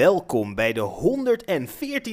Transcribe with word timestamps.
Welkom 0.00 0.54
bij 0.54 0.72
de 0.72 0.90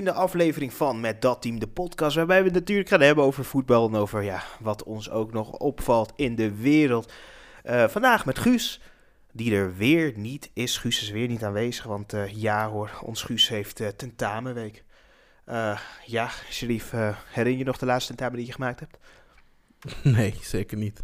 114e 0.08 0.14
aflevering 0.14 0.74
van 0.74 1.00
Met 1.00 1.22
Dat 1.22 1.42
Team, 1.42 1.60
de 1.60 1.68
podcast. 1.68 2.16
Waarbij 2.16 2.40
we 2.40 2.46
het 2.46 2.54
natuurlijk 2.54 2.90
gaan 2.90 3.02
hebben 3.02 3.24
over 3.24 3.46
voetbal 3.46 3.88
en 3.88 3.96
over 3.96 4.24
ja, 4.24 4.44
wat 4.60 4.84
ons 4.84 5.10
ook 5.10 5.34
nog 5.34 5.52
opvalt 5.52 6.14
in 6.16 6.36
de 6.36 6.56
wereld. 6.56 7.14
Uh, 7.66 7.88
vandaag 7.88 8.26
met 8.26 8.40
Guus, 8.40 8.82
die 9.32 9.56
er 9.56 9.76
weer 9.76 10.14
niet 10.16 10.50
is. 10.54 10.78
Guus 10.78 11.02
is 11.02 11.10
weer 11.10 11.28
niet 11.28 11.44
aanwezig, 11.44 11.86
want 11.86 12.14
uh, 12.14 12.28
ja 12.28 12.70
hoor, 12.70 13.00
ons 13.04 13.22
Guus 13.22 13.50
heeft 13.50 13.80
uh, 13.80 13.88
tentamenweek. 13.88 14.84
ja, 16.06 16.30
Sharif, 16.50 16.92
herinner 17.32 17.58
je 17.58 17.64
nog 17.64 17.78
de 17.78 17.86
laatste 17.86 18.08
tentamen 18.16 18.38
die 18.38 18.48
je 18.48 18.54
gemaakt 18.54 18.80
hebt? 18.80 18.98
Nee, 20.18 20.36
zeker 20.42 20.78
niet. 20.78 21.04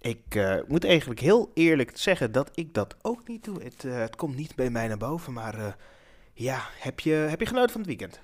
Ik 0.00 0.34
uh, 0.34 0.56
moet 0.68 0.84
eigenlijk 0.84 1.20
heel 1.20 1.50
eerlijk 1.54 1.90
zeggen 1.94 2.32
dat 2.32 2.50
ik 2.54 2.74
dat 2.74 2.96
ook 3.02 3.28
niet 3.28 3.44
doe. 3.44 3.62
Het, 3.62 3.84
uh, 3.84 3.98
het 3.98 4.16
komt 4.16 4.36
niet 4.36 4.54
bij 4.54 4.70
mij 4.70 4.88
naar 4.88 4.96
boven, 4.96 5.32
maar 5.32 5.58
uh, 5.58 5.66
ja, 6.32 6.60
heb 6.80 7.00
je, 7.00 7.10
heb 7.10 7.40
je 7.40 7.46
genoten 7.46 7.70
van 7.70 7.80
het 7.80 7.88
weekend? 7.88 8.20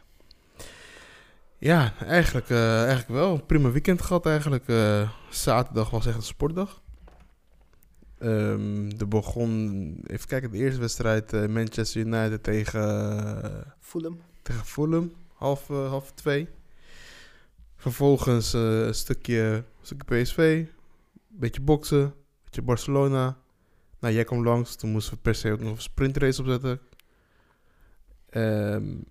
Ja, 1.59 1.93
eigenlijk, 2.01 2.51
eigenlijk 2.51 3.09
wel. 3.09 3.43
Prima 3.43 3.71
weekend 3.71 4.03
gehad 4.03 4.27
eigenlijk. 4.27 4.65
zaterdag 5.31 5.91
was 5.91 6.07
echt 6.07 6.17
een 6.17 6.23
sportdag. 6.23 6.83
Um, 8.19 8.99
de 8.99 9.07
begon, 9.07 10.05
even 10.07 10.29
kijken, 10.29 10.51
de 10.51 10.59
eerste 10.59 10.81
wedstrijd 10.81 11.49
Manchester 11.49 12.01
United 12.01 12.43
tegen 12.43 13.75
Fulham. 13.81 14.21
Tegen 14.43 14.65
Fulham, 14.65 15.13
half, 15.35 15.69
half 15.69 16.13
twee. 16.13 16.49
Vervolgens 17.77 18.53
een 18.53 18.95
stukje, 18.95 19.41
een 19.43 19.65
stukje 19.87 20.23
PSV, 20.23 20.67
beetje 21.39 21.61
boksen, 21.61 22.15
beetje 22.45 22.63
Barcelona. 22.63 23.39
Nou, 24.01 24.15
jij 24.15 24.25
kwam 24.25 24.45
langs, 24.45 24.77
toen 24.77 24.91
moesten 24.91 25.15
we 25.15 25.21
per 25.21 25.35
se 25.35 25.53
ook 25.53 25.61
nog 25.61 25.77
een 25.77 25.83
sprintrace 25.83 26.41
opzetten. 26.41 26.81
Um, 28.31 29.05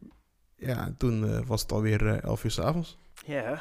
ja, 0.55 0.93
toen 0.97 1.23
uh, 1.23 1.39
was 1.45 1.61
het 1.61 1.71
alweer 1.71 2.01
uh, 2.01 2.23
11 2.23 2.43
uur 2.43 2.51
s'avonds. 2.51 2.97
Ja, 3.25 3.33
yeah. 3.33 3.59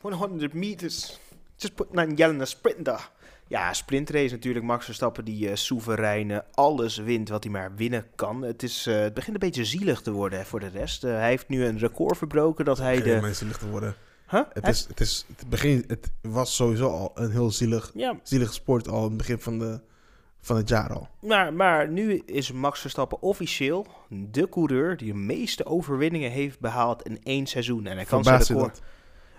100 0.00 0.52
meters. 0.52 1.20
Just 1.56 1.74
put 1.74 1.86
een 1.90 2.14
yelling 2.14 2.46
sprinter. 2.46 3.10
Ja, 3.46 3.72
sprintrace 3.72 4.32
natuurlijk. 4.32 4.64
Max 4.64 4.84
Verstappen 4.84 5.24
die 5.24 5.48
uh, 5.48 5.54
soeverein 5.54 6.42
alles 6.52 6.96
wint 6.96 7.28
wat 7.28 7.44
hij 7.44 7.52
maar 7.52 7.74
winnen 7.74 8.06
kan. 8.14 8.42
Het, 8.42 8.62
is, 8.62 8.86
uh, 8.86 9.00
het 9.00 9.14
begint 9.14 9.34
een 9.34 9.48
beetje 9.48 9.64
zielig 9.64 10.00
te 10.00 10.10
worden 10.10 10.38
hè, 10.38 10.44
voor 10.44 10.60
de 10.60 10.68
rest. 10.68 11.04
Uh, 11.04 11.10
hij 11.10 11.28
heeft 11.28 11.48
nu 11.48 11.64
een 11.64 11.78
record 11.78 12.16
verbroken 12.18 12.64
dat 12.64 12.78
hij 12.78 12.96
Geen 12.96 13.14
de... 13.14 13.20
mensen 13.20 13.34
zielig 13.34 13.58
te 13.58 13.68
worden. 13.68 13.96
Huh? 14.32 14.42
Het, 14.52 14.68
is, 14.68 14.84
het, 14.88 15.00
is, 15.00 15.26
het, 15.36 15.48
begin, 15.48 15.84
het 15.86 16.12
was 16.20 16.56
sowieso 16.56 16.88
al 16.88 17.10
een 17.14 17.30
heel 17.30 17.50
zielig, 17.50 17.90
ja. 17.94 18.18
zielig 18.22 18.52
sport 18.52 18.88
al 18.88 19.02
in 19.02 19.08
het 19.08 19.16
begin 19.16 19.38
van, 19.38 19.58
de, 19.58 19.80
van 20.40 20.56
het 20.56 20.68
jaar 20.68 20.92
al. 20.92 21.08
Maar, 21.20 21.52
maar 21.52 21.88
nu 21.88 22.22
is 22.26 22.52
Max 22.52 22.80
Verstappen 22.80 23.22
officieel 23.22 23.86
de 24.08 24.48
coureur 24.48 24.96
die 24.96 25.12
de 25.12 25.18
meeste 25.18 25.64
overwinningen 25.64 26.30
heeft 26.30 26.60
behaald 26.60 27.02
in 27.02 27.22
één 27.22 27.46
seizoen. 27.46 27.86
En 27.86 27.96
hij 27.96 28.04
kan 28.04 28.24
zijn 28.24 28.42
record... 28.42 28.80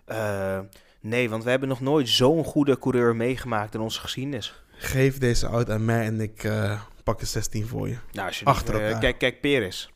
Uh, 0.08 0.60
nee, 1.02 1.30
want 1.30 1.44
we 1.44 1.50
hebben 1.50 1.70
nog 1.70 1.82
nooit 1.82 2.10
zo'n 2.10 2.44
goede 2.44 2.80
coureur 2.80 3.16
meegemaakt 3.16 3.74
in 3.74 3.80
onze 3.80 4.00
geschiedenis. 4.00 4.64
Geef 4.72 5.18
deze 5.18 5.48
auto 5.48 5.74
aan 5.74 5.86
mij 5.86 6.06
en 6.06 6.22
ik 6.22 6.44
uh, 6.44 6.82
pak 7.04 7.22
een 7.22 7.28
16 7.28 7.68
voor 7.68 7.88
je. 7.88 7.98
Nou, 8.12 8.28
als 8.28 8.40
je 8.40 8.46
Achter 8.46 8.90
uh, 8.90 9.00
kijk, 9.00 9.18
kijk, 9.18 9.42
Peres. 9.42 9.93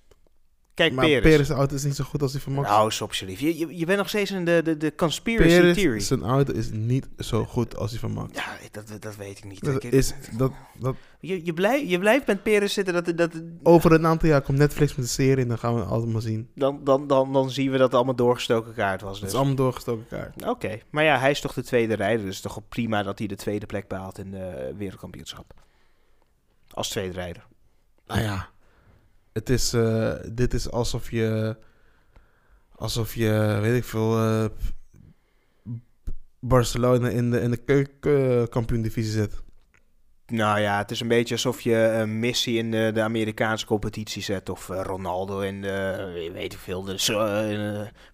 Kijk, 0.77 0.93
maar 0.93 1.05
Peres. 1.05 1.21
Peres' 1.21 1.49
auto 1.49 1.75
is 1.75 1.83
niet 1.83 1.95
zo 1.95 2.03
goed 2.03 2.21
als 2.21 2.31
die 2.31 2.41
van 2.41 2.53
Max. 2.53 2.69
Nou, 2.69 2.91
stop 2.91 3.13
je 3.13 3.45
Je, 3.45 3.57
je, 3.57 3.77
je 3.77 3.85
bent 3.85 3.97
nog 3.97 4.09
steeds 4.09 4.31
in 4.31 4.45
de, 4.45 4.61
de, 4.63 4.77
de 4.77 4.95
conspiracy 4.95 5.47
Peres, 5.47 5.75
theory. 5.75 5.99
zijn 5.99 6.23
auto 6.23 6.53
is 6.53 6.69
niet 6.71 7.07
zo 7.17 7.45
goed 7.45 7.77
als 7.77 7.91
die 7.91 7.99
van 7.99 8.11
Max. 8.11 8.35
Ja, 8.35 8.57
dat, 8.71 9.01
dat 9.01 9.15
weet 9.15 9.37
ik 9.37 9.43
niet. 9.43 9.63
Dat 9.63 9.83
ik, 9.83 9.91
is, 9.91 10.13
dat, 10.37 10.51
dat... 10.79 10.95
Je, 11.19 11.45
je, 11.45 11.53
blijf, 11.53 11.89
je 11.89 11.99
blijft 11.99 12.27
met 12.27 12.43
Peres 12.43 12.73
zitten. 12.73 12.93
Dat, 12.93 13.17
dat, 13.17 13.31
Over 13.63 13.91
een 13.91 14.05
aantal 14.05 14.29
jaar 14.29 14.41
komt 14.41 14.57
Netflix 14.57 14.95
met 14.95 15.05
de 15.05 15.11
serie 15.11 15.43
en 15.43 15.47
dan 15.47 15.57
gaan 15.57 15.73
we 15.73 15.79
het 15.79 15.89
allemaal 15.89 16.21
zien. 16.21 16.49
Dan, 16.55 16.83
dan, 16.83 17.07
dan, 17.07 17.33
dan 17.33 17.49
zien 17.49 17.71
we 17.71 17.77
dat 17.77 17.85
het 17.85 17.95
allemaal 17.95 18.15
doorgestoken 18.15 18.73
kaart 18.73 19.01
was. 19.01 19.11
Dus. 19.11 19.19
Het 19.19 19.29
is 19.29 19.35
allemaal 19.35 19.55
doorgestoken 19.55 20.07
kaart. 20.09 20.35
Oké, 20.35 20.49
okay. 20.49 20.83
maar 20.89 21.03
ja, 21.03 21.19
hij 21.19 21.31
is 21.31 21.41
toch 21.41 21.53
de 21.53 21.63
tweede 21.63 21.93
rijder. 21.93 22.25
Dus 22.25 22.41
toch 22.41 22.61
prima 22.69 23.03
dat 23.03 23.19
hij 23.19 23.27
de 23.27 23.35
tweede 23.35 23.65
plek 23.65 23.87
behaalt 23.87 24.17
in 24.17 24.31
de 24.31 24.73
wereldkampioenschap. 24.77 25.53
Als 26.69 26.89
tweede 26.89 27.13
rijder. 27.13 27.45
Nou 28.05 28.21
ja, 28.21 28.49
het 29.37 29.49
is, 29.49 29.73
uh, 29.73 30.13
dit 30.31 30.53
is 30.53 30.71
alsof 30.71 31.11
je, 31.11 31.57
alsof 32.75 33.15
je, 33.15 33.57
weet 33.61 33.77
ik 33.77 33.83
veel, 33.83 34.17
uh, 34.17 34.45
Barcelona 36.39 37.09
in 37.09 37.31
de, 37.31 37.39
in 37.39 37.51
de 37.51 37.57
keukenkampioen-divisie 37.57 39.11
zet. 39.11 39.43
Nou 40.27 40.59
ja, 40.59 40.77
het 40.77 40.91
is 40.91 40.99
een 40.99 41.07
beetje 41.07 41.33
alsof 41.33 41.61
je 41.61 41.75
een 41.75 42.19
Messi 42.19 42.57
in 42.57 42.71
de, 42.71 42.91
de 42.93 43.01
Amerikaanse 43.01 43.65
competitie 43.65 44.23
zet. 44.23 44.49
Of 44.49 44.69
uh, 44.69 44.81
Ronaldo 44.83 45.39
in 45.39 45.61
de, 45.61 46.29
weet 46.33 46.53
ik 46.53 46.59
veel, 46.59 46.83
de, 46.83 46.91
uh, 46.91 47.17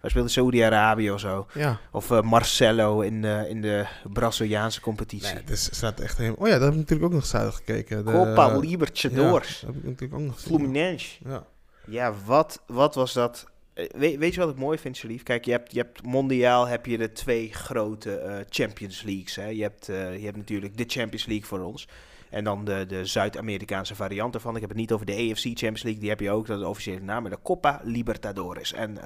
waar 0.00 0.10
speelde 0.10 0.28
Saudi-Arabië 0.28 1.10
of 1.10 1.20
zo. 1.20 1.46
Ja. 1.54 1.78
Of 1.90 2.10
uh, 2.10 2.20
Marcelo 2.20 3.00
in, 3.00 3.22
de 3.22 3.46
in 3.48 3.60
de 3.60 3.86
Braziliaanse 4.12 4.80
competitie. 4.80 5.34
Nee, 5.34 5.42
is, 5.46 5.68
staat 5.72 6.00
echt 6.00 6.18
helemaal... 6.18 6.38
Oh 6.40 6.46
ja, 6.46 6.52
daar 6.52 6.62
heb 6.64 6.72
ik 6.72 6.78
natuurlijk 6.78 7.08
ook 7.08 7.18
nog 7.18 7.26
zuinig 7.26 7.54
gekeken. 7.54 8.04
De, 8.04 8.12
Copa 8.12 8.58
Libertadores. 8.58 9.60
Ja, 9.60 9.66
dat 9.66 9.74
heb 9.74 9.84
ik 9.84 9.90
natuurlijk 9.90 10.20
ook 10.20 10.26
nog. 10.26 10.40
Fluminense. 10.40 11.16
Ja. 11.24 11.44
Ja, 11.86 12.12
wat, 12.24 12.62
wat 12.66 12.94
was 12.94 13.12
dat? 13.12 13.46
We, 13.74 14.18
weet 14.18 14.34
je 14.34 14.40
wat 14.40 14.50
ik 14.50 14.56
mooi 14.56 14.78
vind, 14.78 14.96
Sharif? 14.96 15.22
Kijk, 15.22 15.44
je 15.44 15.50
hebt, 15.50 15.72
je 15.72 15.78
hebt 15.78 16.02
mondiaal 16.02 16.66
heb 16.66 16.86
je 16.86 16.98
de 16.98 17.12
twee 17.12 17.52
grote 17.52 18.22
uh, 18.26 18.36
Champions 18.48 19.02
Leagues. 19.02 19.36
Hè? 19.36 19.46
Je, 19.46 19.62
hebt, 19.62 19.88
uh, 19.88 20.18
je 20.18 20.24
hebt 20.24 20.36
natuurlijk 20.36 20.76
de 20.76 20.84
Champions 20.86 21.26
League 21.26 21.46
voor 21.46 21.60
ons. 21.60 21.88
En 22.30 22.44
dan 22.44 22.64
de, 22.64 22.86
de 22.86 23.06
Zuid-Amerikaanse 23.06 23.94
variant 23.94 24.34
ervan. 24.34 24.54
Ik 24.54 24.60
heb 24.60 24.70
het 24.70 24.78
niet 24.78 24.92
over 24.92 25.06
de 25.06 25.12
AFC 25.12 25.42
Champions 25.42 25.82
League. 25.82 26.00
Die 26.00 26.10
heb 26.10 26.20
je 26.20 26.30
ook, 26.30 26.46
dat 26.46 26.56
is 26.56 26.62
de 26.62 26.68
officiële 26.68 27.00
naam. 27.00 27.22
Maar 27.22 27.30
de 27.30 27.42
Copa 27.42 27.80
Libertadores. 27.84 28.72
En 28.72 28.98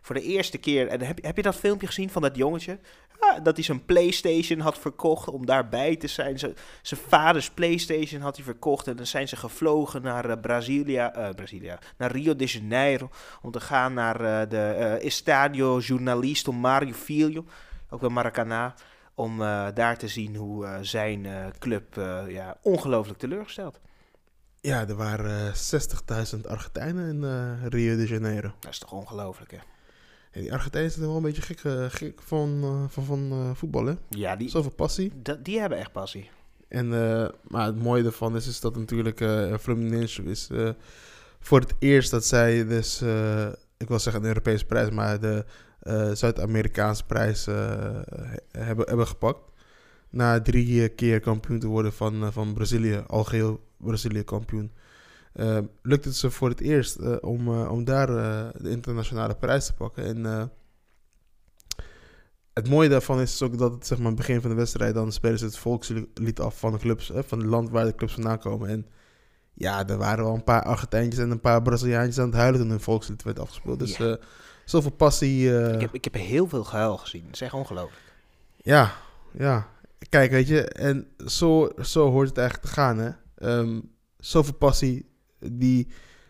voor 0.00 0.14
de 0.14 0.22
eerste 0.22 0.58
keer... 0.58 0.88
En 0.88 1.00
heb, 1.00 1.24
heb 1.24 1.36
je 1.36 1.42
dat 1.42 1.56
filmpje 1.56 1.86
gezien 1.86 2.10
van 2.10 2.22
dat 2.22 2.36
jongetje? 2.36 2.78
Ja, 3.20 3.40
dat 3.40 3.56
hij 3.56 3.64
zijn 3.64 3.84
Playstation 3.84 4.60
had 4.60 4.78
verkocht 4.78 5.28
om 5.28 5.46
daarbij 5.46 5.96
te 5.96 6.06
zijn. 6.06 6.38
Z 6.38 6.46
zijn 6.82 7.00
vaders 7.08 7.50
Playstation 7.50 8.20
had 8.20 8.36
hij 8.36 8.44
verkocht. 8.44 8.86
En 8.86 8.96
dan 8.96 9.06
zijn 9.06 9.28
ze 9.28 9.36
gevlogen 9.36 10.02
naar 10.02 10.30
uh, 10.30 10.32
Brasilia, 10.40 11.16
uh, 11.18 11.34
Brasilia, 11.34 11.78
naar 11.96 12.12
Rio 12.12 12.36
de 12.36 12.44
Janeiro. 12.44 13.10
Om 13.42 13.50
te 13.50 13.60
gaan 13.60 13.94
naar 13.94 14.20
uh, 14.20 14.50
de 14.50 14.98
Estadio 15.02 15.78
Jornalisto 15.78 16.52
Mario 16.52 16.92
Filho. 16.92 17.44
Ook 17.90 18.00
bij 18.00 18.08
Maracanã. 18.08 18.74
Om 19.14 19.38
daar 19.74 19.98
te 19.98 20.08
zien 20.08 20.36
hoe 20.36 20.78
zijn 20.80 21.26
club 21.58 21.94
ja, 22.28 22.56
ongelooflijk 22.62 23.18
teleurgesteld. 23.18 23.80
Ja, 24.60 24.88
er 24.88 24.94
waren 24.94 25.52
60.000 25.54 26.40
Argentijnen 26.48 27.08
in 27.08 27.68
Rio 27.68 27.96
de 27.96 28.06
Janeiro. 28.06 28.52
Dat 28.58 28.70
is 28.70 28.78
toch 28.78 28.92
ongelooflijk, 28.92 29.50
hè? 29.50 29.58
Die 30.32 30.52
Argentijnen 30.52 30.90
zijn 30.90 31.06
wel 31.06 31.16
een 31.16 31.22
beetje 31.22 31.42
gek, 31.42 31.62
uh, 31.62 31.84
gek 31.88 32.22
van, 32.22 32.60
uh, 32.64 32.84
van, 32.88 33.04
van 33.04 33.32
uh, 33.32 33.50
voetbal, 33.54 33.84
hè? 33.86 33.94
Ja, 34.08 34.36
die... 34.36 34.48
Zoveel 34.48 34.70
passie. 34.70 35.12
die 35.42 35.60
hebben 35.60 35.78
echt 35.78 35.92
passie. 35.92 36.30
En, 36.68 36.88
maar 37.48 37.66
het 37.66 37.82
mooie 37.82 38.04
ervan 38.04 38.36
is, 38.36 38.46
is 38.46 38.60
dat 38.60 38.76
natuurlijk 38.76 39.24
Fluminense 39.60 40.22
is 40.22 40.48
voor 41.40 41.60
het 41.60 41.74
eerst 41.78 42.10
dat 42.10 42.24
zij 42.24 42.66
dus, 42.66 43.02
ik 43.76 43.88
wil 43.88 43.98
zeggen 43.98 44.22
een 44.22 44.28
Europese 44.28 44.64
prijs, 44.64 44.90
maar 44.90 45.20
de 45.20 45.44
Zuid-Amerikaanse 46.14 47.04
prijs 47.04 47.44
hebben, 48.50 48.88
hebben 48.88 49.06
gepakt. 49.06 49.40
Na 50.10 50.40
drie 50.40 50.88
keer 50.88 51.20
kampioen 51.20 51.58
te 51.58 51.66
worden 51.66 51.92
van, 51.92 52.32
van 52.32 52.54
Brazilië, 52.54 53.04
al 53.06 53.24
geheel 53.24 53.60
Brazilië 53.76 54.22
kampioen. 54.22 54.72
Uh, 55.40 55.58
lukt 55.82 56.04
het 56.04 56.16
ze 56.16 56.30
voor 56.30 56.48
het 56.48 56.60
eerst 56.60 56.98
uh, 56.98 57.16
om, 57.20 57.48
uh, 57.48 57.70
om 57.70 57.84
daar 57.84 58.06
de 58.62 58.70
internationale 58.70 59.34
prijs 59.34 59.66
te 59.66 59.74
pakken. 59.74 60.04
En 60.04 60.50
het 62.52 62.68
mooie 62.68 62.88
daarvan 62.88 63.20
is 63.20 63.42
ook 63.42 63.58
dat 63.58 63.72
het 63.72 63.86
zeg 63.86 63.98
maar, 63.98 64.06
het 64.06 64.16
begin 64.16 64.40
van 64.40 64.50
de 64.50 64.56
wedstrijd... 64.56 64.94
dan 64.94 65.12
spelen 65.12 65.38
ze 65.38 65.44
het 65.44 65.58
volkslied 65.58 66.40
af 66.40 66.58
van 66.58 66.72
de 66.72 66.78
clubs, 66.78 67.12
van 67.14 67.38
het 67.38 67.48
land 67.48 67.70
waar 67.70 67.84
de 67.84 67.94
clubs 67.94 68.12
vandaan 68.12 68.38
komen. 68.38 68.68
En 68.68 68.86
ja, 69.54 69.86
er 69.86 69.96
waren 69.96 70.24
wel 70.24 70.34
een 70.34 70.44
paar 70.44 70.62
Argentijntjes 70.62 71.22
en 71.22 71.30
een 71.30 71.40
paar 71.40 71.62
Braziliaantjes 71.62 72.18
aan 72.18 72.26
het 72.28 72.36
huilen... 72.36 72.60
toen 72.60 72.70
hun 72.70 72.80
volkslied 72.80 73.22
werd 73.22 73.38
afgespeeld. 73.38 73.78
Dus 73.78 73.96
ja. 73.96 74.18
zoveel 74.64 74.92
passie... 74.92 75.70
Ik, 75.72 75.80
heb, 75.80 75.94
ik 75.94 76.04
heb 76.04 76.14
heel 76.14 76.48
veel 76.48 76.64
gehuil 76.64 76.96
gezien. 76.96 77.24
Dat 77.24 77.34
is 77.34 77.40
echt 77.40 77.52
ongelooflijk. 77.52 78.02
Ja, 78.56 78.92
ja. 79.32 79.68
Kijk, 80.08 80.30
weet 80.30 80.48
je, 80.48 80.62
en 80.62 81.06
zo, 81.26 81.70
zo 81.82 82.10
hoort 82.10 82.28
het 82.28 82.38
eigenlijk 82.38 82.68
te 82.68 82.74
gaan, 82.74 82.98
hè. 82.98 83.10
Um, 83.58 83.90
zoveel 84.18 84.54
passie 84.54 85.06
die 85.38 85.88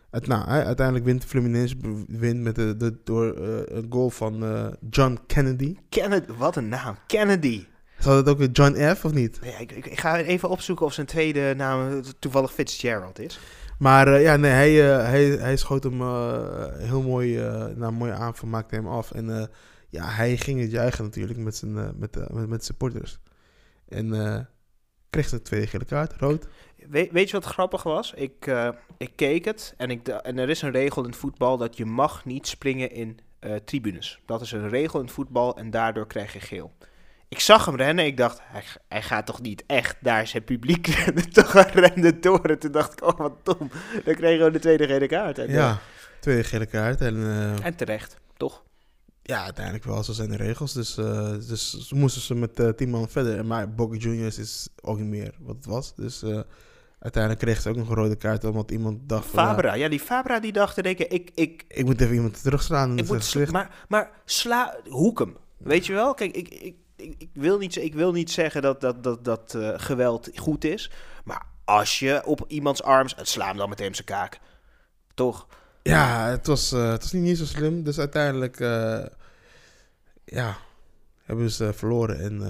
het, 0.09 0.27
nou, 0.27 0.47
uiteindelijk 0.47 1.05
wint 1.05 1.25
Fluminense 1.25 1.75
wint 2.07 2.41
met 2.41 2.55
de, 2.55 2.77
de, 2.77 2.97
door 3.03 3.37
uh, 3.39 3.59
een 3.65 3.85
goal 3.89 4.09
van 4.09 4.43
uh, 4.43 4.67
John 4.89 5.19
Kennedy. 5.27 5.75
Kennedy, 5.89 6.31
wat 6.37 6.55
een 6.55 6.69
naam, 6.69 6.95
Kennedy. 7.07 7.65
Zal 7.99 8.15
het 8.15 8.29
ook 8.29 8.47
John 8.51 8.95
F. 8.95 9.05
of 9.05 9.13
niet? 9.13 9.39
Ja, 9.43 9.57
ik, 9.57 9.99
ga 9.99 10.17
even 10.17 10.49
opzoeken 10.49 10.85
of 10.85 10.93
zijn 10.93 11.07
tweede 11.07 11.53
naam 11.57 12.01
toevallig 12.19 12.53
Fitzgerald 12.53 13.19
is. 13.19 13.39
Maar 13.79 14.07
uh, 14.07 14.21
ja, 14.21 14.35
nee, 14.35 14.51
hij, 14.51 14.73
hij, 15.05 15.25
hij 15.25 15.57
schoot 15.57 15.83
hem 15.83 16.01
heel 16.77 17.01
mooi, 17.01 17.35
nou, 17.37 17.83
een 17.83 17.93
mooie 17.93 18.13
aanval, 18.13 18.49
maakte 18.49 18.75
hem 18.75 18.87
af. 18.87 19.11
En 19.11 19.49
ja, 19.89 20.05
hij 20.05 20.37
ging 20.37 20.61
het 20.61 20.71
juichen 20.71 21.03
natuurlijk 21.03 21.39
met 21.39 21.55
zijn, 21.55 21.73
met, 21.73 22.31
met, 22.31 22.47
met 22.47 22.65
supporters. 22.65 23.19
En 23.87 24.47
kreeg 25.09 25.29
de 25.29 25.41
tweede 25.41 25.67
gele 25.67 25.85
kaart, 25.85 26.13
rood. 26.13 26.47
Weet, 26.89 27.11
weet 27.11 27.29
je 27.29 27.39
wat 27.39 27.45
grappig 27.45 27.83
was? 27.83 28.13
Ik, 28.13 28.47
eh, 28.47 28.69
ik 28.97 29.11
keek 29.15 29.45
het 29.45 29.73
en, 29.77 29.89
ik, 29.89 30.07
en 30.07 30.37
er 30.37 30.49
is 30.49 30.61
een 30.61 30.71
regel 30.71 31.03
in 31.03 31.09
het 31.09 31.19
voetbal 31.19 31.57
dat 31.57 31.77
je 31.77 31.85
mag 31.85 32.25
niet 32.25 32.47
springen 32.47 32.91
in 32.91 33.19
uh, 33.41 33.55
tribunes. 33.55 34.19
Dat 34.25 34.41
is 34.41 34.51
een 34.51 34.69
regel 34.69 34.99
in 34.99 35.05
het 35.05 35.13
voetbal 35.13 35.57
en 35.57 35.69
daardoor 35.69 36.07
krijg 36.07 36.33
je 36.33 36.39
geel. 36.39 36.73
Ik 37.29 37.39
zag 37.39 37.65
hem 37.65 37.75
rennen. 37.75 38.05
Ik 38.05 38.17
dacht, 38.17 38.39
hij, 38.43 38.63
hij 38.87 39.01
gaat 39.01 39.25
toch 39.25 39.41
niet 39.41 39.63
echt 39.67 39.97
daar 40.01 40.27
zijn 40.27 40.43
publiek 40.43 40.87
rennen. 41.05 41.29
Toch 41.31 41.53
rende 41.53 42.19
door. 42.19 42.45
En 42.45 42.59
toen 42.59 42.71
dacht 42.71 42.91
ik, 42.91 43.03
oh 43.03 43.17
wat 43.17 43.45
dom. 43.45 43.71
Dan 44.05 44.15
kregen 44.15 44.45
we 44.45 44.51
de 44.51 44.59
tweede 44.59 44.87
gele 44.87 45.07
kaart. 45.07 45.37
En, 45.37 45.51
ja, 45.51 45.79
tweede 46.19 46.43
gele 46.43 46.65
kaart. 46.65 47.01
En, 47.01 47.15
uh, 47.15 47.65
en 47.65 47.75
terecht, 47.75 48.17
toch? 48.37 48.63
Ja, 49.21 49.43
uiteindelijk 49.43 49.85
wel. 49.85 50.03
Zo 50.03 50.11
zijn 50.11 50.29
de 50.29 50.35
regels. 50.35 50.73
Dus, 50.73 50.97
uh, 50.97 51.29
dus 51.31 51.91
moesten 51.95 52.21
ze 52.21 52.35
met 52.35 52.59
uh, 52.59 52.69
tien 52.69 52.89
man 52.89 53.09
verder. 53.09 53.45
Maar 53.45 53.73
Boca 53.73 53.97
Juniors 53.97 54.37
is 54.37 54.69
ook 54.81 54.97
niet 54.97 55.07
meer 55.07 55.33
wat 55.39 55.55
het 55.55 55.65
was. 55.65 55.95
Dus 55.95 56.23
uiteindelijk 56.99 57.43
kreeg 57.43 57.61
ze 57.61 57.69
ook 57.69 57.75
nog 57.75 57.89
een 57.89 57.95
rode 57.95 58.15
kaart. 58.15 58.43
Omdat 58.43 58.71
iemand 58.71 59.09
dacht... 59.09 59.29
Fabra. 59.29 59.73
ja, 59.73 59.89
die 59.89 59.99
Fabra 59.99 60.39
die 60.39 60.51
dacht, 60.51 60.83
denk 60.83 60.99
ik, 60.99 61.11
ik... 61.11 61.31
Ik, 61.35 61.63
ik 61.67 61.85
moet 61.85 62.01
even 62.01 62.15
iemand 62.15 62.41
terugslaan. 62.43 62.97
Ik 62.97 63.07
moet, 63.07 63.51
maar, 63.51 63.85
maar 63.87 64.11
sla... 64.25 64.79
Hoek 64.89 65.19
hem. 65.19 65.37
Weet 65.57 65.85
je 65.85 65.93
wel? 65.93 66.13
Kijk, 66.13 66.35
ik, 66.35 66.47
ik, 66.49 66.75
ik, 67.17 67.29
wil, 67.33 67.57
niet, 67.57 67.75
ik 67.75 67.93
wil 67.93 68.11
niet 68.11 68.31
zeggen 68.31 68.61
dat, 68.61 68.81
dat, 68.81 69.03
dat, 69.03 69.25
dat 69.25 69.53
uh, 69.57 69.73
geweld 69.75 70.29
goed 70.35 70.63
is. 70.63 70.91
Maar 71.23 71.45
als 71.65 71.99
je 71.99 72.21
op 72.25 72.45
iemands 72.47 72.83
arm... 72.83 73.07
Sla 73.21 73.47
hem 73.47 73.57
dan 73.57 73.69
meteen 73.69 73.95
zijn 73.95 74.07
kaak. 74.07 74.39
Toch? 75.13 75.47
Ja, 75.83 76.27
het 76.27 76.47
was, 76.47 76.73
uh, 76.73 76.91
het 76.91 77.01
was 77.01 77.11
niet, 77.11 77.23
niet 77.23 77.37
zo 77.37 77.45
slim. 77.45 77.83
Dus 77.83 77.99
uiteindelijk... 77.99 78.59
Uh, 78.59 79.05
ja, 80.25 80.57
hebben 81.23 81.51
ze 81.51 81.73
verloren. 81.73 82.19
En 82.19 82.41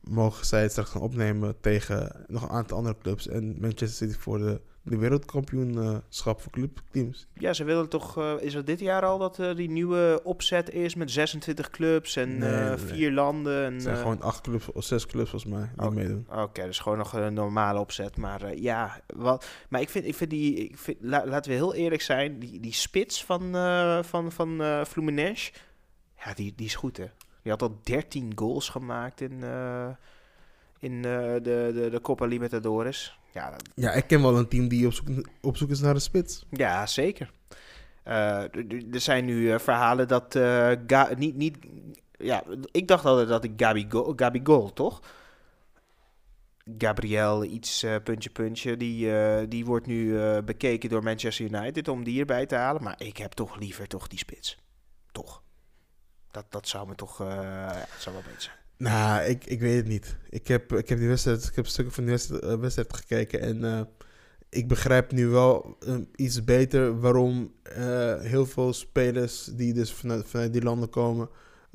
mogen 0.00 0.46
zij 0.46 0.62
het 0.62 0.70
straks 0.70 0.90
gaan 0.90 1.00
opnemen 1.00 1.60
tegen 1.60 2.24
nog 2.26 2.42
een 2.42 2.50
aantal 2.50 2.76
andere 2.76 2.96
clubs. 3.02 3.28
En 3.28 3.60
Manchester 3.60 4.08
City 4.08 4.18
voor 4.18 4.38
de 4.38 4.60
de 4.82 4.96
wereldkampioenschap 4.96 6.40
voor 6.40 6.52
clubteams. 6.52 7.26
Ja, 7.34 7.52
ze 7.52 7.64
willen 7.64 7.88
toch, 7.88 8.18
uh, 8.18 8.32
is 8.40 8.54
het 8.54 8.66
dit 8.66 8.80
jaar 8.80 9.04
al 9.04 9.18
dat 9.18 9.38
uh, 9.38 9.54
die 9.54 9.70
nieuwe 9.70 10.20
opzet 10.24 10.70
is 10.70 10.94
met 10.94 11.10
26 11.10 11.70
clubs 11.70 12.16
en 12.16 12.38
nee, 12.38 12.50
uh, 12.50 12.68
nee, 12.68 12.76
vier 12.76 13.12
landen? 13.12 13.64
En, 13.64 13.72
het 13.72 13.82
zijn 13.82 13.96
gewoon 13.96 14.22
acht 14.22 14.40
clubs 14.40 14.72
of 14.72 14.84
zes 14.84 15.06
clubs 15.06 15.30
volgens 15.30 15.52
mij 15.52 15.70
die 15.76 15.86
okay. 15.86 15.94
meedoen. 16.02 16.26
Oké, 16.28 16.40
okay, 16.40 16.66
dus 16.66 16.78
gewoon 16.78 16.98
nog 16.98 17.12
een 17.12 17.34
normale 17.34 17.78
opzet. 17.78 18.16
Maar 18.16 18.56
ja, 18.56 19.00
wat, 19.06 19.46
maar 19.68 19.80
ik 19.80 19.88
vind, 19.88 20.04
ik 20.04 20.14
vind 20.14 20.30
die, 20.30 20.54
ik 20.54 20.78
vind, 20.78 20.96
la, 21.00 21.26
laten 21.26 21.50
we 21.50 21.56
heel 21.56 21.74
eerlijk 21.74 22.02
zijn, 22.02 22.38
die, 22.38 22.60
die 22.60 22.72
spits 22.72 23.24
van, 23.24 23.54
van, 24.04 24.32
van 24.32 24.62
Fluminense, 24.86 25.52
ja, 26.24 26.34
die, 26.34 26.52
die 26.56 26.66
is 26.66 26.74
goed 26.74 26.96
hè. 26.96 27.06
Die 27.42 27.52
had 27.52 27.62
al 27.62 27.78
13 27.82 28.32
goals 28.34 28.68
gemaakt 28.68 29.20
in, 29.20 29.44
in 30.78 31.02
de, 31.02 31.38
de, 31.42 31.88
de 31.90 32.00
Copa 32.02 32.24
Libertadores. 32.24 33.18
Ja, 33.32 33.50
dat... 33.50 33.68
ja, 33.74 33.92
ik 33.92 34.06
ken 34.06 34.22
wel 34.22 34.38
een 34.38 34.48
team 34.48 34.68
die 34.68 34.86
op 34.86 34.92
zoek, 34.92 35.08
op 35.40 35.56
zoek 35.56 35.70
is 35.70 35.80
naar 35.80 35.94
een 35.94 36.00
spits. 36.00 36.46
Ja, 36.50 36.86
zeker. 36.86 37.30
Uh, 38.04 38.42
er 38.92 39.00
zijn 39.00 39.24
nu 39.24 39.60
verhalen 39.60 40.08
dat 40.08 40.34
niet, 41.18 41.36
niet, 41.36 41.58
ja, 42.18 42.44
ik 42.70 42.88
dacht 42.88 43.04
altijd 43.04 43.28
dat 43.28 43.44
ik 43.44 43.52
Gabi 43.56 43.86
Goal, 43.88 44.12
Gabi 44.16 44.40
Goal 44.42 44.72
toch? 44.72 45.02
Gabriel, 46.78 47.44
iets 47.44 47.86
puntje 48.04 48.30
puntje, 48.30 48.76
die, 48.76 49.12
die 49.48 49.64
wordt 49.64 49.86
nu 49.86 50.18
bekeken 50.42 50.88
door 50.88 51.02
Manchester 51.02 51.44
United 51.44 51.88
om 51.88 52.04
die 52.04 52.20
erbij 52.20 52.46
te 52.46 52.54
halen. 52.54 52.82
Maar 52.82 53.02
ik 53.02 53.16
heb 53.16 53.32
toch 53.32 53.58
liever 53.58 53.86
toch 53.86 54.06
die 54.06 54.18
spits. 54.18 54.58
Toch. 55.12 55.42
Dat, 56.30 56.44
dat 56.48 56.68
zou 56.68 56.88
me 56.88 56.94
toch 56.94 57.18
ja, 57.18 57.86
zou 57.98 58.14
wel 58.14 58.24
beter 58.24 58.42
zijn. 58.42 58.56
Nou, 58.76 59.22
ik, 59.22 59.44
ik 59.44 59.60
weet 59.60 59.76
het 59.76 59.86
niet. 59.86 60.16
Ik 60.28 60.48
heb, 60.48 60.72
ik 60.72 60.88
heb 60.88 60.98
die 60.98 61.08
wedstrijd, 61.08 61.44
ik 61.44 61.56
heb 61.56 61.66
stukken 61.66 61.94
van 61.94 62.04
die 62.04 62.12
wedstrijd, 62.12 62.60
wedstrijd 62.60 62.96
gekeken 62.96 63.40
en 63.40 63.56
uh, 63.56 63.80
ik 64.48 64.68
begrijp 64.68 65.12
nu 65.12 65.26
wel 65.26 65.76
uh, 65.86 65.96
iets 66.14 66.44
beter 66.44 67.00
waarom 67.00 67.52
heel 68.20 68.46
veel 68.46 68.72
spelers 68.72 69.44
die 69.44 69.72
dus 69.72 69.92
vanuit, 69.92 70.28
vanuit 70.28 70.52
die 70.52 70.62
landen 70.62 70.88
komen, 70.88 71.28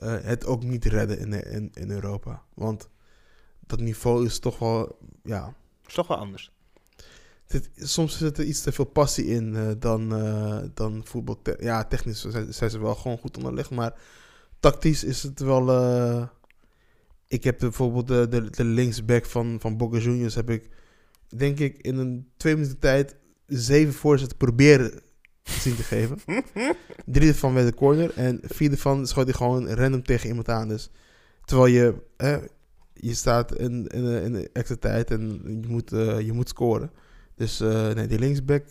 het 0.03 0.45
ook 0.45 0.63
niet 0.63 0.85
redden 0.85 1.19
in, 1.19 1.33
in, 1.51 1.71
in 1.73 1.91
Europa. 1.91 2.43
Want 2.53 2.89
dat 3.59 3.79
niveau 3.79 4.25
is 4.25 4.39
toch 4.39 4.59
wel, 4.59 4.97
ja... 5.23 5.53
Is 5.87 5.93
toch 5.93 6.07
wel 6.07 6.17
anders. 6.17 6.51
Dit, 7.47 7.69
soms 7.75 8.17
zit 8.17 8.37
er 8.37 8.45
iets 8.45 8.61
te 8.61 8.71
veel 8.71 8.85
passie 8.85 9.25
in 9.25 9.75
dan, 9.79 10.09
dan 10.73 11.01
voetbal. 11.05 11.41
Te 11.41 11.57
ja, 11.59 11.83
technisch 11.83 12.21
zijn, 12.21 12.53
zijn, 12.53 12.69
ze 12.69 12.79
wel 12.79 12.95
gewoon 12.95 13.17
goed 13.17 13.37
onderlegd, 13.37 13.69
maar 13.69 13.93
tactisch 14.59 15.03
is 15.03 15.23
het 15.23 15.39
wel 15.39 15.69
ik 17.27 17.43
heb 17.43 17.59
bijvoorbeeld 17.59 18.07
de, 18.07 18.27
de, 18.27 18.49
de 18.49 18.63
linksback 18.63 19.25
van, 19.25 19.57
van 19.59 19.77
Boca 19.77 19.97
Juniors 19.97 20.35
heb 20.35 20.49
ik, 20.49 20.69
denk 21.35 21.59
ik, 21.59 21.77
in 21.77 21.97
een 21.97 22.27
twee 22.37 22.53
minuten 22.53 22.79
tijd 22.79 23.15
zeven 23.47 23.93
voorzetten 23.93 24.37
proberen 24.37 25.01
zien 25.43 25.75
te 25.75 25.83
geven. 25.83 26.19
Drie 27.05 27.29
ervan 27.29 27.53
werden 27.53 27.73
corner 27.73 28.13
en 28.15 28.39
vier 28.43 28.71
ervan 28.71 29.07
schoot 29.07 29.25
hij 29.25 29.33
gewoon 29.33 29.69
random 29.69 30.03
tegen 30.03 30.29
iemand 30.29 30.49
aan. 30.49 30.67
Dus 30.67 30.89
terwijl 31.45 31.73
je, 31.73 31.95
hè, 32.17 32.37
je 32.93 33.13
staat 33.13 33.55
in, 33.55 33.87
in, 33.87 34.05
in 34.05 34.33
de 34.33 34.49
extra 34.53 34.75
tijd 34.75 35.11
en 35.11 35.41
je 35.61 35.67
moet, 35.67 35.93
uh, 35.93 36.19
je 36.19 36.33
moet 36.33 36.49
scoren. 36.49 36.91
Dus 37.35 37.61
uh, 37.61 37.93
nee, 37.93 38.07
die 38.07 38.19
linksback... 38.19 38.65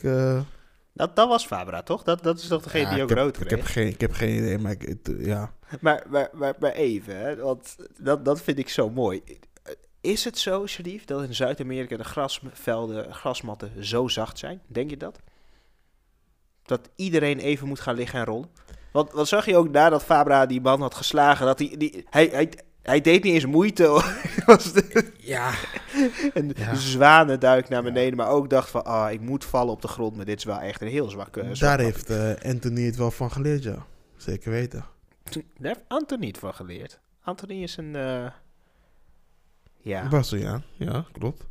Dat, 0.94 1.16
dat 1.16 1.28
was 1.28 1.46
Fabra, 1.46 1.82
toch? 1.82 2.02
Dat, 2.02 2.22
dat 2.22 2.38
is 2.38 2.46
toch 2.46 2.62
degene 2.62 2.84
ja, 2.84 2.94
die 2.94 3.02
ook 3.02 3.08
heb, 3.08 3.18
rood 3.18 3.32
kreeg? 3.36 3.50
Ik 3.50 3.56
heb 3.56 3.66
geen, 3.66 3.86
ik 3.86 4.00
heb 4.00 4.12
geen 4.12 4.36
idee, 4.36 4.58
maar 4.58 4.72
ik, 4.78 4.98
ja. 5.18 5.52
Maar, 5.80 6.04
maar, 6.08 6.28
maar, 6.32 6.54
maar 6.58 6.72
even, 6.72 7.16
hè, 7.16 7.36
want 7.36 7.76
dat, 7.98 8.24
dat 8.24 8.42
vind 8.42 8.58
ik 8.58 8.68
zo 8.68 8.90
mooi. 8.90 9.22
Is 10.00 10.24
het 10.24 10.38
zo, 10.38 10.66
Sharif, 10.66 11.04
dat 11.04 11.22
in 11.22 11.34
Zuid-Amerika 11.34 11.96
de 11.96 12.04
grasvelden, 12.04 13.14
grasmatten 13.14 13.84
zo 13.84 14.08
zacht 14.08 14.38
zijn? 14.38 14.60
Denk 14.66 14.90
je 14.90 14.96
dat? 14.96 15.18
Dat 16.62 16.90
iedereen 16.96 17.38
even 17.38 17.68
moet 17.68 17.80
gaan 17.80 17.94
liggen 17.94 18.18
en 18.18 18.24
rollen? 18.24 18.50
Want 18.92 19.12
wat 19.12 19.28
zag 19.28 19.46
je 19.46 19.56
ook 19.56 19.70
nadat 19.70 20.04
Fabra 20.04 20.46
die 20.46 20.60
man 20.60 20.80
had 20.80 20.94
geslagen? 20.94 21.46
Dat 21.46 21.58
hij, 21.58 21.74
die, 21.76 22.06
hij, 22.10 22.26
hij, 22.26 22.52
hij 22.84 23.00
deed 23.00 23.22
niet 23.22 23.34
eens 23.34 23.46
moeite. 23.46 24.02
Was 24.46 24.72
de, 24.72 25.12
ja. 25.18 25.52
en 26.34 26.52
ja. 26.56 26.74
zwanen 26.74 27.40
duik 27.40 27.68
naar 27.68 27.82
beneden, 27.82 28.16
maar 28.16 28.28
ook 28.28 28.50
dacht 28.50 28.70
van, 28.70 28.84
ah, 28.84 29.12
ik 29.12 29.20
moet 29.20 29.44
vallen 29.44 29.72
op 29.72 29.82
de 29.82 29.88
grond, 29.88 30.16
maar 30.16 30.24
dit 30.24 30.38
is 30.38 30.44
wel 30.44 30.58
echt 30.58 30.80
een 30.80 30.88
heel 30.88 31.10
zwak. 31.10 31.36
Uh, 31.36 31.54
Daar 31.54 31.78
heeft 31.78 32.10
uh, 32.10 32.34
Anthony 32.42 32.82
het 32.82 32.96
wel 32.96 33.10
van 33.10 33.30
geleerd, 33.30 33.62
ja. 33.62 33.86
Zeker 34.16 34.50
weten. 34.50 34.84
Daar 35.24 35.44
heeft 35.58 35.80
Anthony 35.88 36.26
het 36.26 36.38
van 36.38 36.54
geleerd. 36.54 37.00
Anthony 37.22 37.62
is 37.62 37.76
een, 37.76 37.94
uh, 37.94 38.26
ja. 39.76 40.08
Braziliaan, 40.08 40.64
ja, 40.76 41.04
klopt. 41.12 41.46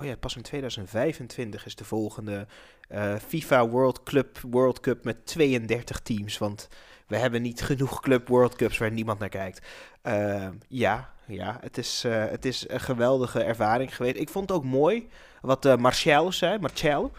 Oh 0.00 0.06
ja, 0.06 0.16
pas 0.16 0.36
in 0.36 0.42
2025 0.42 1.66
is 1.66 1.74
de 1.74 1.84
volgende 1.84 2.46
uh, 2.90 3.14
FIFA 3.16 3.68
World 3.68 4.02
Club 4.02 4.38
World 4.50 4.80
Cup 4.80 5.04
met 5.04 5.26
32 5.26 6.00
teams, 6.00 6.38
want 6.38 6.68
we 7.06 7.16
hebben 7.16 7.42
niet 7.42 7.62
genoeg 7.62 8.00
Club 8.00 8.28
World 8.28 8.56
Cups 8.56 8.78
waar 8.78 8.90
niemand 8.90 9.18
naar 9.18 9.28
kijkt. 9.28 9.66
Uh, 10.02 10.48
ja, 10.68 11.12
ja 11.26 11.58
het, 11.60 11.78
is, 11.78 12.04
uh, 12.04 12.24
het 12.26 12.44
is 12.44 12.68
een 12.68 12.80
geweldige 12.80 13.42
ervaring 13.42 13.96
geweest. 13.96 14.16
Ik 14.16 14.28
vond 14.28 14.48
het 14.48 14.58
ook 14.58 14.64
mooi 14.64 15.08
wat 15.40 15.66
uh, 15.66 15.76
Marcelo 15.76 16.30
zei. 16.30 16.58
Marcelo. 16.58 17.12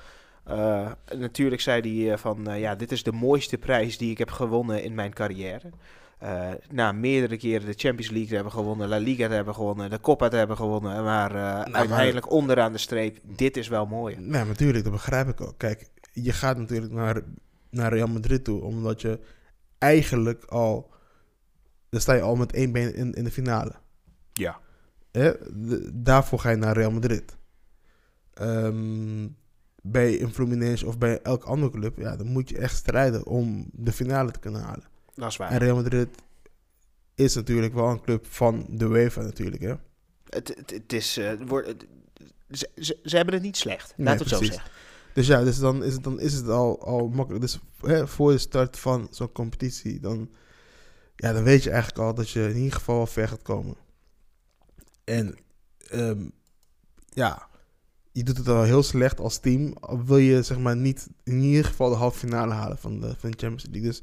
natuurlijk 1.15 1.61
zei 1.61 2.05
hij 2.05 2.17
van, 2.17 2.59
ja, 2.59 2.75
dit 2.75 2.91
is 2.91 3.03
de 3.03 3.11
mooiste 3.11 3.57
prijs 3.57 3.97
die 3.97 4.11
ik 4.11 4.17
heb 4.17 4.31
gewonnen 4.31 4.83
in 4.83 4.95
mijn 4.95 5.13
carrière. 5.13 5.69
Na 6.69 6.91
meerdere 6.91 7.37
keren 7.37 7.65
de 7.65 7.73
Champions 7.75 8.09
League 8.09 8.27
te 8.27 8.35
hebben 8.35 8.53
gewonnen, 8.53 8.87
La 8.87 8.97
Liga 8.97 9.27
te 9.27 9.33
hebben 9.33 9.55
gewonnen, 9.55 9.89
de 9.89 9.99
Copa 9.99 10.27
te 10.27 10.35
hebben 10.35 10.55
gewonnen, 10.55 11.03
maar 11.03 11.33
nou, 11.33 11.71
uiteindelijk 11.71 12.25
maar... 12.25 12.35
onderaan 12.35 12.71
de 12.71 12.77
streep, 12.77 13.19
dit 13.23 13.57
is 13.57 13.67
wel 13.67 13.85
mooi. 13.85 14.15
Nee, 14.15 14.45
natuurlijk, 14.45 14.83
dat 14.83 14.93
begrijp 14.93 15.27
ik 15.27 15.41
ook. 15.41 15.57
Kijk, 15.57 15.89
je 16.11 16.31
gaat 16.31 16.57
natuurlijk 16.57 16.91
naar, 16.91 17.21
naar 17.69 17.93
Real 17.93 18.07
Madrid 18.07 18.43
toe, 18.43 18.61
omdat 18.61 19.01
je 19.01 19.19
eigenlijk 19.77 20.43
al. 20.45 20.91
Dan 21.89 22.01
sta 22.01 22.13
je 22.13 22.21
al 22.21 22.35
met 22.35 22.53
één 22.53 22.71
been 22.71 22.95
in, 22.95 23.13
in 23.13 23.23
de 23.23 23.31
finale. 23.31 23.73
Ja. 24.31 24.59
Hè? 25.11 25.31
De, 25.53 25.89
daarvoor 25.93 26.39
ga 26.39 26.49
je 26.49 26.55
naar 26.55 26.75
Real 26.75 26.91
Madrid. 26.91 27.37
Um, 28.41 29.37
bij 29.81 30.21
een 30.21 30.33
Fluminense 30.33 30.85
of 30.85 30.97
bij 30.97 31.21
elk 31.21 31.43
andere 31.43 31.71
club, 31.71 31.97
ja, 31.97 32.15
dan 32.15 32.27
moet 32.27 32.49
je 32.49 32.57
echt 32.57 32.75
strijden 32.75 33.25
om 33.25 33.69
de 33.71 33.91
finale 33.91 34.31
te 34.31 34.39
kunnen 34.39 34.61
halen. 34.61 34.88
Dat 35.19 35.29
is 35.29 35.37
waar. 35.37 35.51
En 35.51 35.57
Real 35.57 35.75
Madrid 35.75 36.09
is 37.15 37.35
natuurlijk 37.35 37.73
wel 37.73 37.89
een 37.89 38.01
club 38.01 38.25
van 38.25 38.65
de 38.69 38.85
UEFA 38.85 39.21
natuurlijk, 39.21 39.61
hè? 39.61 39.73
Het, 40.29 40.47
het, 40.47 40.71
het 40.71 40.93
is, 40.93 41.17
uh, 41.17 41.31
wordt, 41.47 41.85
ze, 42.51 42.69
ze, 42.75 42.99
ze, 43.03 43.15
hebben 43.15 43.33
het 43.33 43.43
niet 43.43 43.57
slecht, 43.57 43.93
nee, 43.97 44.13
we 44.13 44.19
het 44.19 44.29
zo 44.29 44.43
zeggen. 44.43 44.71
Dus 45.13 45.27
ja, 45.27 45.43
dus 45.43 45.59
dan 45.59 45.83
is 45.83 45.93
het, 45.93 46.03
dan 46.03 46.19
is 46.19 46.33
het 46.33 46.47
al, 46.47 46.85
al 46.85 47.07
makkelijk. 47.07 47.41
Dus 47.41 47.59
hè, 47.81 48.07
voor 48.07 48.31
de 48.31 48.37
start 48.37 48.77
van 48.77 49.07
zo'n 49.11 49.31
competitie, 49.31 49.99
dan, 49.99 50.29
ja, 51.15 51.33
dan 51.33 51.43
weet 51.43 51.63
je 51.63 51.69
eigenlijk 51.69 52.01
al 52.01 52.13
dat 52.13 52.29
je 52.29 52.49
in 52.49 52.55
ieder 52.55 52.73
geval 52.73 52.95
wel 52.95 53.07
ver 53.07 53.27
gaat 53.27 53.41
komen. 53.41 53.75
En 55.03 55.37
um, 55.93 56.31
ja, 57.09 57.47
je 58.11 58.23
doet 58.23 58.37
het 58.37 58.47
al 58.47 58.63
heel 58.63 58.83
slecht 58.83 59.19
als 59.19 59.39
team. 59.39 59.73
Wil 60.05 60.17
je 60.17 60.43
zeg 60.43 60.59
maar 60.59 60.75
niet 60.75 61.07
in 61.23 61.41
ieder 61.41 61.65
geval 61.65 61.89
de 61.89 61.95
halve 61.95 62.19
finale 62.19 62.53
halen 62.53 62.77
van 62.77 62.99
de, 62.99 63.15
van 63.17 63.31
de 63.31 63.37
Champions 63.37 63.65
League. 63.71 63.89
Dus 63.89 64.01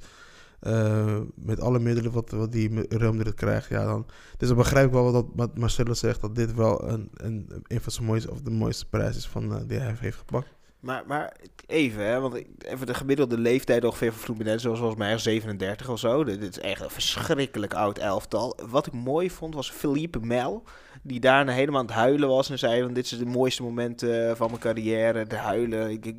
eh, 0.61 1.21
met 1.35 1.61
alle 1.61 1.79
middelen 1.79 2.13
wat, 2.13 2.31
wat 2.31 2.53
die 2.53 2.87
Real 2.89 3.15
krijgt, 3.35 3.69
ja, 3.69 3.85
dan... 3.85 4.07
Dus 4.37 4.49
dan 4.49 4.57
begrijp 4.57 4.87
ik 4.87 4.93
wel 4.93 5.13
wat, 5.13 5.27
wat 5.35 5.59
Marcelo 5.59 5.95
zegt, 5.95 6.21
dat 6.21 6.35
dit 6.35 6.55
wel 6.55 6.89
een, 6.89 7.11
een, 7.15 7.65
een 7.67 7.81
van 7.81 7.93
zijn 7.93 8.07
mooiste, 8.07 8.31
of 8.31 8.41
de 8.41 8.51
mooiste 8.51 8.87
prijs 8.89 9.17
is 9.17 9.27
van, 9.27 9.53
uh, 9.53 9.59
die 9.67 9.79
hij 9.79 9.95
heeft 9.99 10.19
gepakt. 10.19 10.49
Maar, 10.81 11.03
maar 11.07 11.37
even, 11.67 12.07
hè, 12.07 12.21
want 12.21 12.43
even 12.59 12.87
de 12.87 12.95
gemiddelde 12.95 13.39
leeftijd 13.39 13.85
ongeveer 13.85 14.13
van 14.13 14.21
Fluminense 14.21 14.61
zoals 14.61 14.79
volgens 14.79 14.99
mij 14.99 15.19
37 15.19 15.89
of 15.89 15.99
zo. 15.99 16.25
Dit 16.25 16.43
is 16.43 16.59
echt 16.59 16.81
een 16.81 16.91
verschrikkelijk 16.91 17.75
oud 17.75 17.99
elftal. 17.99 18.59
Wat 18.69 18.87
ik 18.87 18.93
mooi 18.93 19.31
vond 19.31 19.55
was 19.55 19.71
Philippe 19.71 20.21
Mel, 20.21 20.63
die 21.07 21.21
daarna 21.21 21.53
helemaal 21.53 21.81
aan 21.81 21.87
het 21.87 21.95
huilen 21.95 22.29
was 22.29 22.51
en 22.51 22.59
zei 22.59 22.83
van 22.83 22.93
dit 22.93 23.05
is 23.05 23.19
de 23.19 23.27
mooiste 23.27 23.63
momenten 23.63 24.29
eh, 24.29 24.37
van 24.37 24.49
mijn 24.49 24.61
carrière, 24.61 25.27
de 25.27 25.37
huilen. 25.37 25.91
Ik, 25.91 26.15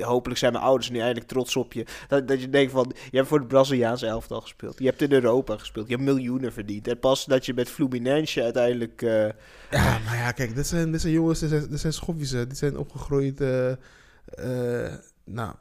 hopelijk 0.00 0.38
zijn 0.38 0.52
mijn 0.52 0.64
ouders 0.64 0.90
nu 0.90 0.98
eindelijk 0.98 1.26
trots 1.26 1.56
op 1.56 1.72
je. 1.72 1.86
Dat, 2.08 2.28
dat 2.28 2.40
je 2.40 2.50
denkt 2.50 2.72
van, 2.72 2.92
je 3.10 3.16
hebt 3.16 3.28
voor 3.28 3.38
het 3.38 3.48
Braziliaanse 3.48 4.06
elftal 4.06 4.40
gespeeld. 4.40 4.78
Je 4.78 4.84
hebt 4.84 5.02
in 5.02 5.12
Europa 5.12 5.56
gespeeld. 5.56 5.88
Je 5.88 5.94
hebt 5.94 6.06
miljoenen 6.06 6.52
verdiend. 6.52 6.88
En 6.88 6.98
pas 6.98 7.24
dat 7.24 7.46
je 7.46 7.54
met 7.54 7.70
Fluminense 7.70 8.42
uiteindelijk... 8.42 9.02
Uh, 9.02 9.28
ja, 9.70 9.98
maar 10.04 10.16
ja, 10.16 10.32
kijk, 10.32 10.54
dit 10.54 10.66
zijn, 10.66 10.92
dit 10.92 11.00
zijn 11.00 11.12
jongens, 11.12 11.40
dit 11.40 11.48
zijn, 11.48 11.68
dit 11.68 11.80
zijn 11.80 11.92
schoffies, 11.92 12.30
die 12.30 12.46
zijn 12.50 12.78
opgegroeid... 12.78 13.40
Uh, 13.40 14.94
nou, 15.24 15.54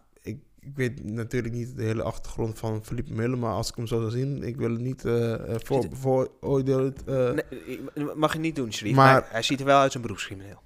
ik, 0.61 0.75
weet 0.75 1.03
natuurlijk 1.03 1.53
niet 1.53 1.75
de 1.75 1.83
hele 1.83 2.03
achtergrond 2.03 2.59
van 2.59 2.85
Philippe 2.85 3.13
Miller, 3.13 3.37
maar 3.37 3.53
als 3.53 3.69
ik 3.69 3.75
hem 3.75 3.87
zo 3.87 3.99
zou 3.99 4.11
zien, 4.11 4.43
ik 4.43 4.57
wil 4.57 4.71
het 4.71 4.79
niet 4.79 5.05
uh, 5.05 5.35
voor, 5.47 5.87
vooroordelen. 5.91 6.95
Uh, 7.07 7.31
nee, 7.31 8.15
mag 8.15 8.33
je 8.33 8.39
niet 8.39 8.55
doen, 8.55 8.73
Sherif, 8.73 8.95
maar, 8.95 9.27
hij 9.29 9.41
ziet 9.41 9.59
er 9.59 9.65
wel 9.65 9.75
uit 9.75 9.85
als 9.85 9.95
een 9.95 10.01
beroepscrimineel. 10.01 10.61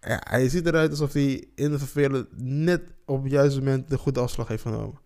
Ja, 0.00 0.20
hij 0.24 0.48
ziet 0.48 0.66
eruit 0.66 0.90
alsof 0.90 1.12
hij 1.12 1.44
in 1.54 1.70
de 1.70 1.78
vervelen 1.78 2.28
net 2.36 2.82
op 3.04 3.22
het 3.22 3.32
juiste 3.32 3.58
moment 3.58 3.88
de 3.88 3.98
goede 3.98 4.20
afslag 4.20 4.48
heeft 4.48 4.62
genomen. 4.62 4.98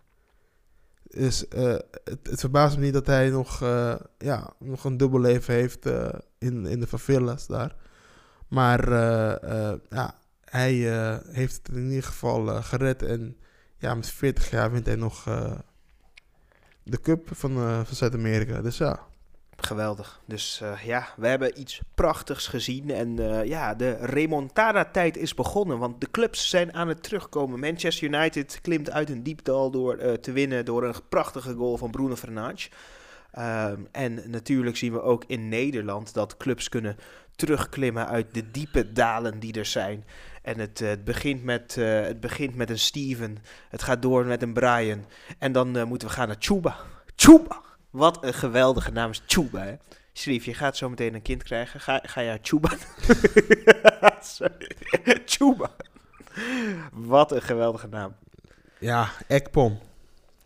Dus 1.03 1.45
het, 1.49 1.85
het, 2.03 2.39
verbaast 2.39 2.77
me 2.77 2.83
niet 2.83 2.93
dat 2.93 3.07
hij 3.07 3.29
nog, 3.29 3.59
ja, 4.17 4.53
nog 4.59 4.83
een 4.83 4.97
dubbel 4.97 5.19
leven 5.19 5.53
heeft 5.53 5.85
in, 6.37 6.65
in 6.65 6.79
de 6.79 6.87
favelas 6.87 7.47
daar. 7.47 7.75
Maar 8.47 8.89
ja, 9.89 10.19
hij 10.45 10.73
heeft 11.27 11.55
het 11.55 11.75
in 11.75 11.87
ieder 11.87 12.03
geval 12.03 12.61
gered. 12.61 13.03
En 13.03 13.37
ja, 13.85 13.95
met 13.95 14.09
40 14.09 14.49
jaar 14.49 14.71
wint 14.71 14.85
hij 14.85 14.95
nog 14.95 15.25
uh, 15.27 15.51
de 16.83 17.01
Cup 17.01 17.29
van, 17.31 17.51
van 17.85 17.95
Zuid-Amerika. 17.95 18.61
Dus 18.61 18.77
ja. 18.77 18.99
Geweldig. 19.57 20.21
Dus 20.25 20.61
ja, 20.83 21.07
we 21.17 21.27
hebben 21.27 21.59
iets 21.59 21.81
prachtigs 21.95 22.47
gezien. 22.47 22.89
En 22.89 23.15
ja, 23.47 23.73
de 23.73 23.97
remontada-tijd 23.99 25.17
is 25.17 25.33
begonnen. 25.33 25.77
Want 25.79 26.01
de 26.01 26.11
clubs 26.11 26.49
zijn 26.49 26.73
aan 26.73 26.87
het 26.87 27.03
terugkomen. 27.03 27.59
Manchester 27.59 28.07
United 28.07 28.59
klimt 28.61 28.91
uit 28.91 29.09
een 29.09 29.23
diepdal 29.23 29.71
door 29.71 30.19
te 30.19 30.31
winnen 30.31 30.65
door 30.65 30.83
een 30.83 30.95
prachtige 31.09 31.53
goal 31.53 31.77
van 31.77 31.91
Bruno 31.91 32.15
Fernandes. 32.15 32.69
Ehm, 33.35 33.81
en 33.91 34.21
natuurlijk 34.25 34.77
zien 34.77 34.93
we 34.93 35.01
ook 35.01 35.23
in 35.27 35.49
Nederland 35.49 36.13
dat 36.13 36.37
clubs 36.37 36.69
kunnen 36.69 36.97
terugklimmen 37.35 38.07
uit 38.07 38.33
de 38.33 38.51
diepe 38.51 38.91
dalen 38.91 39.39
die 39.39 39.53
er 39.53 39.65
zijn. 39.65 40.05
En 40.41 40.59
het, 40.59 40.81
uh, 40.81 40.89
het, 40.89 41.03
begint 41.03 41.43
met, 41.43 41.75
uh, 41.79 42.01
het 42.01 42.19
begint 42.19 42.55
met 42.55 42.69
een 42.69 42.79
Steven. 42.79 43.37
Het 43.69 43.83
gaat 43.83 44.01
door 44.01 44.25
met 44.25 44.41
een 44.41 44.53
Brian. 44.53 45.05
En 45.39 45.51
dan 45.51 45.77
uh, 45.77 45.83
moeten 45.83 46.07
we 46.07 46.13
gaan 46.13 46.27
naar 46.27 46.35
Chuba. 46.39 46.75
Chuba! 47.15 47.61
Wat 47.89 48.23
een 48.23 48.33
geweldige 48.33 48.91
naam 48.91 49.09
is 49.09 49.23
Chuba, 49.25 49.61
hè? 49.61 49.75
Shrif, 50.13 50.45
je 50.45 50.53
gaat 50.53 50.77
zo 50.77 50.89
meteen 50.89 51.13
een 51.13 51.21
kind 51.21 51.43
krijgen. 51.43 51.79
Ga, 51.79 51.99
ga 52.03 52.21
je 52.21 52.39
Chuba? 52.41 52.69
Chuba. 55.25 55.71
Wat 56.91 57.31
een 57.31 57.41
geweldige 57.41 57.87
naam. 57.87 58.15
Ja, 58.79 59.09
Ekpom. 59.27 59.79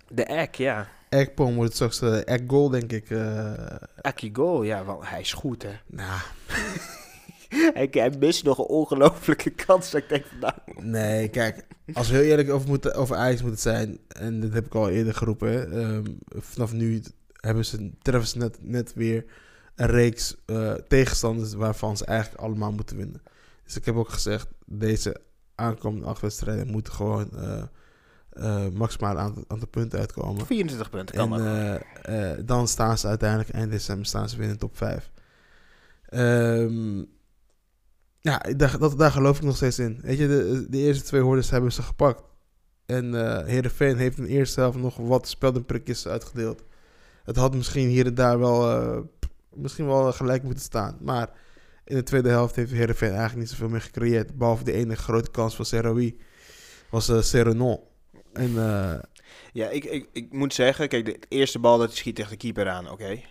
De 0.08 0.24
Ek, 0.24 0.56
ja. 0.56 0.88
Ekpom 1.10 1.56
wordt 1.56 1.74
straks 1.74 2.02
uh, 2.02 2.18
Ek 2.26 2.42
Goal, 2.48 2.70
denk 2.70 2.92
ik. 2.92 3.10
Uh... 3.10 3.54
Goal, 4.34 4.64
ja, 4.64 4.84
want 4.84 5.10
hij 5.10 5.20
is 5.20 5.34
goed, 5.34 5.64
hè? 5.64 5.72
Nou... 5.86 6.22
ik, 7.84 7.94
hij 7.94 8.12
mist 8.20 8.44
nog 8.44 8.58
een 8.58 8.66
ongelofelijke 8.66 9.50
kans. 9.50 9.92
Dat 9.92 10.02
ik 10.02 10.10
denk 10.10 10.26
van, 10.26 10.40
nou... 10.40 10.54
Nee, 10.88 11.28
kijk, 11.28 11.66
als 11.94 12.10
we 12.10 12.16
heel 12.16 12.24
eerlijk 12.24 12.50
over, 12.50 12.68
moeten, 12.68 12.94
over 12.96 13.16
Ajax 13.16 13.42
moeten 13.42 13.62
zijn, 13.62 14.00
en 14.08 14.40
dat 14.40 14.54
heb 14.54 14.66
ik 14.66 14.76
al 14.76 14.90
eerder 14.90 15.14
geroepen, 15.14 15.78
um, 15.78 16.20
vanaf 16.28 16.74
nu 16.74 17.02
hebben 17.34 17.66
ze, 17.66 17.92
treffen 18.02 18.30
ze 18.30 18.38
net, 18.38 18.58
net 18.62 18.94
weer 18.94 19.26
een 19.76 19.88
reeks 19.88 20.36
uh, 20.46 20.74
tegenstanders 20.74 21.54
waarvan 21.54 21.98
ze 21.98 22.06
eigenlijk 22.06 22.42
allemaal 22.42 22.72
moeten 22.72 22.98
winnen. 22.98 23.22
Dus 23.64 23.76
ik 23.76 23.86
heb 23.86 23.96
ook 23.96 24.10
gezegd, 24.10 24.48
deze 24.66 25.22
aankomende 25.56 26.06
acht 26.06 26.22
wedstrijden 26.22 26.68
moeten 26.68 26.94
gewoon 26.94 27.30
uh, 27.34 27.64
uh, 28.40 28.68
maximaal 28.74 29.18
aantal, 29.18 29.44
aantal 29.48 29.68
punten 29.68 30.00
uitkomen. 30.00 30.46
24 30.46 30.90
punten 30.90 31.16
kan 31.16 31.42
en, 31.42 32.46
dan 32.46 32.68
staan 32.68 32.98
ze 32.98 33.08
uiteindelijk 33.08 33.50
eind 33.50 33.72
december 33.72 34.06
staan 34.06 34.30
ze 34.30 34.38
weer 34.38 34.46
in 34.46 34.52
de 34.52 34.60
top 34.60 34.78
5. 34.78 35.12
Um, 36.14 37.08
ja, 38.20 38.38
daar, 38.38 38.78
dat, 38.78 38.98
daar 38.98 39.12
geloof 39.12 39.38
ik 39.38 39.44
nog 39.44 39.56
steeds 39.56 39.80
in. 39.80 40.00
Weet 40.02 40.18
je, 40.18 40.28
de, 40.28 40.66
de 40.70 40.78
eerste 40.78 41.04
twee 41.04 41.22
hordes 41.22 41.50
hebben 41.50 41.72
ze 41.72 41.82
gepakt. 41.82 42.24
En 42.86 43.14
uh, 43.14 43.46
Heerenveen 43.46 43.98
heeft 43.98 44.18
in 44.18 44.24
de 44.24 44.30
eerste 44.30 44.60
helft 44.60 44.78
nog 44.78 44.98
wat 44.98 45.28
speldenprikjes 45.28 46.08
uitgedeeld. 46.08 46.64
Het 47.24 47.36
had 47.36 47.56
misschien 47.56 47.88
hier 47.88 48.06
en 48.06 48.14
daar 48.14 48.40
wel, 48.40 49.10
misschien 49.54 49.86
wel 49.86 50.12
gelijk 50.12 50.44
moeten 50.44 50.64
staan. 50.64 50.98
Maar 51.02 51.30
in 51.90 51.96
de 51.96 52.04
tweede 52.04 52.30
helft 52.30 52.56
heeft 52.56 52.72
Heerenveen 52.72 53.10
eigenlijk 53.10 53.40
niet 53.40 53.50
zoveel 53.50 53.70
meer 53.70 53.82
gecreëerd. 53.82 54.38
Behalve 54.38 54.64
de 54.64 54.72
ene 54.72 54.96
grote 54.96 55.32
kans 55.32 55.56
van 55.56 55.66
Seroui. 55.66 56.18
Was 56.90 57.10
uh, 57.10 57.22
Serenon. 57.22 57.80
En, 58.34 58.54
ja, 59.54 59.70
ik, 59.70 59.84
ik, 59.84 60.08
ik 60.12 60.34
moet 60.34 60.54
zeggen, 60.54 60.88
kijk, 60.88 61.06
de 61.06 61.20
eerste 61.28 61.60
bal 61.60 61.78
dat 61.78 61.96
schiet 61.96 62.16
tegen 62.16 62.32
de 62.32 62.38
keeper 62.38 62.70
aan, 62.70 62.90
oké. 62.90 62.94
Okay. 62.94 63.26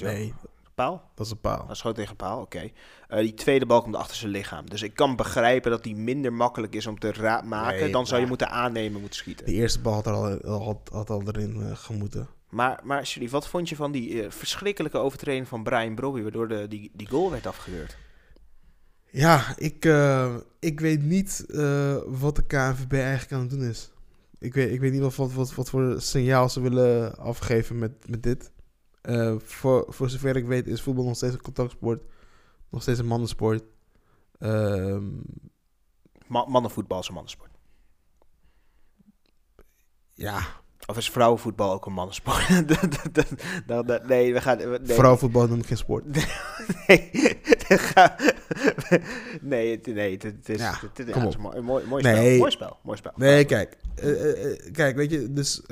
Nee, 0.00 0.34
paal? 0.74 1.10
Dat 1.14 1.26
is 1.26 1.32
een 1.32 1.40
paal. 1.40 1.66
Dat 1.66 1.76
schoot 1.76 1.94
tegen 1.94 2.16
paal, 2.16 2.40
oké. 2.40 2.70
Uh, 3.10 3.18
die 3.18 3.34
tweede 3.34 3.66
bal 3.66 3.82
komt 3.82 3.96
achter 3.96 4.16
zijn 4.16 4.30
lichaam. 4.30 4.70
Dus 4.70 4.82
ik 4.82 4.94
kan 4.94 5.16
begrijpen 5.16 5.70
dat 5.70 5.82
die 5.82 5.96
minder 5.96 6.32
makkelijk 6.32 6.74
is 6.74 6.86
om 6.86 6.98
te 6.98 7.40
maken. 7.44 7.92
dan 7.92 8.06
zou 8.06 8.20
je 8.20 8.26
moeten 8.26 8.50
aannemen, 8.50 9.00
moeten 9.00 9.18
schieten. 9.18 9.46
De 9.46 9.52
eerste 9.52 9.80
bal 9.80 9.94
had, 9.94 10.06
al, 10.06 10.62
had, 10.62 10.88
had 10.92 11.10
al 11.10 11.22
erin 11.26 11.56
uh, 11.56 11.76
gemoeten. 11.76 12.28
Maar, 12.48 12.80
maar 12.84 13.12
wat 13.30 13.48
vond 13.48 13.68
je 13.68 13.76
van 13.76 13.92
die 13.92 14.10
uh, 14.10 14.30
verschrikkelijke 14.30 14.98
overtreding 14.98 15.48
van 15.48 15.62
Brian 15.62 15.94
Brobby... 15.94 16.22
waardoor 16.22 16.48
de, 16.48 16.68
die, 16.68 16.90
die 16.94 17.08
goal 17.08 17.30
werd 17.30 17.46
afgekeurd? 17.46 17.96
Ja, 19.10 19.54
ik, 19.56 19.84
ik 20.58 20.80
weet 20.80 21.02
niet 21.02 21.44
wat 22.06 22.36
de 22.36 22.46
KNVB 22.46 22.92
eigenlijk 22.92 23.32
aan 23.32 23.40
het 23.40 23.50
doen 23.50 23.64
is. 23.68 23.90
Ik 24.44 24.54
weet, 24.54 24.72
ik 24.72 24.80
weet 24.80 24.92
niet 24.92 25.00
wat, 25.00 25.14
wat, 25.14 25.32
wat, 25.32 25.54
wat 25.54 25.70
voor 25.70 26.00
signaal 26.00 26.48
ze 26.48 26.60
willen 26.60 27.16
afgeven 27.16 27.78
met, 27.78 28.08
met 28.08 28.22
dit. 28.22 28.50
Uh, 29.02 29.34
voor, 29.38 29.86
voor 29.88 30.10
zover 30.10 30.36
ik 30.36 30.46
weet 30.46 30.66
is 30.66 30.82
voetbal 30.82 31.04
nog 31.04 31.16
steeds 31.16 31.34
een 31.34 31.42
contactsport. 31.42 32.02
Nog 32.70 32.82
steeds 32.82 32.98
een 32.98 33.06
mannensport. 33.06 33.64
Ma 36.26 36.44
mannenvoetbal 36.46 37.00
is 37.00 37.08
een 37.08 37.14
mannensport. 37.14 37.50
Ja. 40.14 40.40
Of 40.86 40.96
is 40.96 41.10
vrouwenvoetbal 41.10 41.72
ook 41.72 41.86
een 41.86 41.92
mannensport? 41.92 42.48
nee, 44.08 44.32
we 44.32 44.40
gaan... 44.40 44.58
Nee. 44.58 44.78
Vrouwenvoetbal 44.82 45.46
noem 45.46 45.58
ik 45.58 45.66
geen 45.66 45.76
sport. 45.76 46.04
nee, 46.86 47.10
nee, 49.40 49.80
nee, 49.84 50.12
het 50.12 50.48
is, 50.48 50.58
ja, 50.58 50.70
het, 50.70 51.06
ja, 51.06 51.20
het 51.20 51.28
is 51.28 51.34
een 51.34 51.64
mooi, 51.64 51.86
mooi, 51.86 52.02
spel. 52.02 52.14
Nee. 52.14 52.38
mooi 52.38 52.50
spel. 52.50 52.78
Mooi 52.82 52.98
spel. 52.98 53.12
Nee, 53.16 53.44
kijk. 53.44 53.76
Uh, 54.04 54.50
uh, 54.50 54.72
kijk, 54.72 54.96
weet 54.96 55.10
je, 55.10 55.32
dus... 55.32 55.62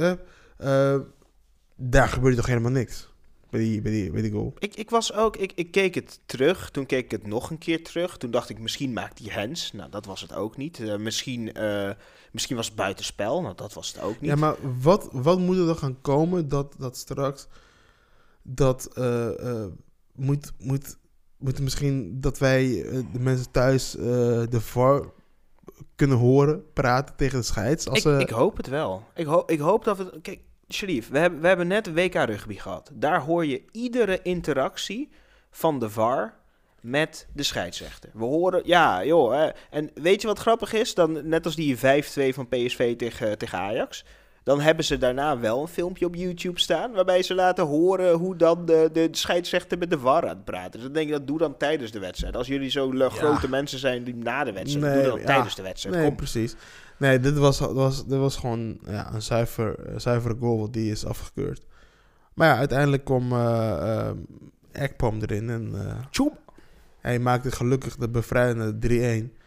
daar 1.76 2.08
gebeurt 2.08 2.36
toch 2.36 2.46
helemaal 2.46 2.70
niks 2.70 3.10
bij 3.52 3.60
die, 3.60 3.80
bij 3.80 3.92
die, 3.92 4.10
bij 4.10 4.22
die 4.22 4.30
goal. 4.30 4.54
Ik, 4.58 4.74
ik 4.74 4.90
was 4.90 5.12
ook, 5.12 5.36
ik, 5.36 5.52
ik 5.54 5.70
keek 5.70 5.94
het 5.94 6.20
terug. 6.26 6.70
Toen 6.70 6.86
keek 6.86 7.04
ik 7.04 7.10
het 7.10 7.26
nog 7.26 7.50
een 7.50 7.58
keer 7.58 7.84
terug. 7.84 8.16
Toen 8.16 8.30
dacht 8.30 8.48
ik, 8.48 8.58
misschien 8.58 8.92
maakt 8.92 9.18
hij 9.18 9.34
hands. 9.34 9.72
Nou, 9.72 9.90
dat 9.90 10.06
was 10.06 10.20
het 10.20 10.34
ook 10.34 10.56
niet. 10.56 10.78
Uh, 10.78 10.96
misschien, 10.96 11.60
uh, 11.60 11.90
misschien 12.30 12.56
was 12.56 12.66
het 12.66 12.74
buitenspel. 12.74 13.42
Nou, 13.42 13.54
dat 13.54 13.72
was 13.72 13.92
het 13.92 14.02
ook 14.02 14.20
niet. 14.20 14.30
Ja, 14.30 14.36
maar 14.36 14.54
wat, 14.80 15.08
wat 15.12 15.38
moet 15.38 15.56
er 15.56 15.66
dan 15.66 15.76
gaan 15.76 16.00
komen 16.00 16.48
dat, 16.48 16.74
dat 16.78 16.96
straks... 16.96 17.46
Dat 18.42 18.90
uh, 18.98 19.66
moet, 20.14 20.52
moet, 20.58 20.96
moet 21.42 21.60
misschien 21.60 22.20
dat 22.20 22.38
wij 22.38 22.66
de 23.12 23.20
mensen 23.20 23.50
thuis 23.50 23.90
de 23.90 24.60
VAR 24.60 25.12
kunnen 25.94 26.16
horen 26.16 26.72
praten 26.72 27.16
tegen 27.16 27.38
de 27.38 27.44
scheids. 27.44 27.88
Als, 27.88 28.04
ik, 28.04 28.20
ik 28.20 28.30
hoop 28.30 28.56
het 28.56 28.66
wel. 28.66 29.04
Ik, 29.14 29.26
ho 29.26 29.42
ik 29.46 29.58
hoop 29.58 29.84
dat 29.84 29.96
we... 29.96 30.20
Kijk, 30.22 30.40
Sharif, 30.68 31.08
we 31.08 31.18
hebben, 31.18 31.40
we 31.40 31.46
hebben 31.46 31.66
net 31.66 31.94
WK 31.94 32.14
rugby 32.14 32.54
gehad. 32.54 32.90
Daar 32.94 33.20
hoor 33.20 33.46
je 33.46 33.62
iedere 33.70 34.20
interactie 34.22 35.08
van 35.50 35.78
de 35.78 35.90
VAR 35.90 36.40
met 36.80 37.26
de 37.32 37.42
scheidsrechter. 37.42 38.10
We 38.12 38.24
horen, 38.24 38.62
ja 38.64 39.04
joh, 39.04 39.32
hè. 39.32 39.48
en 39.70 39.90
weet 39.94 40.20
je 40.20 40.26
wat 40.26 40.38
grappig 40.38 40.72
is? 40.72 40.94
Dan, 40.94 41.28
net 41.28 41.44
als 41.44 41.56
die 41.56 41.76
5-2 41.76 41.80
van 42.34 42.48
PSV 42.48 42.96
tegen, 42.96 43.38
tegen 43.38 43.58
Ajax... 43.58 44.04
Dan 44.42 44.60
hebben 44.60 44.84
ze 44.84 44.98
daarna 44.98 45.38
wel 45.38 45.62
een 45.62 45.68
filmpje 45.68 46.06
op 46.06 46.14
YouTube 46.14 46.60
staan. 46.60 46.92
waarbij 46.92 47.22
ze 47.22 47.34
laten 47.34 47.64
horen 47.64 48.12
hoe 48.12 48.36
dan 48.36 48.66
de, 48.66 48.90
de 48.92 49.08
scheidsrechter 49.10 49.78
met 49.78 49.90
de 49.90 49.98
VAR 49.98 50.22
aan 50.22 50.28
het 50.28 50.44
praten. 50.44 50.72
Dus 50.72 50.82
dan 50.82 50.92
denk 50.92 51.06
ik 51.06 51.12
dat 51.12 51.26
doe 51.26 51.38
dan 51.38 51.56
tijdens 51.56 51.90
de 51.90 51.98
wedstrijd. 51.98 52.36
Als 52.36 52.46
jullie 52.46 52.70
zo 52.70 52.92
grote 53.08 53.48
mensen 53.48 53.78
zijn 53.78 54.04
die 54.04 54.14
na 54.14 54.44
de 54.44 54.52
wedstrijd. 54.52 54.94
Nee, 54.94 55.02
doe 55.02 55.16
dan 55.16 55.26
tijdens 55.26 55.54
de 55.54 55.62
wedstrijd. 55.62 55.96
Nee, 55.96 56.06
Kom. 56.06 56.16
precies. 56.16 56.54
Nee, 56.96 57.20
dit 57.20 57.38
was, 57.38 57.58
was, 57.58 58.06
dit 58.06 58.18
was 58.18 58.36
gewoon 58.36 58.78
ja, 58.86 59.14
een 59.14 59.22
zuiver, 59.22 59.76
zuivere 59.96 60.36
goal 60.40 60.70
die 60.70 60.90
is 60.90 61.06
afgekeurd. 61.06 61.62
Maar 62.34 62.48
ja, 62.48 62.56
uiteindelijk 62.56 63.04
kwam 63.04 63.32
eh 63.32 64.08
eh, 64.08 64.16
Ekpom 64.72 65.20
erin 65.20 65.50
en 65.50 65.72
eh, 65.74 66.26
hij 67.00 67.18
maakte 67.18 67.50
gelukkig 67.50 67.96
de 67.96 68.08
bevrijdende 68.08 69.28
3-1. 69.28 69.41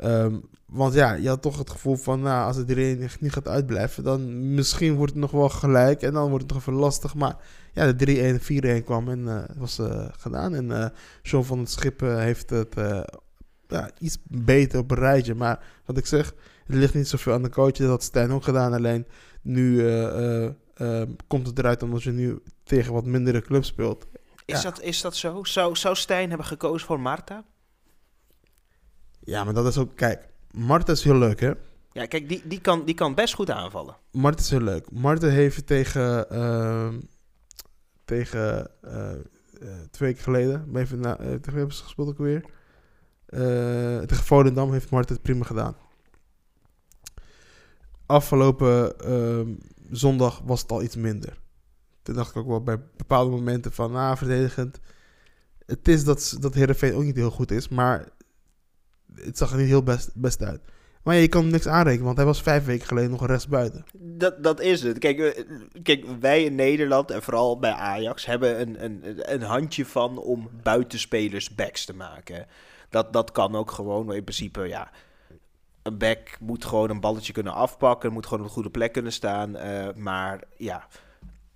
Ehm, 0.00 0.34
want 0.66 0.94
ja, 0.94 1.12
je 1.12 1.28
had 1.28 1.42
toch 1.42 1.58
het 1.58 1.70
gevoel 1.70 1.96
van, 1.96 2.20
nou, 2.20 2.46
als 2.46 2.56
het 2.56 2.66
3-1 2.66 3.02
echt 3.02 3.20
niet 3.20 3.32
gaat 3.32 3.48
uitblijven, 3.48 4.04
dan 4.04 4.54
misschien 4.54 4.94
wordt 4.94 5.12
het 5.12 5.20
nog 5.20 5.30
wel 5.30 5.48
gelijk 5.48 6.02
en 6.02 6.12
dan 6.12 6.28
wordt 6.28 6.44
het 6.44 6.52
nog 6.52 6.60
even 6.60 6.72
lastig. 6.72 7.14
Maar 7.14 7.36
ja, 7.72 7.92
de 7.92 8.40
3-1, 8.40 8.80
4-1 8.80 8.84
kwam 8.84 9.08
en 9.08 9.26
het 9.26 9.58
was 9.58 9.78
eh, 9.78 10.06
gedaan. 10.18 10.54
En 10.54 10.82
eh 10.82 10.88
John 11.22 11.44
van 11.44 11.58
het 11.58 11.70
Schip 11.70 12.00
heeft 12.00 12.50
het 12.50 12.74
ja, 13.70 13.90
iets 13.98 14.18
beter 14.22 14.78
op 14.78 14.90
een 14.90 14.98
rijtje. 14.98 15.34
Maar 15.34 15.64
wat 15.84 15.96
ik 15.96 16.06
zeg, 16.06 16.34
het 16.66 16.76
ligt 16.76 16.94
niet 16.94 17.08
zoveel 17.08 17.32
aan 17.32 17.42
de 17.42 17.50
coach. 17.50 17.72
Dat 17.72 17.88
had 17.88 18.02
Stijn 18.02 18.30
ook 18.32 18.44
gedaan. 18.44 18.72
Alleen 18.72 19.06
nu 19.42 19.86
eh, 19.86 20.44
eh, 20.44 20.52
eh, 20.74 21.08
komt 21.26 21.46
het 21.46 21.58
eruit 21.58 21.82
omdat 21.82 22.02
je 22.02 22.12
nu 22.12 22.42
tegen 22.62 22.92
wat 22.92 23.04
mindere 23.04 23.42
clubs 23.42 23.68
speelt. 23.68 24.06
Is, 24.44 24.62
Ja. 24.62 24.70
dat, 24.70 24.80
is 24.80 25.00
dat 25.00 25.16
zo? 25.16 25.44
Zou, 25.44 25.76
zou 25.76 25.96
Stijn 25.96 26.28
hebben 26.28 26.46
gekozen 26.46 26.86
voor 26.86 27.00
Marta? 27.00 27.44
Ja, 29.30 29.44
maar 29.44 29.54
dat 29.54 29.66
is 29.66 29.78
ook... 29.78 29.96
Kijk, 29.96 30.28
Marta 30.50 30.92
is 30.92 31.04
heel 31.04 31.18
leuk, 31.18 31.40
hè? 31.40 31.52
Ja, 31.92 32.06
kijk, 32.06 32.28
die, 32.28 32.42
die, 32.44 32.60
kan, 32.60 32.84
die 32.84 32.94
kan 32.94 33.14
best 33.14 33.34
goed 33.34 33.50
aanvallen. 33.50 33.96
Marta 34.10 34.40
is 34.40 34.50
heel 34.50 34.60
leuk. 34.60 34.90
Marta 34.90 35.26
heeft 35.26 35.66
tegen... 35.66 36.30
ehm, 36.30 37.00
tegen... 38.04 38.70
eh, 38.82 39.10
eh, 39.12 39.18
twee 39.90 40.08
weken 40.08 40.22
geleden... 40.22 40.76
Even 40.76 41.00
na, 41.00 41.18
eh, 41.18 41.26
tegen 41.26 41.42
wie 41.42 41.54
hebben 41.54 41.76
ze 41.76 41.82
gespeeld 41.82 42.08
ook 42.08 42.18
weer? 42.18 42.44
Tegen 44.06 44.24
Volendam 44.24 44.72
heeft 44.72 44.90
Marta 44.90 45.12
het 45.12 45.22
prima 45.22 45.44
gedaan. 45.44 45.76
Afgelopen 48.06 48.98
ehm, 48.98 49.54
zondag 49.90 50.40
was 50.44 50.62
het 50.62 50.70
al 50.70 50.82
iets 50.82 50.96
minder. 50.96 51.40
Toen 52.02 52.14
dacht 52.14 52.30
ik 52.30 52.36
ook 52.36 52.46
wel 52.46 52.62
bij 52.62 52.80
bepaalde 52.96 53.30
momenten 53.30 53.72
van... 53.72 53.96
Ah, 53.96 54.16
verdedigend. 54.16 54.80
Het 55.66 55.88
is 55.88 56.04
dat, 56.04 56.36
dat 56.40 56.54
Heerenveen 56.54 56.94
ook 56.94 57.02
niet 57.02 57.16
heel 57.16 57.30
goed 57.30 57.50
is, 57.50 57.68
maar... 57.68 58.18
Het 59.14 59.38
zag 59.38 59.50
er 59.50 59.58
niet 59.58 59.66
heel 59.66 59.82
best, 59.82 60.10
best 60.14 60.42
uit. 60.42 60.60
Maar 61.02 61.14
ja, 61.14 61.20
je 61.20 61.28
kan 61.28 61.48
niks 61.50 61.66
aanrekenen, 61.66 62.04
want 62.04 62.16
hij 62.16 62.26
was 62.26 62.42
vijf 62.42 62.64
weken 62.64 62.86
geleden 62.86 63.10
nog 63.10 63.26
rechts 63.26 63.48
buiten. 63.48 63.84
Dat, 63.92 64.42
dat 64.42 64.60
is 64.60 64.82
het. 64.82 64.98
Kijk, 64.98 65.44
kijk, 65.82 66.06
wij 66.20 66.44
in 66.44 66.54
Nederland 66.54 67.10
en 67.10 67.22
vooral 67.22 67.58
bij 67.58 67.72
Ajax 67.72 68.26
hebben 68.26 68.60
een, 68.60 68.84
een, 68.84 69.32
een 69.32 69.42
handje 69.42 69.86
van 69.86 70.18
om 70.18 70.50
buitenspelers 70.62 71.54
backs 71.54 71.84
te 71.84 71.94
maken. 71.94 72.46
Dat, 72.88 73.12
dat 73.12 73.32
kan 73.32 73.56
ook 73.56 73.70
gewoon 73.70 74.12
in 74.12 74.24
principe, 74.24 74.68
ja. 74.68 74.90
Een 75.82 75.98
back 75.98 76.36
moet 76.40 76.64
gewoon 76.64 76.90
een 76.90 77.00
balletje 77.00 77.32
kunnen 77.32 77.52
afpakken, 77.52 78.12
moet 78.12 78.24
gewoon 78.26 78.40
op 78.40 78.46
een 78.46 78.54
goede 78.54 78.70
plek 78.70 78.92
kunnen 78.92 79.12
staan. 79.12 79.56
eh, 79.56 79.94
maar 79.94 80.40
ja, 80.56 80.86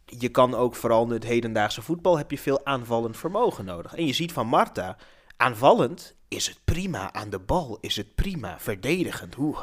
je 0.05 0.29
kan 0.29 0.55
ook 0.55 0.75
vooral 0.75 1.05
in 1.05 1.11
het 1.11 1.25
hedendaagse 1.25 1.83
voetbal 1.83 2.19
heb 2.19 2.31
je 2.31 2.39
veel 2.39 2.67
aanvallend 2.67 3.17
vermogen 3.17 3.65
nodig. 3.65 3.95
En 3.95 4.07
je 4.07 4.13
ziet 4.13 4.33
van 4.33 4.47
Marta, 4.47 4.97
aanvallend 5.37 6.15
is 6.29 6.47
het 6.47 6.59
prima, 6.65 7.13
aan 7.13 7.31
de 7.31 7.39
bal 7.39 7.79
is 7.81 7.97
het 7.97 8.15
prima, 8.15 8.57
verdedigend. 8.59 9.37
Oeh. 9.39 9.61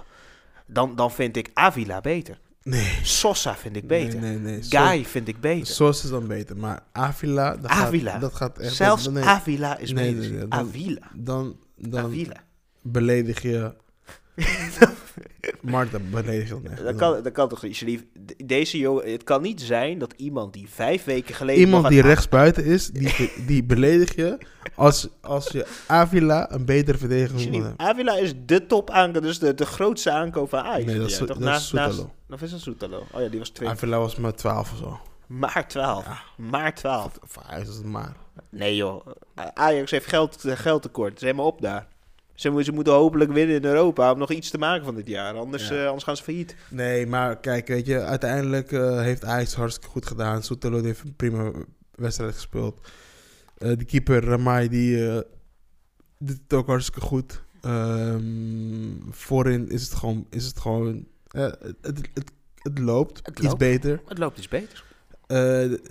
Dan, 0.65 0.95
dan 0.95 1.11
vind 1.11 1.37
ik 1.37 1.49
Avila 1.53 2.01
beter. 2.01 2.39
Nee. 2.63 2.99
Sosa 3.03 3.55
vind 3.55 3.75
ik 3.75 3.87
beter. 3.87 4.19
Nee, 4.19 4.37
nee, 4.37 4.59
nee. 4.59 4.63
Guy 4.63 5.05
vind 5.05 5.27
ik 5.27 5.39
beter. 5.41 5.73
Zoals 5.73 6.03
is 6.03 6.09
dan 6.09 6.27
beter, 6.27 6.57
maar 6.57 6.83
Avila... 6.91 7.57
Dat 7.57 7.71
Avila. 7.71 8.11
Gaat, 8.11 8.21
dat 8.21 8.33
gaat 8.33 8.57
echt... 8.57 8.75
Zelfs 8.75 9.07
nee, 9.07 9.23
Avila 9.23 9.77
is 9.77 9.93
beter. 9.93 10.45
Avila. 10.49 11.11
Dan, 11.13 11.57
dan 11.75 12.05
Avila. 12.05 12.43
beledig 12.81 13.41
je... 13.41 13.73
Marta 15.61 15.99
beledig 16.11 16.47
je 16.47 16.53
dan 16.53 16.71
echt. 16.71 16.83
Dat 16.83 16.95
kan, 16.95 17.23
dat 17.23 17.31
kan 17.31 17.49
toch 17.49 17.63
niet, 17.63 18.05
Deze 18.45 18.77
jongen, 18.77 19.11
het 19.11 19.23
kan 19.23 19.41
niet 19.41 19.61
zijn 19.61 19.97
dat 19.97 20.13
iemand 20.17 20.53
die 20.53 20.69
vijf 20.69 21.03
weken 21.03 21.35
geleden. 21.35 21.61
Iemand 21.61 21.87
die 21.87 22.01
aan- 22.01 22.07
rechts 22.07 22.29
buiten 22.29 22.65
is, 22.65 22.87
die, 22.89 23.31
die 23.45 23.63
beledig 23.63 24.15
je 24.15 24.37
als, 24.75 25.07
als 25.21 25.47
je 25.47 25.67
Avila 25.87 26.51
een 26.51 26.65
betere 26.65 26.97
verdediger 26.97 27.51
hebben. 27.51 27.73
Avila 27.77 28.17
is 28.17 28.33
de 28.45 28.65
top 28.65 28.89
aankoop, 28.89 29.21
dus 29.21 29.39
de, 29.39 29.53
de 29.53 29.65
grootste 29.65 30.11
aankoop 30.11 30.49
van 30.49 30.59
Ajax. 30.59 30.85
Nee, 30.85 30.97
dat 30.99 31.09
is, 31.09 31.17
dat 31.17 31.27
toch? 31.27 31.37
is 31.37 31.43
naast, 31.71 32.05
of 32.29 32.41
is 32.41 32.51
dat 32.51 32.59
Soetalo? 32.59 33.05
Oh 33.11 33.21
ja, 33.21 33.27
die 33.27 33.39
was 33.39 33.49
twee. 33.49 33.69
Avila 33.69 33.97
was 33.99 34.15
maar 34.15 34.33
12 34.35 34.71
of 34.71 34.77
zo. 34.77 34.99
Maar 35.27 35.67
12. 35.67 36.05
Maar 36.37 36.73
12. 36.75 37.17
Of 37.23 37.37
hij 37.47 37.61
is 37.61 37.67
het 37.67 37.85
maar. 37.85 38.15
Nee 38.49 38.75
joh, 38.75 39.05
Ajax 39.53 39.91
heeft 39.91 40.07
geld, 40.07 40.45
eh, 40.45 40.55
geldtekort. 40.57 41.09
Het 41.09 41.17
is 41.17 41.23
helemaal 41.23 41.45
op 41.45 41.61
daar. 41.61 41.87
Ze, 42.33 42.49
mo- 42.49 42.61
ze 42.61 42.71
moeten 42.71 42.93
hopelijk 42.93 43.31
winnen 43.31 43.55
in 43.55 43.65
Europa 43.65 44.11
om 44.11 44.17
nog 44.17 44.31
iets 44.31 44.49
te 44.49 44.57
maken 44.57 44.85
van 44.85 44.95
dit 44.95 45.07
jaar. 45.07 45.33
Anders, 45.35 45.67
Ja. 45.67 45.75
eh, 45.81 45.85
anders 45.85 46.03
gaan 46.03 46.17
ze 46.17 46.23
failliet. 46.23 46.55
Nee, 46.69 47.07
maar 47.07 47.39
kijk, 47.39 47.67
weet 47.67 47.85
je, 47.85 47.99
uiteindelijk 48.03 48.71
eh, 48.71 48.99
heeft 49.01 49.25
Ajax 49.25 49.53
hartstikke 49.53 49.89
goed 49.89 50.05
gedaan. 50.05 50.43
Soetelo 50.43 50.83
heeft 50.83 51.03
een 51.03 51.15
prima 51.15 51.51
wedstrijd 51.95 52.33
gespeeld. 52.33 52.79
Eh 53.57 53.77
de 53.77 53.85
keeper 53.85 54.23
Ramai, 54.23 54.69
die 54.69 54.97
doet 56.17 56.39
het 56.43 56.53
ook 56.53 56.67
hartstikke 56.67 57.01
goed. 57.01 57.41
Ehm, 57.61 58.21
voorin 59.09 59.69
is 59.69 59.83
het 59.83 59.93
gewoon, 59.93 60.25
is 60.29 60.45
het 60.45 60.59
gewoon, 60.59 61.05
het, 61.27 61.57
het, 61.81 61.97
het, 62.13 62.31
het 62.55 62.79
loopt 62.79 63.19
Het 63.23 63.37
iets 63.37 63.47
loopt. 63.47 63.57
beter. 63.57 64.01
Het 64.07 64.17
loopt 64.17 64.37
iets 64.37 64.47
beter. 64.47 64.83
Eh, 65.27 65.37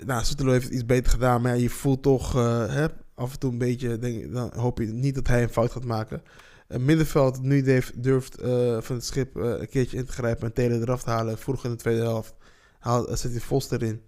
nou, 0.06 0.24
Soetelo 0.24 0.50
heeft 0.52 0.64
het 0.64 0.72
iets 0.74 0.86
beter 0.86 1.12
gedaan, 1.12 1.42
maar 1.42 1.54
ja, 1.56 1.62
je 1.62 1.70
voelt 1.70 2.02
toch 2.02 2.36
eh, 2.36 2.66
hè, 2.74 2.86
af 3.20 3.32
en 3.32 3.38
toe 3.38 3.52
een 3.52 3.58
beetje, 3.58 3.98
denk, 3.98 4.32
dan 4.32 4.50
hoop 4.54 4.78
je 4.78 4.86
niet 4.86 5.14
dat 5.14 5.26
hij 5.26 5.42
een 5.42 5.48
fout 5.48 5.72
gaat 5.72 5.84
maken. 5.84 6.22
Het 6.68 6.80
middenveld 6.80 7.42
nu 7.42 7.62
durft, 7.62 8.02
durft 8.02 8.40
eh, 8.40 8.80
van 8.80 8.96
het 8.96 9.04
schip 9.04 9.36
eh, 9.36 9.60
een 9.60 9.68
keertje 9.68 9.96
in 9.96 10.04
te 10.04 10.12
grijpen 10.12 10.46
en 10.46 10.52
Taylor 10.52 10.80
eraf 10.80 11.02
te 11.02 11.10
halen. 11.10 11.38
Vroeg 11.38 11.64
in 11.64 11.70
de 11.70 11.76
tweede 11.76 12.02
helft 12.02 12.34
haal, 12.78 13.16
zet 13.16 13.30
hij 13.30 13.40
Vos 13.40 13.70
erin. 13.70 14.02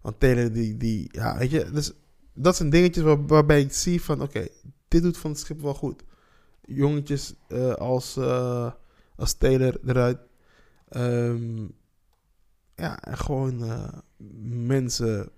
Want 0.00 0.20
Taylor, 0.20 0.52
die, 0.52 0.76
die 0.76 1.08
ja, 1.12 1.38
weet 1.38 1.50
je, 1.50 1.70
dus 1.70 1.92
dat 2.34 2.56
zijn 2.56 2.70
dingetjes 2.70 3.04
waar, 3.04 3.26
waarbij 3.26 3.60
ik 3.60 3.72
zie 3.72 4.02
van, 4.02 4.22
oké, 4.22 4.46
dit 4.88 5.02
doet 5.02 5.16
van 5.16 5.30
het 5.30 5.40
schip 5.40 5.60
wel 5.60 5.74
goed. 5.74 6.02
Jongetjes 6.64 7.34
eh, 7.48 7.72
als, 7.72 8.16
eh, 8.16 8.72
als 9.16 9.34
Taylor 9.34 9.78
eruit. 9.86 10.18
Ehm, 10.88 11.66
ja, 12.74 13.02
en 13.02 13.18
gewoon 13.18 13.64
eh, 13.64 13.92
mensen 14.66 15.28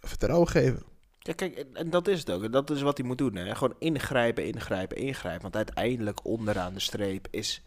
vertrouwen 0.00 0.48
geven. 0.48 0.82
Ja, 1.28 1.34
kijk, 1.34 1.64
en- 1.72 1.90
dat 1.90 2.08
is 2.08 2.18
het 2.18 2.30
ook. 2.30 2.42
En 2.42 2.50
dat 2.50 2.70
is 2.70 2.82
wat 2.82 2.98
hij 2.98 3.06
moet 3.06 3.18
doen. 3.18 3.36
Hè. 3.36 3.54
Gewoon 3.54 3.74
ingrijpen, 3.78 4.44
ingrijpen, 4.46 4.96
ingrijpen. 4.96 5.42
Want 5.42 5.56
uiteindelijk 5.56 6.24
onderaan 6.24 6.74
de 6.74 6.80
streep 6.80 7.26
is 7.30 7.62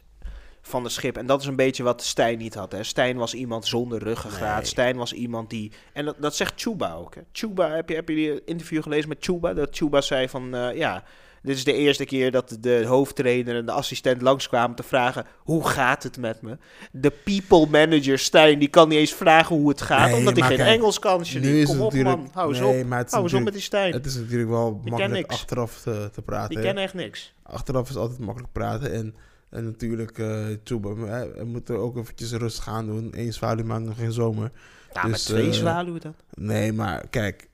van 0.62 0.84
de 0.84 0.89
schip. 0.89 1.17
En 1.17 1.26
dat 1.26 1.41
is 1.41 1.47
een 1.47 1.56
beetje 1.56 1.84
wat 1.84 2.04
Stijn 2.04 2.38
niet 2.38 2.54
had. 2.54 2.71
Hè. 2.71 2.84
Stijn 2.84 3.17
was 3.17 3.34
iemand 3.34 3.65
zonder 3.67 4.04
ruggengraat. 4.04 4.58
Nee. 4.58 4.65
Stijn 4.65 4.97
was 4.97 5.13
iemand 5.13 5.50
die... 5.50 5.71
En 5.93 6.06
dat, 6.06 6.15
dat 6.19 6.36
zegt 6.36 6.62
Chuba 6.62 6.93
ook. 6.93 7.15
Hè. 7.15 7.21
Chuba, 7.32 7.69
heb 7.69 7.89
je, 7.89 7.95
heb 7.95 8.10
je 8.10 8.15
die 8.15 8.43
interview 8.43 8.82
gelezen 8.84 9.10
met 9.10 9.17
Chuba? 9.21 9.54
Dat 9.54 9.76
Chuba 9.76 10.02
zei 10.02 10.30
van... 10.30 10.56
eh, 10.56 10.78
ja, 10.78 11.04
dit 11.42 11.56
is 11.56 11.64
de 11.64 11.74
eerste 11.74 12.06
keer 12.06 12.32
dat 12.32 12.58
de 12.60 12.84
hoofdtrainer 12.86 13.56
en 13.56 13.66
de 13.66 13.72
assistent 13.72 14.22
langskwamen 14.22 14.76
te 14.76 14.84
vragen... 14.84 15.26
Hoe 15.38 15.68
gaat 15.68 16.04
het 16.04 16.18
met 16.18 16.42
me? 16.42 16.58
De 16.92 17.12
people 17.24 17.68
manager 17.68 18.20
Stijn, 18.20 18.60
die 18.60 18.68
kan 18.68 18.90
niet 18.90 18.98
eens 18.98 19.14
vragen 19.14 19.56
hoe 19.56 19.70
het 19.70 19.82
gaat. 19.82 20.10
Nee, 20.10 20.18
omdat 20.18 20.38
hij 20.38 20.48
geen 20.48 20.58
kijk, 20.58 20.70
Engels 20.70 21.00
kan. 21.00 21.18
nu 21.18 21.26
Sharif. 21.26 21.52
is 21.52 21.66
Kom 21.66 21.82
op 21.82 21.94
man, 21.94 22.30
hou 22.34 22.50
eens 22.50 22.60
nee, 22.60 22.82
op. 22.82 22.88
maar 22.88 23.06
Hou 23.10 23.24
eens 23.24 23.34
op 23.34 23.44
met 23.44 23.54
die 23.54 23.62
Stijn. 23.62 23.94
Het 23.94 24.06
is 24.06 24.16
natuurlijk 24.16 24.50
wel 24.50 24.80
ken 24.84 24.90
makkelijk 24.90 25.32
achteraf 25.32 25.82
te, 25.82 26.10
te 26.14 26.22
praten. 26.22 26.50
Die 26.50 26.58
hè. 26.58 26.64
kennen 26.64 26.84
echt 26.84 26.94
niks. 26.94 27.34
Achteraf 27.44 27.90
is 27.90 27.96
altijd 27.96 28.20
makkelijk 28.20 28.54
praten. 28.54 28.94
En, 28.94 29.16
en 29.50 29.66
natuurlijk, 29.66 30.18
hè, 30.18 31.34
we 31.34 31.44
moeten 31.46 31.78
ook 31.78 31.98
eventjes 31.98 32.32
rustig 32.32 32.68
aan 32.68 32.86
doen. 32.86 33.14
Eén 33.16 33.34
zwaluw 33.34 33.66
maakt 33.66 33.84
nog 33.84 33.98
geen 33.98 34.12
zomer. 34.12 34.52
Ja, 34.94 35.02
Dus, 35.02 35.12
met 35.12 35.26
twee 35.26 35.48
eh, 35.48 35.54
zwaluwen 35.54 36.02
dan. 36.02 36.16
Nee, 36.34 36.74
maar 36.74 37.08
kijk, 37.10 37.50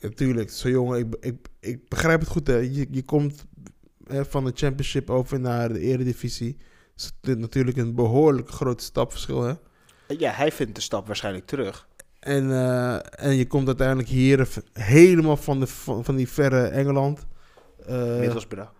natuurlijk, 0.00 0.50
zo'n 0.50 0.70
jongen, 0.70 0.98
ik, 0.98 1.16
ik, 1.20 1.36
ik 1.60 1.88
begrijp 1.88 2.20
het 2.20 2.28
goed. 2.28 2.46
Hè. 2.46 2.56
Je, 2.56 2.86
je 2.90 3.02
komt 3.02 3.44
hè, 4.06 4.24
van 4.24 4.44
de 4.44 4.52
championship 4.54 5.10
over 5.10 5.40
naar 5.40 5.72
de 5.72 5.80
eredivisie. 5.80 6.56
Dat 6.94 7.12
is 7.36 7.36
natuurlijk 7.36 7.76
een 7.76 7.94
behoorlijk 7.94 8.50
groot 8.50 8.82
stapverschil, 8.82 9.42
hè. 9.42 9.52
Ja, 10.18 10.30
hij 10.32 10.52
vindt 10.52 10.74
de 10.74 10.80
stap 10.80 11.06
waarschijnlijk 11.06 11.46
terug. 11.46 11.88
En, 12.20 12.50
eh, 12.50 13.24
en 13.24 13.36
je 13.36 13.46
komt 13.46 13.66
uiteindelijk 13.66 14.08
hier 14.08 14.48
helemaal 14.72 15.36
van, 15.36 15.60
de, 15.60 15.66
van, 15.66 16.04
van 16.04 16.16
die 16.16 16.28
verre 16.28 16.66
Engeland. 16.66 17.26
Middelsbrug. 17.86 18.72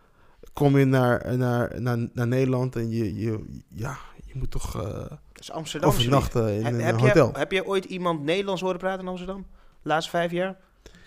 kom 0.52 0.78
je 0.78 0.84
naar, 0.84 1.36
naar, 1.36 1.80
naar, 1.80 2.08
naar 2.12 2.26
Nederland 2.26 2.76
en 2.76 2.90
je, 2.90 3.14
je, 3.14 3.44
ja, 3.68 3.98
je 4.24 4.32
moet 4.34 4.50
toch 4.50 4.72
Dat 4.72 5.18
is 5.40 5.50
Amsterdam. 5.50 5.90
overnachten 5.90 6.54
in 6.54 6.64
Heb, 6.64 6.74
een 6.74 6.80
heb, 6.80 6.98
hotel. 6.98 7.30
je, 7.32 7.38
heb 7.38 7.52
je 7.52 7.66
ooit 7.66 7.84
iemand 7.84 8.22
Nederlands 8.22 8.60
horen 8.60 8.78
praten 8.78 9.00
in 9.00 9.08
Amsterdam? 9.08 9.46
De 9.82 9.88
laatste 9.88 10.10
vijf 10.10 10.30
jaar? 10.30 10.56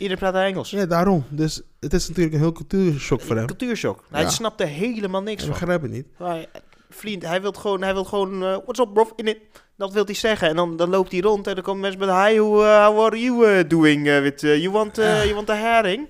Iedereen 0.01 0.17
praat 0.31 0.45
Engels. 0.45 0.69
Ja, 0.69 0.85
daarom. 0.85 1.23
Dus 1.29 1.61
het 1.79 1.93
is 1.93 2.07
natuurlijk 2.07 2.35
een 2.35 2.41
heel 2.41 2.51
cultuurshock 2.51 3.21
voor 3.21 3.35
hem. 3.35 3.45
Cultuurshock. 3.45 4.03
Hij 4.11 4.21
Ja. 4.21 4.29
snapt 4.29 4.61
er 4.61 4.67
helemaal 4.67 5.21
niks 5.21 5.43
Ik 5.43 5.49
van. 5.49 5.59
begrijp 5.59 5.81
het 5.81 5.91
niet. 5.91 6.05
Hij- 6.17 6.47
vriend, 6.89 7.25
hij 7.25 7.41
wil 7.41 7.51
gewoon, 7.51 7.81
hij 7.81 7.93
wil 7.93 8.03
gewoon 8.03 8.33
eh, 8.43 8.57
what's 8.65 8.79
up 8.79 8.89
bro, 8.93 9.09
in 9.15 9.27
it. 9.27 9.37
Dat 9.77 9.93
wil 9.93 10.05
hij 10.05 10.13
zeggen. 10.13 10.47
En 10.49 10.55
dan, 10.55 10.77
dan 10.77 10.89
loopt 10.89 11.11
hij 11.11 11.21
rond 11.21 11.47
en 11.47 11.53
dan 11.55 11.63
komen 11.63 11.81
mensen 11.81 11.99
met, 11.99 12.09
hi, 12.09 12.37
how, 12.39 12.61
uh, 12.61 12.85
how 12.85 13.05
are 13.05 13.19
you 13.19 13.45
eh, 13.57 13.69
doing 13.69 14.07
eh, 14.07 14.21
with, 14.21 14.43
eh, 14.43 14.57
you 14.57 14.71
want, 14.71 14.97
eh, 14.97 15.05
Ja. 15.05 15.21
you 15.23 15.33
want 15.35 15.49
a 15.49 15.55
haring? 15.55 16.07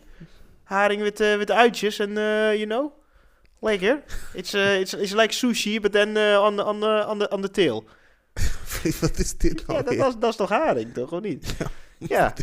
Haring 0.63 1.01
eh, 1.03 1.37
with 1.37 1.51
uitjes 1.51 1.99
en, 1.99 2.09
eh, 2.17 2.53
you 2.55 2.65
know, 2.65 2.91
lekker. 3.59 4.03
It's, 4.33 4.53
eh, 4.53 4.79
it's, 4.79 4.93
it's 4.93 5.13
like 5.13 5.33
sushi, 5.33 5.79
but 5.79 5.91
then 5.91 6.17
eh, 6.17 6.41
on, 6.43 6.55
the, 6.55 6.65
on, 6.65 6.79
the, 6.79 7.05
on, 7.07 7.17
the, 7.19 7.29
on 7.29 7.41
the 7.41 7.51
tail. 7.51 7.83
Wat 9.01 9.17
is 9.19 9.37
dit 9.37 9.67
nou 9.67 9.77
Ja, 9.77 9.83
dat, 9.83 9.89
weer? 9.93 9.97
dat, 9.97 10.07
is- 10.13 10.19
dat 10.19 10.29
is 10.29 10.35
toch 10.35 10.49
haring, 10.49 10.93
toch? 10.93 11.11
Of 11.11 11.21
niet? 11.21 11.55
Ja, 11.59 11.65
ja 12.07 12.33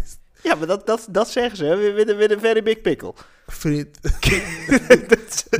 maar 0.55 0.67
dat, 0.67 0.87
dat, 0.87 1.07
dat 1.11 1.29
zeggen 1.31 1.57
ze, 1.57 1.65
hè, 1.65 1.93
with, 1.93 2.11
a- 2.11 2.17
with 2.17 2.33
a 2.33 2.39
very 2.39 2.63
big 2.63 2.81
pickle. 2.81 3.15
Vriend. 3.47 3.89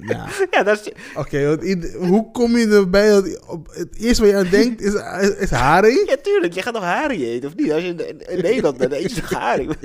Nou, 0.00 0.28
ja, 0.50 0.62
dat 0.62 0.80
is... 0.80 0.92
Oké, 1.14 1.58
hoe 1.98 2.30
kom 2.30 2.56
je 2.56 2.66
erbij 2.68 3.08
dat 3.08 3.46
op, 3.46 3.68
het 3.70 3.96
eerste 3.98 4.22
wat 4.22 4.30
je 4.30 4.36
aan 4.36 4.48
denkt 4.50 4.80
is, 4.80 4.94
is, 5.20 5.34
is 5.38 5.50
haring? 5.50 6.08
Ja, 6.08 6.16
tuurlijk. 6.22 6.52
Je 6.54 6.62
gaat 6.62 6.74
nog 6.74 6.82
haring 6.82 7.22
eten, 7.22 7.48
of 7.48 7.56
niet? 7.56 7.72
Als 7.72 7.82
je 7.82 8.16
in, 8.28 8.40
Nederland 8.42 8.76
bent, 8.76 8.90
dan 8.90 9.00
eet 9.00 9.14
je 9.14 9.20
toch 9.20 9.30
haring? 9.32 9.76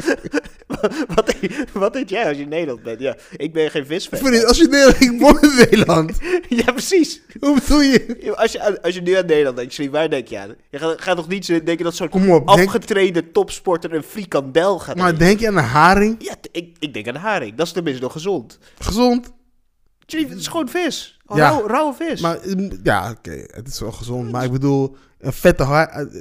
wat, 1.15 1.35
wat 1.73 2.09
jij 2.09 2.27
als 2.27 2.37
je 2.37 2.43
in 2.43 2.49
Nederland 2.49 2.83
bent? 2.83 2.99
Ja, 2.99 3.15
ik 3.37 3.53
ben 3.53 3.71
geen 3.71 3.85
visfan. 3.85 4.19
Vriend, 4.19 4.45
als 4.45 4.57
je 4.57 4.67
Nederland, 4.67 5.01
ik 5.01 5.19
woon 5.19 5.41
in 5.41 5.55
Nederland. 5.55 6.17
Ja, 6.49 6.71
precies. 6.71 7.21
Hoe 7.39 7.59
bedoel 7.59 7.81
je? 7.81 8.33
Als 8.35 8.51
je, 8.51 8.81
als 8.81 8.95
je 8.95 9.01
nu 9.01 9.13
aan 9.13 9.25
Nederland 9.25 9.57
denkt, 9.57 9.73
Sri, 9.73 9.89
waar 9.89 10.09
denk 10.09 10.27
je 10.27 10.39
aan? 10.39 10.55
Je 10.69 10.79
gaat, 10.79 11.01
gaat 11.01 11.15
toch 11.15 11.27
niet 11.27 11.47
denken 11.47 11.83
dat 11.83 11.95
zo'n 11.95 12.09
denk, 12.11 12.47
afgetreden 12.47 13.31
topsporter 13.31 13.93
een 13.93 14.03
frikandel 14.03 14.79
gaat 14.79 14.95
maar 14.95 15.07
eten? 15.07 15.19
denk 15.19 15.39
je 15.39 15.47
aan 15.47 15.57
een 15.57 15.63
haring? 15.63 16.15
Ja, 16.19 16.35
ik, 16.51 16.75
ik 16.79 16.93
denk 16.93 17.07
aan 17.07 17.15
haring. 17.15 17.55
Dat 17.55 17.65
is 17.65 17.71
tenminste 17.71 18.01
nog 18.03 18.11
gezond. 18.11 18.57
Gezond. 18.79 19.31
Sri, 20.05 20.27
het 20.27 20.39
is 20.39 20.47
gewoon 20.47 20.69
vis. 20.69 21.19
Ja. 21.27 21.49
Rauw, 21.49 21.67
rauwe 21.67 21.93
vis. 21.93 22.21
Maar 22.21 22.39
mm, 22.43 22.79
ja, 22.83 23.11
oké, 23.11 23.45
het 23.47 23.67
is 23.67 23.79
wel 23.79 23.91
gezond. 23.91 24.31
Maar 24.31 24.43
ik 24.43 24.51
bedoel, 24.51 24.95
een 25.19 25.33
vette 25.33 25.63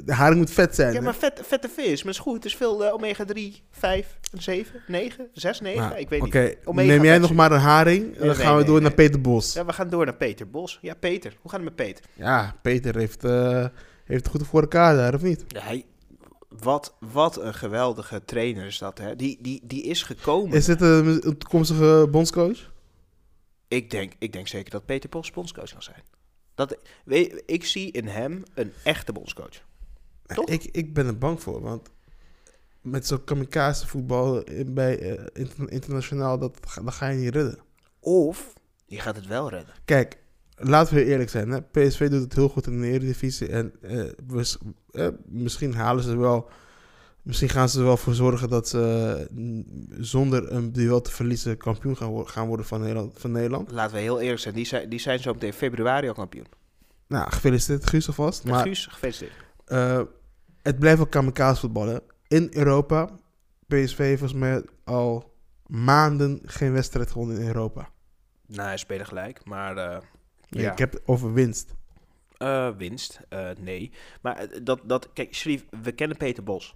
de 0.05 0.13
haring 0.13 0.39
moet 0.39 0.51
vet 0.51 0.75
zijn. 0.75 0.93
ja, 0.93 0.99
hè? 0.99 1.05
maar 1.05 1.15
vet, 1.15 1.41
vette 1.45 1.69
vis. 1.69 2.03
Maar 2.03 2.13
is 2.13 2.19
goed. 2.19 2.35
Het 2.35 2.45
is 2.45 2.57
veel 2.57 2.85
eh, 2.85 2.93
omega 2.93 3.25
3, 3.25 3.63
5, 3.71 4.19
7, 4.33 4.83
9, 4.87 5.29
6, 5.33 5.61
9. 5.61 5.81
Nou, 5.81 5.97
ik 5.97 6.09
weet 6.09 6.23
niet. 6.23 6.57
Omega 6.65 6.89
neem 6.89 7.05
jij 7.05 7.19
nog 7.19 7.35
maar 7.35 7.53
een 7.53 7.61
haring. 7.61 8.05
en 8.05 8.19
dan 8.19 8.27
nee, 8.27 8.37
gaan 8.37 8.53
we 8.53 8.57
nee, 8.57 8.65
door 8.65 8.81
nee. 8.81 8.89
naar 8.89 8.95
Peter 8.95 9.21
Bos. 9.21 9.53
Ja, 9.53 9.61
Ja, 9.61 9.67
we 9.67 9.73
gaan 9.73 9.89
door 9.89 10.05
naar 10.05 10.15
Peter 10.15 10.51
Bos. 10.51 10.79
Ja, 10.83 10.95
Peter. 10.95 11.37
Hoe 11.41 11.51
gaat 11.51 11.61
het 11.61 11.77
met 11.77 11.87
Peter? 11.87 12.05
Peter 12.63 12.97
heeft, 12.97 13.25
eh, 13.25 13.67
heeft 14.05 14.25
het 14.25 14.29
goed 14.29 14.47
voor 14.47 14.61
elkaar 14.61 14.97
daar, 14.97 15.15
of 15.15 15.23
niet? 15.23 15.45
Ja, 15.49 15.61
hij, 15.61 15.85
wat, 16.49 16.97
wat 17.13 17.41
een 17.41 17.55
geweldige 17.55 18.25
trainer 18.25 18.67
is 18.67 18.79
dat, 18.79 18.99
hè? 18.99 19.17
Die, 19.17 19.39
die, 19.41 19.61
die 19.65 19.83
is 19.83 20.03
gekomen. 20.03 20.57
Is 20.57 20.65
dit 20.65 20.81
een, 20.81 21.27
een 21.27 21.39
toekomstige 21.39 22.09
bondscoach? 22.11 22.73
Ik, 23.69 23.91
denk, 23.91 24.13
ik 24.19 24.33
denk 24.33 24.49
zeker 24.49 24.71
dat 24.71 24.87
Peter 24.87 25.09
Bos 25.09 25.31
bondscoach 25.31 25.71
kan 25.73 25.83
zijn. 25.83 26.03
Dat, 26.59 26.77
weet, 27.05 27.43
ik 27.47 27.65
zie 27.65 27.91
in 27.91 28.07
hem 28.07 28.43
een 28.55 28.73
echte 28.85 29.13
bondscoach. 29.13 29.63
Toch? 30.27 30.49
Ik, 30.49 30.65
ik 30.65 30.95
ben 30.95 31.07
er 31.07 31.19
bang 31.19 31.43
voor, 31.43 31.61
want 31.61 31.89
met 32.81 33.07
zo'n 33.07 33.25
kamikaze 33.25 33.87
voetbal 33.87 34.45
bij 34.67 34.99
eh, 34.99 35.25
inter- 35.33 35.71
internationaal, 35.73 36.39
dat, 36.39 36.59
ga- 36.67 36.83
dat 36.83 36.95
ga 36.95 37.09
je 37.09 37.19
niet 37.19 37.35
redden. 37.35 37.59
Of 38.01 38.53
je 38.87 39.01
gaat 39.01 39.17
het 39.17 39.27
wel 39.27 39.49
redden. 39.51 39.75
Kijk, 39.85 40.19
laten 40.57 40.95
we 40.95 41.05
eerlijk 41.05 41.31
zijn. 41.31 41.51
Hè? 41.51 41.63
PSV 41.63 42.11
doet 42.11 42.23
het 42.23 42.35
heel 42.35 42.49
goed 42.49 42.67
in 42.67 42.81
de 42.81 42.87
Eredivisie. 42.87 43.49
En 43.49 43.73
eh, 43.83 44.05
we, 44.27 44.57
eh, 44.91 45.09
misschien 45.27 45.75
halen 45.75 46.03
ze 46.03 46.17
wel... 46.17 46.49
Misschien 47.29 47.49
gaan 47.49 47.69
ze 47.69 47.79
er 47.79 47.85
wel 47.85 47.97
voor 47.97 48.15
zorgen 48.15 48.49
dat 48.49 48.69
ze 48.69 49.27
mm, 49.31 49.65
zonder 49.99 50.53
een 50.53 50.73
duel 50.73 51.01
te 51.01 51.11
verliezen 51.11 51.57
kampioen 51.57 51.97
gaan, 51.97 52.09
wo- 52.11 52.25
gaan 52.25 52.47
worden 52.47 52.67
van 52.67 52.81
Nederland, 52.81 53.13
van 53.19 53.31
Nederland. 53.33 53.71
Laten 53.71 53.95
we 53.95 54.01
heel 54.01 54.21
eerlijk 54.21 54.41
zijn. 54.41 54.55
Die 54.55 54.65
zijn, 54.65 54.89
die 54.89 54.99
zijn 54.99 55.19
zo 55.19 55.33
meteen 55.33 55.53
februari 55.53 56.09
al 56.09 56.15
kampioen. 56.15 56.47
Nou, 57.07 57.31
gefeliciteerd 57.31 57.87
Guus 57.89 58.07
alvast. 58.07 58.45
Maar 58.45 58.63
Guus, 58.63 58.87
gefeliciteerd. 58.87 59.33
eh, 59.65 60.01
het 60.63 60.79
blijft 60.79 60.97
wel 60.99 61.07
kamikaze 61.07 61.61
voetballen. 61.61 62.03
In 62.29 62.49
Europa, 62.53 63.09
PSV 63.67 63.97
heeft 63.99 64.19
volgens 64.19 64.41
mij 64.41 64.63
al 64.85 65.35
maanden 65.67 66.41
geen 66.45 66.73
wedstrijd 66.73 67.11
gewonnen 67.11 67.39
in 67.41 67.47
Europa. 67.47 67.89
Nou, 68.47 68.69
hij 68.69 68.77
spelen 68.77 69.07
gelijk, 69.07 69.45
maar 69.45 69.77
eh, 69.77 69.99
Nee, 70.49 70.63
Ja. 70.63 70.73
Ik 70.73 70.79
heb 70.79 70.93
het 70.93 71.03
over 71.07 71.33
winst. 71.33 71.75
eh, 72.37 72.69
winst, 72.77 73.21
nee. 73.61 73.91
Maar 74.23 74.47
dat, 74.63 74.81
dat, 74.85 75.13
kijk, 75.13 75.43
we 75.83 75.93
kennen 75.93 76.17
Peter 76.17 76.43
Bos. 76.45 76.75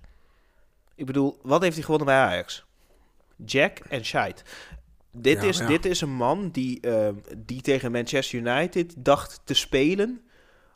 Ik 0.95 1.07
bedoel, 1.07 1.39
wat 1.43 1.63
heeft 1.63 1.75
hij 1.75 1.83
gewonnen 1.85 2.07
bij 2.07 2.17
Ajax? 2.19 2.65
Jack 3.45 3.79
en 3.79 4.05
Scheid. 4.05 4.43
Dit, 5.13 5.43
Ja, 5.43 5.49
is, 5.49 5.59
ja. 5.59 5.67
dit 5.67 5.85
is 5.85 6.01
een 6.01 6.15
man 6.15 6.51
die, 6.51 6.81
eh, 6.81 7.09
die 7.37 7.61
tegen 7.63 7.93
Manchester 7.93 8.39
United 8.39 8.95
dacht 8.97 9.41
te 9.45 9.55
spelen. 9.55 10.21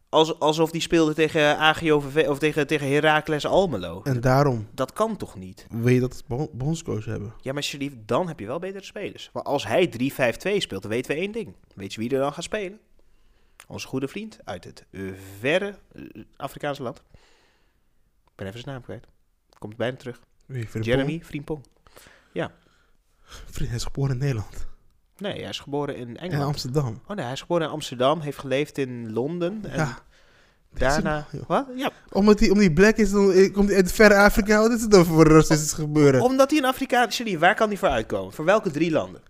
Als, 0.09 0.39
alsof 0.41 0.71
die 0.71 0.81
speelde 0.81 1.15
tegen 1.15 1.57
AGOVV 1.59 2.27
of 2.29 2.39
tegen, 2.39 2.67
tegen 2.67 2.89
Heracles 2.93 3.47
Almelo. 3.47 4.01
En 4.03 4.21
daarom 4.21 4.69
Dat 4.75 4.93
kan 4.93 5.17
toch 5.17 5.37
niet? 5.37 5.67
wil 5.71 5.93
je 5.93 6.01
dat 6.01 6.23
bondscoach 6.53 7.05
hebben. 7.05 7.33
Ja, 7.43 7.53
maar 7.53 7.63
Sharif, 7.63 7.93
dan 8.05 8.29
heb 8.29 8.41
je 8.41 8.47
wel 8.47 8.59
betere 8.59 8.85
spelers. 8.85 9.31
Maar 9.33 9.43
als 9.43 9.67
hij 9.67 9.87
3-5-2 9.89 10.61
speelt, 10.61 10.83
dan 10.83 10.91
weten 10.91 11.15
we 11.15 11.21
één 11.21 11.33
ding. 11.33 11.55
Weet 11.75 11.95
je 11.95 12.01
wie 12.01 12.11
er 12.11 12.19
dan 12.19 12.33
gaat 12.33 12.45
spelen? 12.45 12.79
Onze 13.69 13.87
goede 13.87 14.09
vriend 14.09 14.39
uit 14.45 14.65
het 14.65 14.85
verre 15.41 15.75
eh, 15.93 16.03
Afrikaanse 16.37 16.83
land. 16.83 17.03
Ik 18.25 18.33
ben 18.35 18.47
even 18.47 18.61
zijn 18.61 18.75
naam 18.75 18.85
kwijt. 18.85 19.07
Komt 19.59 19.77
bijna 19.77 19.97
terug. 19.97 20.21
Wie? 20.47 20.69
Jeremy 20.81 21.21
Frimpong. 21.25 21.65
Vriend, 23.51 23.69
hij 23.71 23.79
is 23.79 23.85
geboren 23.85 24.11
in 24.13 24.19
Nederland. 24.19 24.67
Nee, 25.19 25.41
hij 25.41 25.49
is 25.51 25.59
geboren 25.61 25.97
in 25.97 26.09
En 26.09 26.17
Engeland. 26.17 26.45
Amsterdam. 26.47 27.01
Oh 27.07 27.17
nee, 27.17 27.25
hij 27.25 27.33
is 27.35 27.41
geboren 27.41 27.67
in 27.67 27.73
Amsterdam, 27.73 28.21
heeft 28.21 28.39
geleefd 28.39 28.79
in 28.79 29.13
Londen. 29.13 29.65
En 29.65 29.77
Ja. 29.79 29.99
daarna... 30.73 31.27
Wat? 31.47 31.67
Ja, 31.77 31.91
Omdat 32.13 32.41
hij, 32.41 32.49
omdat 32.49 32.65
hij 32.65 32.75
black 32.75 32.97
is, 32.97 33.11
dan 33.11 33.33
eh, 33.33 33.53
komt 33.53 33.69
hij 33.69 33.77
uit 33.77 33.93
verre 33.93 34.15
Afrika. 34.17 34.61
Wat 34.61 34.71
is 34.73 34.81
het 34.83 34.91
dan 34.91 35.05
voor 35.05 35.27
racistisch 35.27 35.73
gebeuren? 35.73 36.21
omdat 36.23 36.51
hij 36.51 36.59
een 36.59 36.65
Afrikaan... 36.65 37.13
Sharif, 37.13 37.39
waar 37.39 37.55
kan 37.55 37.69
hij 37.69 37.77
voor 37.77 37.89
uitkomen? 37.89 38.33
Voor 38.33 38.45
welke 38.45 38.71
drie 38.71 38.91
landen? 38.91 39.23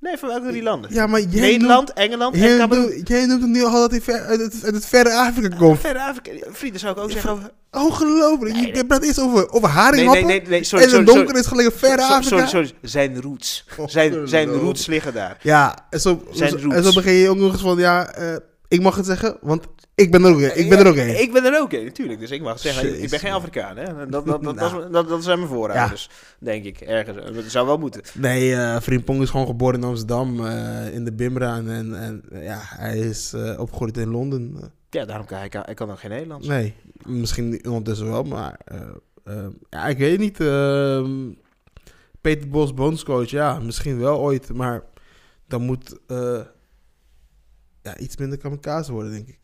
Nee, 0.00 0.16
voor 0.18 0.28
welke 0.28 0.48
drie 0.48 0.62
landen? 0.62 0.94
Ja, 0.94 1.06
maar 1.06 1.20
jij 1.20 1.40
Nederland, 1.40 1.92
Engeland 1.92 2.34
en 2.34 2.40
jij, 2.40 2.56
Cameroen. 2.58 2.88
noemt, 2.90 3.08
jij 3.08 3.26
noemt 3.26 3.40
hem 3.42 3.50
nu 3.50 3.64
al 3.64 3.72
dat 3.72 3.90
hij 3.90 4.00
ver, 4.00 4.20
uit, 4.24 4.40
het, 4.40 4.54
uit 4.64 4.74
het 4.74 4.86
verre 4.86 5.12
Afrika 5.14 5.56
komt. 5.56 5.80
Verre 5.80 6.00
Afrika. 6.02 6.30
Vrienden 6.50 6.80
zou 6.80 6.96
ik 6.96 7.02
ook 7.02 7.10
zeggen 7.10 7.30
over... 7.30 7.50
Ongelooflijk. 7.70 8.54
Nee, 8.54 8.66
je 8.66 8.72
nee. 8.72 8.84
praat 8.86 9.02
eerst 9.02 9.20
over, 9.20 9.48
over 9.50 9.68
Nee, 9.68 9.78
haringhappen. 9.78 10.26
nee, 10.26 10.40
nee, 10.40 10.48
nee, 10.48 10.64
sorry, 10.64 10.84
en 10.84 10.90
sorry, 10.90 11.04
donker 11.04 11.24
sorry. 11.24 11.40
is 11.40 11.46
gelijk 11.46 11.68
een 11.68 11.78
verre 11.78 12.02
Afrika. 12.02 12.22
sorry, 12.22 12.46
sorry. 12.46 12.72
Zijn 12.82 13.20
roots. 13.22 13.64
Zijn, 13.86 14.28
zijn 14.28 14.48
roots 14.48 14.86
liggen 14.86 15.14
daar. 15.14 15.38
Ja, 15.42 15.86
en 15.90 16.00
zo, 16.00 16.22
Zijn 16.30 16.50
zo- 16.50 16.56
roots. 16.62 16.74
en 16.74 16.84
zo 16.84 16.92
begin 16.92 17.12
je 17.12 17.28
ook 17.28 17.36
nog 17.36 17.52
eens 17.52 17.60
van, 17.60 17.78
ja, 17.78 18.06
eh, 18.14 18.36
ik 18.68 18.80
mag 18.80 18.96
het 18.96 19.06
zeggen, 19.06 19.36
want 19.40 19.66
ik 19.94 20.10
ben 20.10 20.24
er 20.24 20.30
ook 20.30 20.40
een. 20.40 20.58
Ik 20.58 20.68
ben 20.68 20.78
er 20.78 20.86
ook 20.86 20.96
een. 20.96 21.20
Ik 21.20 21.32
ben 21.32 21.44
er 21.44 21.60
ook 21.60 21.72
een, 21.72 21.84
natuurlijk. 21.84 22.20
Dus 22.20 22.30
ik 22.30 22.42
mag 22.42 22.58
zeggen, 22.58 23.02
ik 23.02 23.10
ben 23.10 23.18
geen. 23.18 23.32
Afrikaan. 23.32 23.76
Hè? 23.76 24.06
Dat, 24.06 24.26
dat, 24.26 24.26
dat, 24.42 24.54
Nou. 24.54 24.80
dat, 24.80 24.92
dat, 24.92 25.08
dat 25.08 25.24
zijn 25.24 25.38
mijn 25.38 25.50
voorouders, 25.50 26.10
denk 26.38 26.64
ik. 26.64 26.80
Ergens. 26.80 27.34
Dat 27.34 27.44
zou 27.46 27.66
wel 27.66 27.78
moeten. 27.78 28.02
Nee, 28.14 28.54
eh 28.54 28.80
Frimpong 28.80 29.22
is 29.22 29.30
gewoon 29.30 29.46
geboren 29.46 29.80
in 29.80 29.84
Amsterdam, 29.86 30.46
eh, 30.46 30.94
in 30.94 31.04
de 31.04 31.12
Bimra. 31.12 31.56
En, 31.56 31.94
en, 32.00 32.22
ja, 32.32 32.58
hij 32.62 32.98
is 32.98 33.32
eh, 33.32 33.60
opgegroeid 33.60 33.96
in 33.96 34.10
Londen. 34.10 34.56
Ja, 34.90 35.04
daarom 35.04 35.26
kan 35.26 35.38
hij, 35.38 35.48
kan, 35.48 35.62
hij 35.64 35.74
kan 35.74 35.90
ook 35.90 35.98
geen 35.98 36.10
Nederlands. 36.10 36.46
nee, 36.46 36.74
misschien 37.04 37.66
ondertussen 37.68 38.10
wel, 38.10 38.22
maar 38.22 38.58
ja, 39.70 39.86
ik 39.86 39.98
weet 39.98 40.18
niet. 40.18 40.40
ehm, 40.40 41.10
Peter 42.20 42.48
Bos, 42.48 42.74
bondscoach, 42.74 43.30
ja, 43.30 43.58
misschien 43.58 43.98
wel 43.98 44.18
ooit, 44.18 44.52
maar 44.52 44.82
dan 45.48 45.62
moet 45.62 45.98
ja, 47.86 47.98
iets 47.98 48.16
minder 48.16 48.38
kamikaze 48.38 48.92
worden, 48.92 49.12
denk 49.12 49.28
ik. 49.28 49.38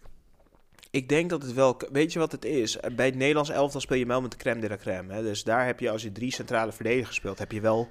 Ik 0.90 1.08
denk 1.08 1.30
dat 1.30 1.42
het 1.42 1.52
wel... 1.52 1.80
Weet 1.92 2.12
je 2.12 2.18
wat 2.18 2.32
het 2.32 2.44
is? 2.44 2.78
Bij 2.96 3.06
het 3.06 3.14
Nederlands 3.14 3.50
elftal 3.50 3.80
speel 3.80 3.96
je 3.98 4.06
wel 4.06 4.20
met 4.20 4.30
de 4.30 4.36
crème 4.36 4.60
de 4.60 4.68
la 4.68 4.76
crème. 4.76 5.12
Hè? 5.12 5.22
Dus 5.22 5.44
daar 5.44 5.66
heb 5.66 5.80
je, 5.80 5.90
als 5.90 6.02
je 6.02 6.12
drie 6.12 6.32
centrale 6.32 6.72
verdedigers 6.72 7.16
speelt, 7.16 7.38
heb 7.38 7.52
je 7.52 7.60
wel... 7.60 7.88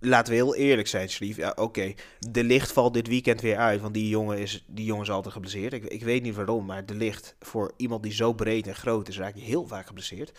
Laten 0.00 0.32
we 0.32 0.38
heel 0.38 0.54
eerlijk 0.54 0.88
zijn, 0.88 1.08
Slief. 1.08 1.36
Ja, 1.36 1.52
oké. 1.56 1.94
De 2.18 2.44
licht 2.44 2.72
valt 2.72 2.94
dit 2.94 3.08
weekend 3.08 3.40
weer 3.40 3.56
uit. 3.56 3.80
Want 3.80 3.94
die 3.94 4.08
jongen 4.08 4.38
is, 4.38 4.64
die 4.66 4.84
jongen 4.84 5.02
is 5.02 5.10
altijd 5.10 5.34
geblesseerd. 5.34 5.72
Ik, 5.72 5.84
ik 5.84 6.02
weet 6.02 6.22
niet 6.22 6.34
waarom, 6.34 6.66
maar 6.66 6.86
de 6.86 6.94
licht 6.94 7.34
voor 7.40 7.72
iemand 7.76 8.02
die 8.02 8.12
zo 8.12 8.32
breed 8.32 8.66
en 8.66 8.74
groot 8.74 9.08
is, 9.08 9.18
raakt 9.18 9.38
hij 9.38 9.46
heel 9.46 9.66
vaak 9.66 9.86
geblesseerd. 9.86 10.38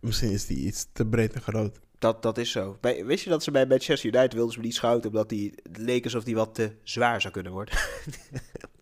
Misschien 0.00 0.30
is 0.30 0.46
die 0.46 0.66
iets 0.66 0.86
te 0.92 1.06
breed 1.06 1.32
en 1.32 1.42
groot. 1.42 1.80
Dat, 1.98 2.22
dat 2.22 2.38
is 2.38 2.50
zo. 2.50 2.76
Bij, 2.80 3.04
wist 3.04 3.24
je 3.24 3.30
dat 3.30 3.42
ze 3.42 3.50
bij 3.50 3.66
Manchester 3.66 4.14
United 4.14 4.32
wilden 4.32 4.54
ze 4.54 4.60
niet 4.60 4.74
schouten 4.74 5.10
omdat 5.10 5.30
het 5.30 5.78
leek 5.78 6.04
alsof 6.04 6.24
hij 6.24 6.34
wat 6.34 6.54
te 6.54 6.72
zwaar 6.82 7.20
zou 7.20 7.32
kunnen 7.32 7.52
worden? 7.52 7.74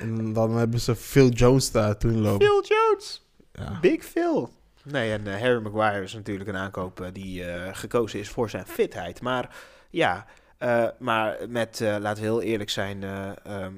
En 0.00 0.32
dan 0.32 0.56
hebben 0.56 0.80
ze 0.80 0.96
Phil 0.96 1.28
Jones 1.28 1.70
daar 1.70 1.96
toen 1.96 2.20
lopen. 2.20 2.46
Phil 2.46 2.64
Jones, 2.64 3.26
Ja. 3.52 3.78
Big 3.80 4.04
Phil. 4.04 4.50
Nee, 4.82 5.12
en 5.12 5.26
eh, 5.26 5.40
Harry 5.40 5.62
Maguire 5.62 6.02
is 6.04 6.14
natuurlijk 6.14 6.48
een 6.48 6.56
aankoop 6.56 7.00
eh, 7.00 7.08
die 7.12 7.44
eh, 7.44 7.68
gekozen 7.72 8.18
is 8.18 8.28
voor 8.28 8.50
zijn 8.50 8.66
fitheid. 8.66 9.20
Maar 9.20 9.56
ja, 9.90 10.26
eh, 10.58 10.86
maar 10.98 11.36
met, 11.48 11.80
eh, 11.80 11.96
laten 12.00 12.22
we 12.22 12.28
heel 12.28 12.42
eerlijk 12.42 12.70
zijn, 12.70 13.02
eh, 13.02 13.30
ehm, 13.44 13.72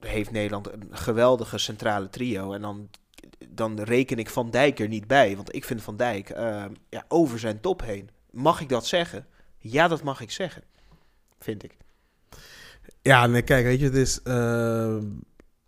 heeft 0.00 0.30
Nederland 0.30 0.72
een 0.72 0.88
geweldige 0.90 1.58
centrale 1.58 2.08
trio. 2.08 2.52
En 2.52 2.60
dan, 2.60 2.88
dan 3.48 3.80
reken 3.82 4.18
ik 4.18 4.30
Van 4.30 4.50
Dijk 4.50 4.78
er 4.78 4.88
niet 4.88 5.06
bij. 5.06 5.36
Want 5.36 5.54
ik 5.54 5.64
vind 5.64 5.82
Van 5.82 5.96
Dijk 5.96 6.30
ehm, 6.30 6.70
ja, 6.88 7.04
over 7.08 7.38
zijn 7.38 7.60
top 7.60 7.82
heen. 7.82 8.10
Mag 8.30 8.60
ik 8.60 8.68
dat 8.68 8.86
zeggen? 8.86 9.26
Ja, 9.58 9.88
dat 9.88 10.02
mag 10.02 10.20
ik 10.20 10.30
zeggen. 10.30 10.62
Vind 11.38 11.64
ik. 11.64 11.76
Ja, 13.02 13.26
nee, 13.26 13.42
kijk, 13.42 13.64
weet 13.64 13.78
je, 13.78 13.84
het 13.84 13.94
is... 13.94 14.22
ehm, 14.22 15.04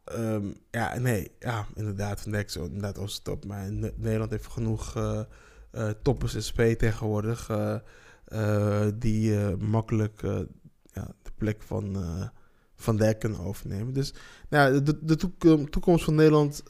ehm, 0.04 0.46
ja, 0.70 0.98
nee, 0.98 1.31
ja, 1.38 1.66
inderdaad, 1.74 2.20
Van 2.20 2.31
Dijk 2.33 2.50
zo 2.50 2.64
inderdaad 2.64 2.98
over 2.98 3.22
top. 3.22 3.44
Maar 3.44 3.72
Ne- 3.72 3.92
Nederland 3.96 4.31
heeft 4.31 4.46
genoeg 4.46 4.96
eh, 4.96 5.20
eh, 5.70 5.90
toppers 6.02 6.35
in 6.35 6.42
SP 6.48 6.61
tegenwoordig... 6.61 7.48
eh, 7.50 8.87
die 8.94 9.37
makkelijk 9.57 10.20
ja, 10.85 11.07
de 11.22 11.31
plek 11.37 11.62
van 11.62 11.96
Van 12.76 12.96
Dijk 12.96 13.18
kunnen 13.18 13.40
overnemen. 13.40 13.92
Dus 13.92 14.14
nou, 14.48 14.74
ja, 14.74 14.81
de, 14.81 14.98
de 15.02 15.16
toekom- 15.16 15.70
toekomst 15.70 16.04
van 16.04 16.14
Nederland 16.14 16.62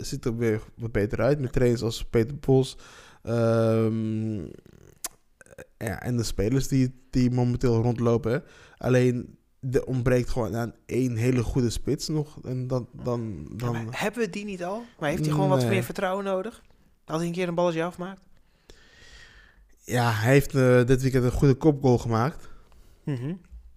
ziet 0.00 0.24
er 0.24 0.36
weer 0.36 0.60
wat 0.76 0.92
beter 0.92 1.20
uit. 1.20 1.40
Met 1.40 1.52
trainers 1.52 1.82
als 1.82 2.04
Peter 2.04 2.36
Bos, 2.38 2.76
Ehm, 3.22 4.36
ja, 5.78 6.02
en 6.02 6.16
de 6.16 6.22
spelers 6.22 6.68
die, 6.68 7.02
die 7.10 7.30
momenteel 7.30 7.82
rondlopen. 7.82 8.42
Alleen, 8.78 9.38
er 9.70 9.84
ontbreekt 9.84 10.30
gewoon 10.30 10.56
aan 10.56 10.74
één 10.86 11.16
hele 11.16 11.42
goede 11.42 11.70
spits 11.70 12.08
nog. 12.08 12.38
En 12.44 12.66
dan... 12.66 12.88
dan, 12.92 13.46
dan 13.56 13.86
hebben 13.90 14.20
we 14.20 14.30
die 14.30 14.44
niet 14.44 14.64
al? 14.64 14.82
Maar 14.98 15.08
heeft 15.10 15.24
hij 15.24 15.34
gewoon 15.34 15.48
wat 15.48 15.66
meer 15.66 15.82
vertrouwen 15.82 16.24
nodig? 16.24 16.62
Als 17.04 17.18
hij 17.18 17.26
een 17.26 17.32
keer 17.32 17.48
een 17.48 17.54
balletje 17.54 17.82
afmaakt? 17.82 18.20
ja, 19.84 20.10
hij 20.10 20.32
heeft 20.32 20.54
eh, 20.54 20.84
dit 20.84 21.02
weekend 21.02 21.24
een 21.24 21.30
goede 21.32 21.54
kopgoal 21.54 21.98
gemaakt. 21.98 22.48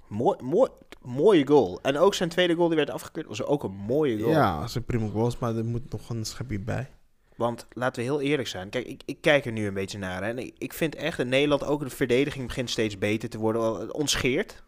mooi, 0.07 0.37
mooi, 0.43 0.69
mooie 1.01 1.47
goal. 1.47 1.79
En 1.81 1.97
ook 1.97 2.13
zijn 2.13 2.29
tweede 2.29 2.53
goal 2.55 2.67
die 2.67 2.77
werd 2.77 2.89
afgekeurd 2.89 3.27
was 3.27 3.43
ook 3.43 3.63
een 3.63 3.75
mooie 3.75 4.19
goal. 4.19 4.31
Ja, 4.31 4.59
dat 4.59 4.71
zijn 4.71 4.85
prima 4.85 5.07
goals, 5.07 5.37
maar 5.37 5.55
er 5.55 5.65
moet 5.65 5.91
nog 5.91 6.09
een 6.09 6.25
schepje 6.25 6.59
bij. 6.59 6.89
Want 7.35 7.67
laten 7.73 8.01
we 8.01 8.07
heel 8.09 8.21
eerlijk 8.21 8.47
zijn. 8.47 8.69
Kijk, 8.69 8.87
ik, 8.87 9.01
ik 9.05 9.21
kijk 9.21 9.45
er 9.45 9.51
nu 9.51 9.67
een 9.67 9.73
beetje 9.73 9.97
naar. 9.97 10.23
hè. 10.23 10.29
En 10.29 10.37
ik, 10.37 10.55
ik 10.57 10.73
vind 10.73 10.95
echt 10.95 11.19
in 11.19 11.29
Nederland 11.29 11.63
ook 11.65 11.83
de 11.83 11.89
verdediging 11.89 12.47
begint 12.47 12.69
steeds 12.69 12.97
beter 12.97 13.29
te 13.29 13.37
worden. 13.37 13.61
Wel, 13.61 13.87
Ons 13.87 14.15
Geert. 14.15 14.63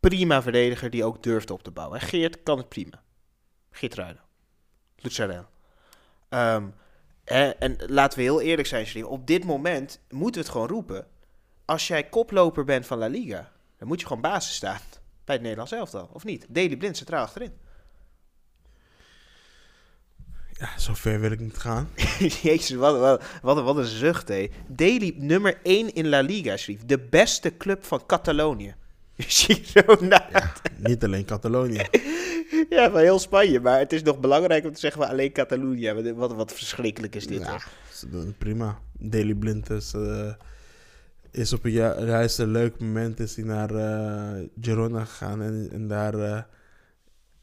Prima 0.00 0.42
verdediger 0.42 0.90
die 0.90 1.04
ook 1.04 1.22
durft 1.22 1.50
op 1.50 1.62
te 1.62 1.70
bouwen. 1.70 2.00
En 2.00 2.06
Geert 2.06 2.42
kan 2.42 2.58
het 2.58 2.68
prima. 2.68 3.02
Geert 3.70 3.94
Ruiden. 3.94 4.22
Lucarel. 4.96 5.46
Ehm 6.28 6.64
hè, 7.24 7.48
en 7.48 7.76
laten 7.86 8.18
we 8.18 8.24
heel 8.24 8.40
eerlijk 8.40 8.68
zijn, 8.68 8.86
Sherif. 8.86 9.06
Op 9.06 9.26
dit 9.26 9.44
moment 9.44 10.00
moeten 10.08 10.40
we 10.40 10.46
het 10.46 10.56
gewoon 10.56 10.68
roepen. 10.68 11.06
Als 11.64 11.88
jij 11.88 12.08
koploper 12.08 12.64
bent 12.64 12.86
van 12.86 12.98
La 12.98 13.06
Liga, 13.06 13.52
dan 13.78 13.88
moet 13.88 14.00
je 14.00 14.06
gewoon 14.06 14.22
basis 14.22 14.54
staan 14.54 14.80
bij 15.24 15.34
het 15.34 15.40
Nederlands 15.40 15.72
elftal. 15.72 16.10
Of 16.12 16.24
niet? 16.24 16.46
Daily 16.48 16.76
Blind 16.76 16.96
centraal 16.96 17.22
achterin. 17.22 17.52
Ja, 20.52 20.78
zover 20.78 21.20
wil 21.20 21.30
ik 21.30 21.40
niet 21.40 21.56
gaan. 21.58 21.88
Jezus, 22.42 22.76
wat, 22.76 23.22
wat, 23.42 23.62
wat 23.62 23.76
een 23.76 23.84
zucht, 23.84 24.28
hé. 24.28 24.50
Daily 24.66 25.14
nummer 25.16 25.60
1 25.62 25.94
in 25.94 26.08
La 26.08 26.20
Liga, 26.20 26.56
schreef. 26.56 26.84
De 26.84 26.98
beste 26.98 27.56
club 27.56 27.84
van 27.84 28.06
Catalonië. 28.06 28.74
Girona. 29.28 30.28
Ja, 30.32 30.52
niet 30.76 31.04
alleen 31.04 31.24
Catalonië. 31.24 31.82
Ja, 32.68 32.90
van 32.90 33.00
heel 33.00 33.18
Spanje. 33.18 33.60
Maar 33.60 33.78
het 33.78 33.92
is 33.92 34.02
nog 34.02 34.20
belangrijk 34.20 34.64
om 34.64 34.72
te 34.72 34.80
zeggen 34.80 35.00
van 35.02 35.10
alleen 35.10 35.32
Catalonië. 35.32 36.12
Wat, 36.14 36.32
wat, 36.34 36.52
verschrikkelijk 36.52 37.14
is 37.14 37.26
dit, 37.26 37.40
Ja, 37.40 37.58
ze 37.92 38.08
doen 38.08 38.26
het 38.26 38.38
prima. 38.38 38.78
Daily 38.98 39.34
Blind 39.34 39.70
is, 39.70 39.92
eh, 39.94 40.32
is 41.30 41.52
op 41.52 41.64
een 41.64 41.70
ju- 41.70 42.04
juist 42.04 42.38
een 42.38 42.50
leuk 42.50 42.80
moment 42.80 43.20
is 43.20 43.36
hij 43.36 43.44
naar 43.44 43.70
eh, 43.74 44.46
Girona 44.60 45.04
gegaan. 45.04 45.42
En, 45.42 45.68
en 45.72 45.88
daar 45.88 46.14
eh, 46.14 46.42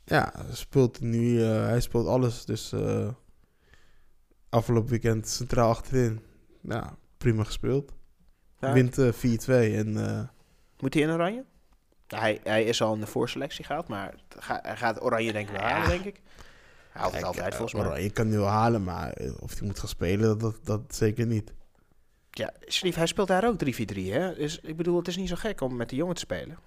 ja, 0.04 0.34
speelt 0.52 1.00
hij 1.00 1.08
nu, 1.08 1.44
eh, 1.44 1.66
hij 1.66 1.82
speelt 1.82 2.08
alles. 2.08 2.46
Dus 2.46 2.72
eh, 2.72 3.08
afgelopen 4.50 4.90
weekend 4.90 5.28
centraal 5.28 5.70
achterin. 5.70 6.20
Ja, 6.62 6.96
prima 7.18 7.44
gespeeld. 7.44 7.94
Ja. 8.60 8.74
Wint 8.74 8.98
eh, 8.98 9.12
4-2 9.14 9.16
en... 9.48 9.98
eh, 10.08 10.20
Moet 10.80 10.94
hij 10.94 11.04
in 11.04 11.10
oranje? 11.10 11.44
Hij, 12.08 12.40
hij 12.44 12.64
is 12.64 12.82
al 12.82 12.94
in 12.94 13.00
de 13.00 13.08
voorselectie 13.08 13.66
gehaald, 13.66 13.88
maar 13.88 14.14
ga- 14.40 14.60
hij 14.64 14.78
gaat 14.78 15.02
oranje 15.04 15.32
denk 15.32 15.48
ik 15.50 15.56
wel 15.56 15.64
halen, 15.64 15.88
denk 15.90 16.06
ik. 16.06 16.22
Hij 16.92 17.02
haalt 17.02 17.14
het 17.14 17.22
Kijk, 17.24 17.26
altijd 17.26 17.52
eh, 17.52 17.58
volgens 17.60 17.74
mij. 17.82 17.90
Oranje 17.92 18.10
kan 18.12 18.30
nu 18.30 18.38
wel 18.38 18.48
halen, 18.48 18.84
maar 18.84 19.12
eh, 19.12 19.32
of 19.40 19.58
hij 19.58 19.68
moet 19.68 19.80
gaan 19.80 19.90
spelen, 19.90 20.38
dat, 20.38 20.56
dat 20.64 20.82
zeker 20.96 21.26
niet. 21.26 21.54
Ja, 22.32 22.54
Slief, 22.66 22.96
hij 22.96 23.06
speelt 23.08 23.28
daar 23.28 23.48
ook 23.48 23.64
3-4-3, 23.66 23.68
hè. 23.96 24.36
Dus 24.36 24.60
ik 24.60 24.78
bedoel, 24.78 24.98
het 24.98 25.08
is 25.08 25.16
niet 25.18 25.30
zo 25.30 25.36
gek 25.36 25.62
om 25.62 25.76
met 25.76 25.90
de 25.90 25.96
jongen 25.96 26.16
te 26.16 26.22
spelen. 26.22 26.58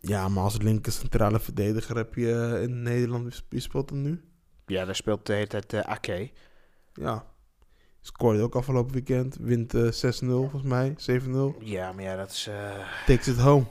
Ja, 0.00 0.28
maar 0.28 0.42
als 0.44 0.56
linker 0.58 0.92
centrale 0.92 1.40
verdediger 1.40 1.96
heb 1.96 2.14
je 2.14 2.32
eh, 2.56 2.62
in 2.62 2.82
Nederland, 2.82 3.42
wie 3.48 3.60
speelt 3.60 3.90
er 3.90 3.96
nu? 3.96 4.24
Ja, 4.66 4.84
daar 4.84 4.94
speelt 4.94 5.26
de 5.26 5.32
hele 5.32 5.46
tijd 5.46 5.72
eh 5.72 5.80
Ake. 5.80 6.30
Ja. 6.94 7.24
Scoorde 8.00 8.42
ook 8.42 8.54
afgelopen 8.54 8.92
weekend. 8.92 9.36
Wint 9.40 9.74
eh, 9.74 9.82
6-0 9.82 9.88
volgens 10.26 10.62
mij. 10.62 10.96
7-0. 11.20 11.34
Ja, 11.60 11.92
maar 11.92 12.04
ja, 12.04 12.16
dat 12.16 12.30
is... 12.30 12.46
eh, 12.46 12.70
Takes 13.06 13.26
it 13.28 13.38
home. 13.38 13.64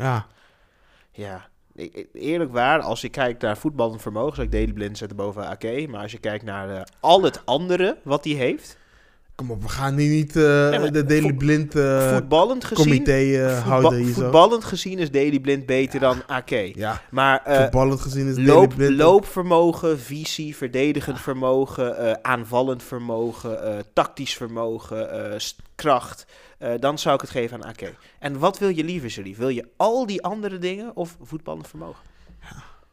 Ja. 0.00 0.26
Ja, 1.12 1.48
eerlijk 2.12 2.52
waar, 2.52 2.80
als 2.80 3.00
je 3.00 3.08
kijkt 3.08 3.42
naar 3.42 3.56
voetballend 3.56 4.02
vermogen, 4.02 4.34
zou 4.34 4.46
ik 4.46 4.52
Daily 4.52 4.72
Blind 4.72 4.98
zetten 4.98 5.16
boven 5.16 5.46
Ake. 5.46 5.86
Maar 5.88 6.02
als 6.02 6.12
je 6.12 6.18
kijkt 6.18 6.44
naar 6.44 6.70
eh, 6.70 6.82
al 7.00 7.22
het 7.22 7.46
andere 7.46 7.98
wat 8.02 8.24
hij 8.24 8.34
heeft, 8.34 8.78
Kom 9.40 9.50
op, 9.50 9.62
we 9.62 9.68
gaan 9.68 9.94
nu 9.94 10.08
niet 10.08 10.36
eh, 10.36 10.90
de 10.92 11.04
Daily 11.06 11.32
Blind 11.32 11.74
eh, 11.74 12.12
voetballend 12.12 12.64
gezien, 12.64 12.84
comité 12.84 13.12
eh, 13.12 13.54
voetba- 13.54 13.70
houden 13.70 13.98
hier 13.98 14.14
zo. 14.14 14.20
voetballend 14.20 14.64
gezien 14.64 14.98
is 14.98 15.10
Daily 15.10 15.40
Blind 15.40 15.66
beter 15.66 16.00
dan 16.00 16.22
Ake. 16.26 16.72
Ja, 16.74 17.02
Maar 17.10 17.42
voetballend 17.44 18.00
gezien 18.00 18.26
is 18.28 18.34
Daily 18.46 18.66
Blind... 18.66 18.96
loopvermogen, 18.96 19.98
visie, 20.00 20.56
verdedigend 20.56 21.20
vermogen, 21.20 22.24
aanvallend 22.24 22.82
vermogen, 22.82 23.84
tactisch 23.92 24.34
vermogen, 24.34 25.38
kracht. 25.74 26.26
dan 26.78 26.98
zou 26.98 27.14
ik 27.14 27.20
het 27.20 27.30
geven 27.30 27.62
aan 27.62 27.70
Ake. 27.70 27.94
En 28.18 28.38
wat 28.38 28.58
wil 28.58 28.68
je 28.68 28.84
liever, 28.84 29.10
Sherif? 29.10 29.36
Wil 29.36 29.48
je 29.48 29.68
al 29.76 30.06
die 30.06 30.22
andere 30.22 30.58
dingen 30.58 30.96
of 30.96 31.16
voetballend 31.22 31.68
vermogen? 31.68 32.02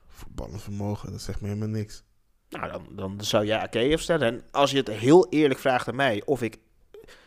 Voetballend 0.08 0.62
vermogen, 0.62 1.12
dat 1.12 1.22
zegt 1.22 1.42
me 1.42 1.48
helemaal 1.48 1.68
niks. 1.68 2.04
Nou, 2.50 2.72
dan, 2.72 2.88
dan 2.92 3.22
zou 3.22 3.46
jij 3.46 3.60
Ake 3.60 3.90
opstellen. 3.94 4.28
En 4.28 4.44
als 4.52 4.72
je 4.72 4.78
het 4.78 4.88
heel 4.88 5.30
eerlijk 5.30 5.60
vraagt 5.60 5.88
aan 5.88 5.96
mij 5.96 6.22
of 6.26 6.42
ik... 6.42 6.58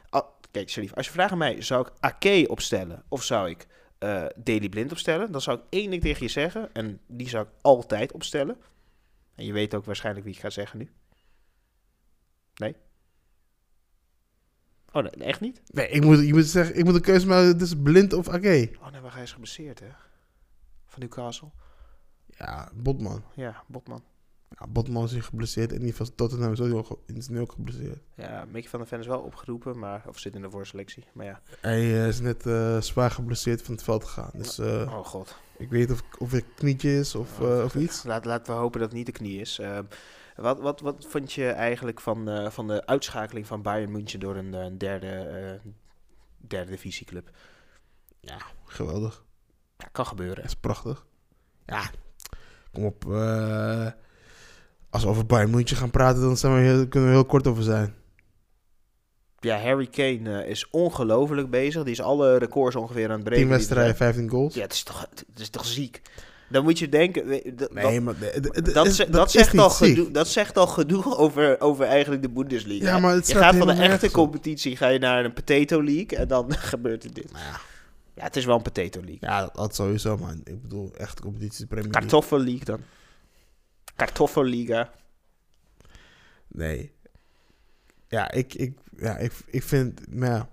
Ah, 0.08 0.26
kijk, 0.50 0.90
als 0.94 1.06
je 1.06 1.12
vraagt 1.12 1.32
aan 1.32 1.38
mij, 1.38 1.62
zou 1.62 1.86
ik 1.86 1.92
Ake 2.00 2.46
opstellen 2.48 3.02
of 3.08 3.22
zou 3.22 3.48
ik 3.50 3.66
eh 3.98 4.26
Daily 4.36 4.68
Blind 4.68 4.90
opstellen? 4.90 5.32
Dan 5.32 5.40
zou 5.40 5.58
ik 5.58 5.64
één 5.68 5.90
ding 5.90 6.02
tegen 6.02 6.22
je 6.22 6.28
zeggen 6.28 6.70
en 6.72 7.00
die 7.06 7.28
zou 7.28 7.44
ik 7.46 7.52
altijd 7.60 8.12
opstellen. 8.12 8.56
En 9.34 9.44
je 9.44 9.52
weet 9.52 9.74
ook 9.74 9.84
waarschijnlijk 9.84 10.24
wie 10.24 10.34
ik 10.34 10.40
ga 10.40 10.50
zeggen 10.50 10.78
nu. 10.78 10.90
Nee? 12.54 12.76
Oh, 14.92 15.02
nee, 15.02 15.10
echt 15.10 15.40
niet? 15.40 15.62
Nee, 15.66 15.88
ik 15.88 16.04
moet, 16.04 16.26
je 16.26 16.34
moet 16.34 16.46
zeggen, 16.46 16.76
ik 16.76 16.84
moet 16.84 16.94
een 16.94 17.00
keuze 17.00 17.26
maken 17.26 17.58
tussen 17.58 17.82
Blind 17.82 18.12
of 18.12 18.28
AG. 18.28 18.34
Oh 18.34 18.90
nee, 18.90 19.00
maar 19.00 19.12
hij 19.12 19.22
is 19.22 19.32
geblesseerd, 19.32 19.80
hè? 19.80 19.88
Van 20.86 21.00
Newcastle. 21.00 21.50
Ja, 22.26 22.70
Botman. 22.74 23.24
Ja, 23.34 23.64
Botman. 23.66 24.04
Ja, 24.58 24.66
Botman 24.66 25.04
is 25.04 25.12
geblesseerd 25.12 25.72
en 25.72 25.80
die 25.80 25.94
van 25.94 26.14
Tottenham 26.14 26.52
is 26.52 26.60
ook, 26.60 26.98
is 27.06 27.30
ook 27.30 27.52
geblesseerd. 27.52 27.98
Ja, 28.14 28.44
Mickey 28.44 28.70
van 28.70 28.78
der 28.78 28.88
Ven 28.88 29.00
is 29.00 29.06
wel 29.06 29.20
opgeroepen, 29.20 29.78
maar, 29.78 30.04
of 30.08 30.18
zit 30.18 30.34
in 30.34 30.42
de 30.42 30.50
voorselectie. 30.50 31.04
Maar 31.12 31.26
ja, 31.26 31.40
Hij 31.60 31.80
eh, 31.80 32.08
is 32.08 32.20
net 32.20 32.46
eh, 32.46 32.80
zwaar 32.80 33.10
geblesseerd 33.10 33.62
van 33.62 33.74
het 33.74 33.82
veld 33.82 34.04
gegaan. 34.04 34.30
Dus 34.34 34.58
eh, 34.58 34.92
oh 34.98 35.04
god. 35.04 35.36
ik 35.58 35.70
weet 35.70 35.90
of, 35.90 36.02
of 36.18 36.30
het 36.30 36.44
knietje 36.54 36.98
is 36.98 37.14
of, 37.14 37.40
Oh, 37.40 37.64
of 37.64 37.74
iets. 37.74 38.02
Laat, 38.02 38.24
laten 38.24 38.54
we 38.54 38.60
hopen 38.60 38.80
dat 38.80 38.88
het 38.88 38.98
niet 38.98 39.06
de 39.06 39.12
knie 39.12 39.40
is. 39.40 39.58
Ehm, 39.58 39.84
wat, 40.36 40.60
wat, 40.60 40.80
wat 40.80 41.06
vond 41.08 41.32
je 41.32 41.48
eigenlijk 41.48 42.00
van, 42.00 42.50
van 42.52 42.66
de 42.66 42.86
uitschakeling 42.86 43.46
van 43.46 43.62
Bayern 43.62 43.92
München 43.92 44.20
door 44.20 44.36
een, 44.36 44.54
eh, 44.54 44.66
derde, 44.78 45.60
derde 46.36 46.70
divisieclub? 46.70 47.30
Ja, 48.20 48.38
geweldig. 48.64 49.24
Ja, 49.76 49.88
kan 49.92 50.06
gebeuren. 50.06 50.36
Dat 50.36 50.44
is 50.44 50.56
prachtig. 50.56 51.06
Ja, 51.66 51.90
kom 52.72 52.84
op. 52.84 53.04
als 54.90 55.02
we 55.02 55.08
over 55.08 55.26
Bayern 55.26 55.50
München 55.50 55.76
gaan 55.76 55.90
praten, 55.90 56.22
dan 56.22 56.36
zijn 56.36 56.54
we 56.54 56.60
heel, 56.60 56.88
kunnen 56.88 57.08
we 57.08 57.14
heel 57.14 57.24
kort 57.24 57.46
over 57.46 57.62
zijn. 57.62 57.94
Ja, 59.38 59.58
Harry 59.58 59.86
Kane 59.86 60.42
eh, 60.42 60.50
is 60.50 60.70
ongelooflijk 60.70 61.50
bezig. 61.50 61.82
Die 61.82 61.92
is 61.92 62.00
alle 62.00 62.36
records 62.38 62.76
ongeveer 62.76 63.04
aan 63.08 63.14
het 63.20 63.24
breken. 63.24 63.38
10 63.38 63.44
die 63.44 63.52
er 63.52 63.58
wedstrijden, 63.58 63.96
zijn. 63.96 64.12
15 64.14 64.30
goals. 64.30 64.54
Ja, 64.54 64.62
het 64.62 64.72
is, 64.72 64.82
toch, 64.82 65.00
het 65.10 65.40
is 65.40 65.48
toch 65.50 65.64
ziek? 65.66 66.00
Dan 66.48 66.62
moet 66.64 66.78
je 66.78 66.88
denken... 66.88 67.26
nee, 67.72 68.00
maar 68.00 68.18
de- 68.18 68.38
de- 68.40 68.62
de- 68.62 69.10
dat, 69.10 69.30
zegt 69.30 69.58
al 69.58 69.70
gedoe, 69.70 70.10
dat 70.10 70.28
zegt 70.28 70.56
al 70.56 70.66
gedoe 70.66 71.16
over, 71.16 71.60
over 71.60 71.84
eigenlijk 71.86 72.22
de 72.22 72.28
Bundesliga. 72.28 72.84
Ja, 72.86 72.98
maar 72.98 73.14
het 73.14 73.28
je 73.28 73.34
gaat 73.34 73.56
van 73.56 73.66
de 73.66 73.72
echte 73.72 74.10
competitie 74.10 74.76
ga 74.76 74.88
je 74.88 74.98
naar 74.98 75.24
een 75.24 75.32
potato 75.32 75.82
league 75.82 76.18
en 76.18 76.28
dan 76.28 76.54
gebeurt 76.72 77.04
er 77.04 77.12
dit. 77.14 77.32
Nou 77.32 77.44
ja, 77.44 77.60
Ja, 78.14 78.22
het 78.22 78.36
is 78.36 78.44
wel 78.44 78.56
een 78.56 78.62
potato 78.62 79.00
league. 79.00 79.18
ja, 79.20 79.40
dat, 79.40 79.54
dat 79.54 79.74
sowieso, 79.74 80.16
man. 80.16 80.40
Ik 80.44 80.62
bedoel, 80.62 80.90
echt 80.96 81.20
competitie 81.20 81.66
Premier 81.66 81.84
League. 81.90 82.00
Kartoffel 82.08 82.38
league 82.38 82.64
dan. 82.64 82.80
Kartoffelliga. 83.96 84.90
Nee. 86.48 86.92
Ja, 88.08 88.30
ik, 88.30 88.54
ik, 88.54 88.78
ja, 88.96 89.16
ik, 89.16 89.32
ik 89.46 89.62
vind, 89.62 90.00
nou 90.14 90.32
ja, 90.32 90.48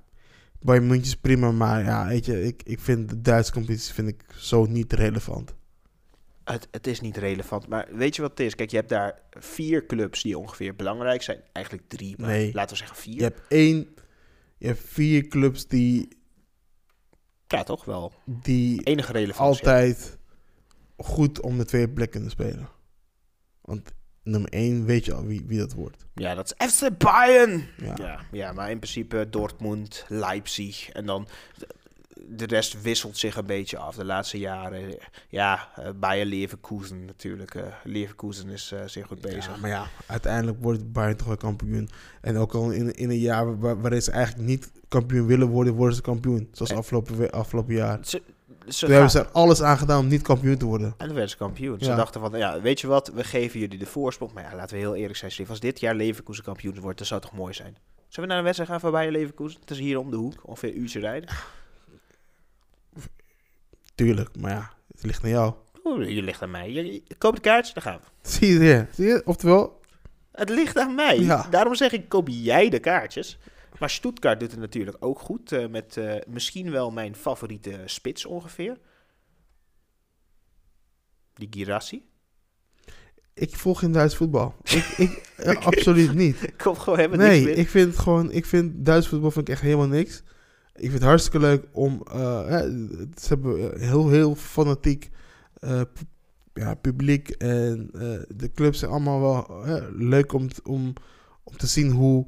Bayern 0.60 0.88
München 0.88 1.06
is 1.08 1.16
prima, 1.16 1.52
maar 1.52 1.84
ja, 1.84 2.08
weet 2.08 2.26
je, 2.26 2.44
ik, 2.44 2.64
ik 2.64 2.80
vind 2.80 3.10
de 3.10 3.22
Duitse 3.22 3.52
competitie 3.52 3.94
vind 3.94 4.08
ik 4.08 4.24
zo 4.36 4.66
niet 4.66 4.94
relevant. 4.94 5.56
Het, 6.44 6.68
het 6.72 6.88
is 6.88 7.00
niet 7.02 7.18
relevant, 7.18 7.68
maar 7.68 7.88
weet 7.92 8.16
je 8.16 8.22
wat 8.22 8.32
het 8.32 8.40
is? 8.40 8.56
Kijk, 8.56 8.70
je 8.72 8.78
hebt 8.78 8.90
daar 8.90 9.22
vier 9.30 9.86
clubs 9.86 10.22
die 10.22 10.38
ongeveer 10.38 10.76
belangrijk 10.76 11.22
zijn. 11.22 11.42
Eigenlijk 11.52 11.88
drie, 11.90 12.16
maar 12.18 12.30
Nee. 12.30 12.54
laten 12.54 12.70
we 12.72 12.76
zeggen 12.78 12.98
vier. 12.98 13.16
Je 13.16 13.24
hebt 13.24 13.42
één, 13.48 13.88
je 14.58 14.68
hebt 14.68 14.80
vier 14.86 15.28
clubs 15.28 15.68
die, 15.68 16.08
Ja, 17.48 17.64
toch 17.64 17.86
wel. 17.86 18.14
die 18.26 18.84
Enige 18.84 19.12
relevantie. 19.12 19.66
altijd 19.66 20.18
goed 20.98 21.42
om 21.42 21.58
de 21.58 21.66
twee 21.66 21.90
plekken 21.90 22.10
kunnen 22.22 22.30
spelen. 22.32 22.70
Want 23.68 23.92
nummer 24.24 24.50
één 24.50 24.86
weet 24.86 25.06
je 25.06 25.14
al 25.14 25.26
wie, 25.26 25.44
wie 25.46 25.60
dat 25.60 25.74
wordt. 25.74 26.06
Ja, 26.14 26.36
dat 26.36 26.56
is 26.58 26.74
FC 26.74 26.98
Bayern. 26.98 27.68
Ja. 27.78 27.94
Ja, 27.98 28.20
ja, 28.32 28.54
maar 28.54 28.72
in 28.72 28.80
principe 28.80 29.28
Dortmund, 29.30 30.06
Leipzig 30.08 30.90
en 30.90 31.06
dan... 31.06 31.28
de 32.28 32.46
rest 32.46 32.82
wisselt 32.82 33.18
zich 33.18 33.36
een 33.36 33.46
beetje 33.46 33.78
af 33.78 33.96
de 33.96 34.06
laatste 34.06 34.40
jaren. 34.40 34.98
Ja, 35.30 35.70
uh, 35.80 35.90
Bayer 36.00 36.26
Leverkusen 36.26 37.06
natuurlijk. 37.06 37.56
Uh, 37.56 37.64
Leverkusen 37.84 38.50
is 38.50 38.72
uh, 38.74 38.80
zeer 38.86 39.06
goed 39.06 39.22
bezig. 39.22 39.46
Ja, 39.48 39.58
maar 39.58 39.70
ja, 39.70 39.88
uiteindelijk 40.06 40.62
wordt 40.62 40.92
Bayern 40.92 41.18
toch 41.18 41.28
wel 41.28 41.38
kampioen. 41.38 41.90
En 42.22 42.38
ook 42.38 42.54
al 42.54 42.72
in, 42.72 42.94
in 42.94 43.10
een 43.10 43.20
jaar 43.20 43.60
waar, 43.60 43.82
waarin 43.82 44.02
ze 44.02 44.12
eigenlijk 44.12 44.48
niet 44.48 44.72
kampioen 44.88 45.26
willen 45.26 45.48
worden, 45.48 45.74
worden 45.74 45.96
ze 45.96 46.02
kampioen. 46.02 46.50
Zoals 46.52 46.74
afgelopen, 46.74 47.32
afgelopen 47.32 47.74
jaar. 47.74 48.00
Ze, 48.02 48.22
ze 48.68 48.80
Toen 48.80 48.92
hebben 48.92 49.12
ze 49.12 49.20
er 49.20 49.32
alles 49.32 49.62
aan 49.62 49.78
gedaan 49.78 50.00
om 50.00 50.08
niet 50.08 50.22
kampioen 50.22 50.58
te 50.58 50.66
worden. 50.66 50.88
En 50.88 51.06
dan 51.06 51.14
werden 51.14 51.30
ze 51.30 51.38
kampioen. 51.38 51.80
Ze 51.80 51.96
dachten 51.96 52.22
van, 52.22 52.38
ja, 52.38 52.62
weet 52.62 52.82
je 52.82 52.88
wat, 52.88 53.08
we 53.08 53.24
geven 53.24 53.60
jullie 53.60 53.78
de 53.78 53.86
voorsprong. 53.86 54.34
Maar 54.34 54.44
ja, 54.44 54.56
laten 54.56 54.76
we 54.76 54.82
heel 54.82 54.96
eerlijk 54.96 55.18
zijn, 55.18 55.32
Steve. 55.32 55.50
Als 55.50 55.60
dit 55.60 55.80
jaar 55.80 55.96
Leverkusen 55.96 56.44
kampioen 56.44 56.80
wordt, 56.80 56.98
dan 56.98 57.08
zou 57.08 57.20
het 57.20 57.30
toch 57.30 57.40
mooi 57.40 57.54
zijn? 57.54 57.78
Zullen 58.08 58.30
we 58.30 58.36
naar 58.36 58.38
een 58.38 58.44
wedstrijd 58.44 58.82
gaan 58.82 58.92
Bayer 58.92 59.12
Leverkusen? 59.12 59.60
Het 59.60 59.72
is 59.72 59.80
hier 59.80 60.00
om 60.00 60.12
de 60.12 60.18
hoek, 60.18 60.48
ongeveer 60.48 60.70
een 60.70 60.80
uurtje 60.80 61.00
rijden. 61.00 61.30
Tuurlijk, 63.96 64.30
maar 64.40 64.52
ja, 64.52 64.72
het 64.92 65.04
ligt 65.04 65.24
aan 65.24 65.30
jou. 65.30 65.54
Je 65.84 66.22
ligt 66.22 66.42
aan 66.42 66.52
mij. 66.52 66.72
Je, 66.72 67.02
koop 67.18 67.36
de 67.36 67.42
kaartjes, 67.42 67.74
dan 67.74 67.84
gaan 67.84 68.00
we. 68.02 68.30
Zie 68.30 68.60
je, 68.60 68.86
zie 68.92 69.06
je? 69.06 69.22
Oftewel... 69.26 69.80
Het 70.32 70.50
ligt 70.50 70.78
aan 70.78 70.96
mij. 70.96 71.20
Ja. 71.20 71.48
Daarom 71.50 71.76
zeg 71.76 71.92
ik, 71.92 72.10
koop 72.10 72.28
jij 72.32 72.70
de 72.70 72.80
kaartjes. 72.80 73.38
Maar 73.80 73.90
Stuttgart 73.90 74.40
doet 74.40 74.52
het 74.52 74.60
natuurlijk 74.60 74.98
ook 75.00 75.20
goed. 75.20 75.52
Uh, 75.52 75.68
met 75.68 75.96
uh, 75.96 76.16
misschien 76.28 76.72
wel 76.72 76.92
mijn 76.92 77.16
favoriete 77.16 77.82
spits 77.86 78.26
ongeveer. 78.26 78.78
Die 81.34 81.48
Girassi. 81.52 82.06
Ik 83.34 83.56
volg 83.56 83.80
geen 83.80 83.92
Duits 83.92 84.16
voetbal. 84.16 84.56
ik, 84.64 84.86
ik 85.08 85.24
uh, 85.38 85.66
absoluut 85.66 86.14
niet. 86.14 86.44
Ik 86.44 86.58
kom 86.64 86.76
gewoon 86.76 87.00
helemaal 87.00 87.28
nee, 87.28 87.46
niks 87.46 87.58
ik 87.58 87.70
vind 87.70 87.98
gewoon, 87.98 88.32
ik 88.32 88.46
vind 88.46 88.86
Duits 88.86 89.08
voetbal 89.08 89.32
vind 89.32 89.48
ik 89.48 89.54
echt 89.54 89.64
helemaal 89.64 89.88
niks. 89.88 90.24
Ik 90.74 90.90
vind 90.90 90.94
het 90.94 91.04
hartstikke 91.04 91.40
leuk 91.40 91.66
om, 91.72 92.02
ze 93.16 93.28
hebben 93.28 93.80
heel, 93.80 94.10
heel 94.10 94.36
fanatiek 94.36 95.10
ja, 96.54 96.76
publiek 96.76 97.30
en 97.30 97.90
de 98.28 98.52
clubs 98.54 98.80
zijn 98.80 98.92
allemaal 98.92 99.22
wel 99.22 99.64
leuk 99.92 100.34
om, 100.34 100.48
om, 100.64 100.94
om 101.44 101.58
te 101.58 101.68
zien 101.68 101.92
hoe 101.92 102.28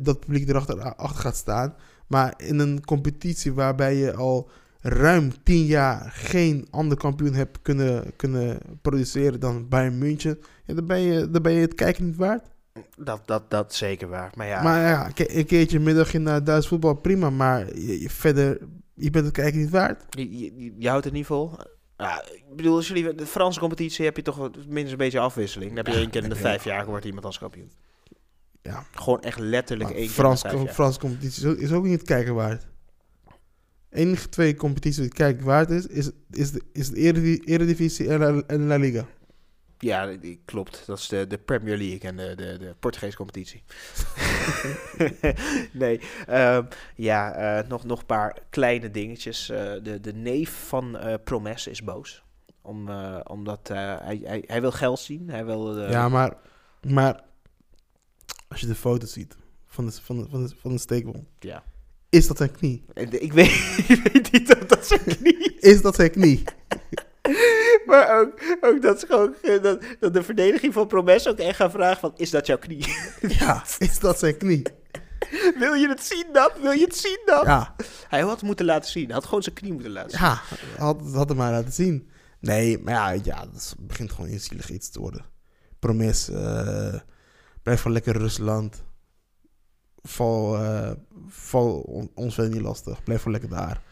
dat 0.00 0.20
publiek 0.20 0.48
erachter 0.48 0.94
achter 0.94 1.20
gaat 1.20 1.36
staan. 1.36 1.74
Maar 2.06 2.34
in 2.36 2.58
een 2.58 2.84
competitie 2.84 3.52
waarbij 3.52 3.96
je 3.96 4.14
al 4.14 4.50
ruim 4.80 5.32
tien 5.42 5.64
jaar 5.64 6.10
geen 6.14 6.66
ander 6.70 6.96
kampioen 6.96 7.34
hebt 7.34 7.62
kunnen, 7.62 8.16
kunnen 8.16 8.58
produceren 8.82 9.40
dan 9.40 9.68
Bayern 9.68 9.98
München, 9.98 10.38
ja, 10.64 10.74
dan, 10.74 10.86
ben 10.86 11.00
je, 11.00 11.30
dan 11.30 11.42
ben 11.42 11.52
je 11.52 11.60
het 11.60 11.74
kijken 11.74 12.06
niet 12.06 12.16
waard. 12.16 12.44
Dat, 12.96 13.22
dat, 13.24 13.50
dat 13.50 13.74
zeker 13.74 14.08
waar. 14.08 14.32
Maar 14.36 14.46
ja, 14.46 14.62
maar 14.62 14.80
ja 14.80 15.10
een 15.16 15.46
keertje 15.46 15.80
middag 15.80 16.14
in 16.14 16.22
naar 16.22 16.44
Duits 16.44 16.68
voetbal, 16.68 16.94
prima. 16.94 17.30
Maar 17.30 17.76
je, 17.76 18.10
verder, 18.10 18.58
je 18.94 19.10
bent 19.10 19.24
het 19.24 19.34
kijken 19.34 19.60
niet 19.60 19.70
waard. 19.70 20.04
Je, 20.10 20.38
je, 20.38 20.74
je 20.78 20.88
houdt 20.88 21.04
het 21.04 21.14
niet 21.14 21.26
vol. 21.26 21.50
Ja, 21.96 22.22
ik 22.22 22.56
bedoel, 22.56 22.76
als 22.76 22.88
jullie 22.88 23.14
de 23.14 23.26
Franse 23.26 23.60
competitie 23.60 24.04
heb 24.04 24.16
je 24.16 24.22
toch 24.22 24.38
minstens 24.38 24.90
een 24.90 24.96
beetje 24.96 25.18
afwisseling. 25.18 25.74
Dan 25.74 25.84
heb 25.84 25.94
je 25.94 26.00
één 26.00 26.10
keer 26.10 26.22
in 26.22 26.28
de 26.28 26.36
vijf 26.36 26.64
jaar 26.64 26.86
wordt 26.86 27.04
iemand 27.04 27.24
als 27.24 27.38
kampioen. 27.38 27.70
Ja. 28.66 28.84
Gewoon 28.94 29.22
echt 29.22 29.38
letterlijk 29.38 29.90
één 29.90 30.08
Frans, 30.08 30.42
keer 30.42 30.50
vijf 30.50 30.72
Frans 30.72 30.98
competitie 30.98 31.58
is 31.58 31.72
ook 31.72 31.84
niet 31.84 31.98
het 31.98 32.08
kijken 32.08 32.34
waard 32.34 32.66
enige 33.96 34.28
twee 34.28 34.54
competities 34.54 35.00
die 35.00 35.08
kijk 35.08 35.40
waard 35.40 35.70
is, 35.70 35.86
is, 35.86 36.10
is 36.30 36.50
de, 36.50 36.62
is 36.72 36.88
de 36.88 37.40
Eredivisie 37.44 38.08
en 38.08 38.18
La, 38.18 38.42
en 38.46 38.66
La 38.66 38.76
Liga. 38.76 39.06
Ja, 39.78 40.06
die, 40.06 40.40
klopt. 40.44 40.82
Dat 40.86 40.98
is 40.98 41.08
de, 41.08 41.26
de 41.26 41.38
Premier 41.38 41.76
League 41.76 42.00
en 42.00 42.16
de, 42.16 42.34
de, 42.34 42.58
de 42.58 42.74
Portugese 42.78 43.16
competitie. 43.16 43.62
nee, 45.72 46.00
um, 46.30 46.68
ja, 46.94 47.58
uh, 47.58 47.68
nog, 47.68 47.84
nog 47.84 48.00
een 48.00 48.06
paar 48.06 48.38
kleine 48.50 48.90
dingetjes. 48.90 49.50
Uh, 49.50 49.58
de, 49.82 50.00
de 50.00 50.12
neef 50.12 50.50
van 50.50 50.96
uh, 50.96 51.14
Promes 51.24 51.66
is 51.66 51.84
boos. 51.84 52.24
Om, 52.62 52.90
omdat 53.26 53.68
hij, 53.68 54.20
hij, 54.24 54.44
hij 54.46 54.60
wil 54.60 54.72
geld 54.72 54.98
zien. 54.98 55.30
Hij 55.30 55.44
wil, 55.44 55.88
ja, 55.88 56.08
maar, 56.08 56.32
maar 56.80 57.20
als 58.48 58.60
je 58.60 58.66
de 58.66 58.74
foto's 58.74 59.12
ziet 59.12 59.36
van 59.66 59.86
de, 59.86 59.92
van 59.92 60.16
de, 60.16 60.28
van 60.28 60.46
de, 60.46 60.54
van 60.60 60.76
de. 60.76 61.24
Ja 61.38 61.64
is 62.16 62.26
dat 62.26 62.36
zijn 62.36 62.52
knie? 62.52 62.84
Ik 62.94 63.32
weet, 63.32 63.50
ik 63.88 64.10
weet 64.12 64.32
niet 64.32 64.56
of 64.56 64.66
dat 64.66 64.86
zijn 64.86 65.04
knie 65.04 65.56
is. 65.60 65.82
dat 65.82 65.94
zijn 65.94 66.10
knie? 66.10 66.44
maar 67.86 68.20
ook, 68.20 68.58
ook 68.60 68.82
dat, 68.82 69.04
gewoon, 69.08 69.34
eh, 69.42 69.62
dat, 69.62 69.82
dat 70.00 70.14
de 70.14 70.22
verdediging 70.22 70.72
van 70.72 70.86
Promes 70.86 71.28
ook 71.28 71.38
echt 71.38 71.56
gaat 71.56 71.70
vragen 71.70 72.00
van, 72.00 72.12
is 72.16 72.30
dat 72.30 72.46
jouw 72.46 72.58
knie? 72.58 72.86
ja, 73.38 73.64
is 73.78 73.98
dat 73.98 74.18
zijn 74.18 74.36
knie? 74.36 74.62
Wil 75.58 75.74
je 75.74 75.88
het 75.88 76.04
zien 76.04 76.26
dan? 76.32 76.50
Wil 76.60 76.72
je 76.72 76.84
het 76.84 76.96
zien 76.96 77.22
dan? 77.24 77.44
Ja. 77.44 77.74
Hij 78.08 78.20
had 78.20 78.30
het 78.30 78.42
moeten 78.42 78.66
laten 78.66 78.90
zien. 78.90 79.04
Hij 79.04 79.14
had 79.14 79.24
gewoon 79.24 79.42
zijn 79.42 79.54
knie 79.54 79.72
moeten 79.72 79.92
laten 79.92 80.10
zien. 80.10 80.20
Ja, 80.20 80.40
had, 80.78 81.00
had 81.12 81.28
hem 81.28 81.36
maar 81.38 81.52
laten 81.52 81.72
zien. 81.72 82.10
Nee, 82.40 82.78
maar 82.78 82.94
ja, 82.94 83.10
ja 83.22 83.46
dat 83.52 83.74
begint 83.78 84.12
gewoon 84.12 84.30
inzielig 84.30 84.70
iets 84.70 84.90
te 84.90 85.00
worden. 85.00 85.24
Promes, 85.78 86.28
uh, 86.28 86.94
blijf 87.66 87.80
van 87.80 87.92
lekker 87.92 88.16
Rusland 88.16 88.84
val, 90.02 90.62
uh, 90.62 90.90
val 91.26 91.80
ons 92.14 92.36
wel 92.36 92.48
niet 92.48 92.60
lastig. 92.60 93.02
Blijf 93.02 93.22
wel 93.22 93.32
lekker 93.32 93.50
daar. 93.50 93.82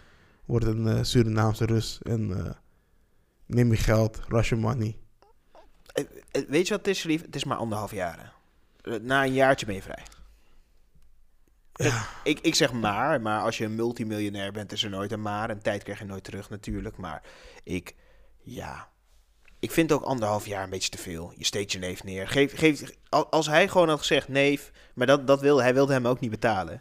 Word 0.44 0.64
een 0.64 0.86
uh, 0.86 0.98
Surinaamse 1.02 1.64
Rus 1.64 1.98
en 2.02 2.30
uh, 2.30 2.50
neem 3.46 3.70
je 3.70 3.76
geld, 3.76 4.20
rush 4.28 4.48
your 4.48 4.64
money. 4.64 4.96
Weet 6.48 6.66
je 6.66 6.74
wat 6.74 6.86
het 6.86 6.96
is, 6.96 7.02
lief? 7.02 7.22
Het 7.22 7.36
is 7.36 7.44
maar 7.44 7.56
anderhalf 7.56 7.90
jaar. 7.90 8.32
Na 9.00 9.24
een 9.24 9.32
jaartje 9.32 9.66
ben 9.66 9.74
je 9.74 9.82
vrij. 9.82 10.02
Ja. 11.72 12.06
Ik, 12.24 12.40
ik 12.40 12.54
zeg 12.54 12.72
maar, 12.72 13.20
maar 13.20 13.40
als 13.40 13.58
je 13.58 13.64
een 13.64 13.74
multimiljonair 13.74 14.52
bent, 14.52 14.72
is 14.72 14.84
er 14.84 14.90
nooit 14.90 15.12
een 15.12 15.22
maar. 15.22 15.50
En 15.50 15.62
tijd 15.62 15.82
krijg 15.82 15.98
je 15.98 16.04
nooit 16.04 16.24
terug 16.24 16.50
natuurlijk. 16.50 16.96
Maar 16.96 17.22
ik, 17.62 17.94
ja, 18.36 18.88
ik 19.64 19.70
vind 19.70 19.92
ook 19.92 20.02
anderhalf 20.02 20.46
jaar 20.46 20.62
een 20.64 20.70
beetje 20.70 20.90
te 20.90 20.98
veel. 20.98 21.32
Je 21.36 21.44
steekt 21.44 21.72
je 21.72 21.78
neef 21.78 22.04
neer. 22.04 22.28
Geef, 22.28 22.58
geef, 22.58 22.90
als 23.08 23.46
hij 23.46 23.68
gewoon 23.68 23.88
had 23.88 23.98
gezegd, 23.98 24.28
neef, 24.28 24.70
maar 24.94 25.06
dat, 25.06 25.26
dat 25.26 25.40
wil, 25.40 25.62
hij 25.62 25.74
wilde 25.74 25.92
hem 25.92 26.06
ook 26.06 26.20
niet 26.20 26.30
betalen. 26.30 26.80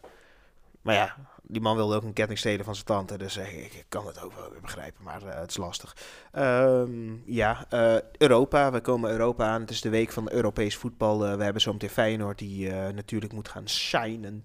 Maar 0.81 0.95
ja, 0.95 1.15
die 1.43 1.61
man 1.61 1.75
wilde 1.75 1.95
ook 1.95 2.03
een 2.03 2.13
ketting 2.13 2.39
stelen 2.39 2.65
van 2.65 2.73
zijn 2.73 2.85
tante. 2.85 3.17
Dus 3.17 3.37
uh, 3.37 3.63
ik, 3.63 3.85
kan 3.89 4.07
het 4.07 4.21
ook 4.21 4.33
wel 4.33 4.51
weer 4.51 4.61
begrijpen, 4.61 5.03
maar 5.03 5.23
uh, 5.23 5.39
het 5.39 5.49
is 5.49 5.57
lastig. 5.57 5.95
Um, 6.33 7.23
ja, 7.25 7.65
uh, 7.73 7.95
Europa. 8.17 8.71
We 8.71 8.81
komen 8.81 9.11
Europa 9.11 9.45
aan. 9.45 9.61
Het 9.61 9.69
is 9.69 9.81
de 9.81 9.89
week 9.89 10.11
van 10.11 10.31
Europees 10.31 10.75
voetbal. 10.75 11.19
we 11.19 11.43
hebben 11.43 11.61
zometeen 11.61 11.89
Feyenoord 11.89 12.37
die 12.37 12.71
natuurlijk 12.71 13.33
moet 13.33 13.49
gaan 13.49 13.69
shinen. 13.69 14.43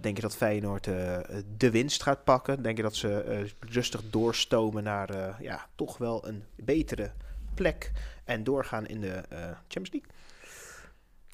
denk 0.00 0.16
je 0.16 0.22
dat 0.22 0.36
Feyenoord 0.36 0.84
de 1.56 1.70
winst 1.70 2.02
gaat 2.02 2.24
pakken? 2.24 2.62
Denk 2.62 2.76
je 2.76 2.82
dat 2.82 2.96
ze 2.96 3.44
rustig 3.60 4.02
doorstomen 4.10 4.82
naar 4.82 5.36
ja, 5.42 5.66
toch 5.74 5.98
wel 5.98 6.26
een 6.26 6.44
betere 6.56 7.10
plek 7.54 7.92
en 8.24 8.44
doorgaan 8.44 8.86
in 8.86 9.00
de 9.00 9.22
uh, 9.32 9.38
Champions 9.68 9.90
League? 9.90 10.10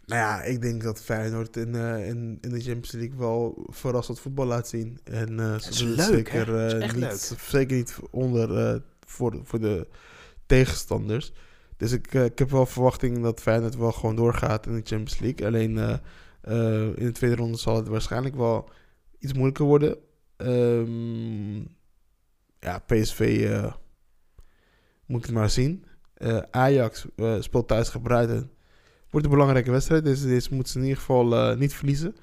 Nou 0.07 0.21
ja, 0.21 0.43
ik 0.43 0.63
denk 0.63 0.83
dat 0.83 1.03
Feyenoord 1.03 1.57
in, 1.57 1.75
uh, 1.75 2.09
in, 2.09 2.39
in 2.41 2.51
de 2.51 2.61
Champions 2.61 2.93
League 2.93 3.19
wel 3.19 3.67
verrassend 3.71 4.21
voetbal 4.21 4.47
laat 4.47 4.69
zien. 4.69 4.99
En 5.05 5.39
uh, 5.39 5.55
is 5.55 5.81
leuk, 5.81 6.01
zeker, 6.01 6.75
uh, 6.75 6.83
niet, 6.83 6.97
leuk. 6.97 7.37
zeker 7.41 7.77
niet 7.77 7.99
onder 8.11 8.83
voor, 9.07 9.31
de, 9.31 9.41
voor 9.45 9.61
de 9.61 9.89
tegenstanders. 10.47 11.33
Dus 11.77 11.93
ik, 11.93 12.15
ik 12.15 12.39
heb 12.39 12.51
wel 12.51 12.67
verwachting 12.67 13.23
dat 13.23 13.41
Feyenoord 13.41 13.77
wel 13.77 13.93
gewoon 13.93 14.17
doorgaat 14.17 14.67
in 14.67 14.75
de 14.75 14.83
Champions 14.85 15.19
League. 15.19 15.47
Alleen 15.47 16.01
in 16.97 17.07
de 17.07 17.13
tweede 17.13 17.37
ronde 17.37 17.59
zal 17.59 17.77
het 17.77 17.89
waarschijnlijk 17.89 18.35
wel 18.37 18.71
iets 19.19 19.33
moeilijker 19.33 19.65
worden. 19.65 19.97
Um, 20.37 21.77
ja, 22.61 22.79
PSV 22.87 23.51
moet 25.07 25.21
ik 25.21 25.27
het 25.27 25.35
maar 25.35 25.51
zien. 25.51 25.85
Uh, 26.19 26.39
Ajax 26.51 27.07
uh, 27.17 27.35
speelt 27.41 27.69
thuis 27.69 27.89
gebruiken. 27.89 28.51
Wordt 29.11 29.27
een 29.27 29.33
belangrijke 29.33 29.71
wedstrijd. 29.71 30.05
Dus 30.05 30.23
deze 30.23 30.55
moeten 30.55 30.73
ze 30.73 30.79
in 30.79 30.85
ieder 30.85 30.99
geval 30.99 31.33
uh, 31.33 31.59
niet 31.59 31.75
verliezen. 31.75 32.17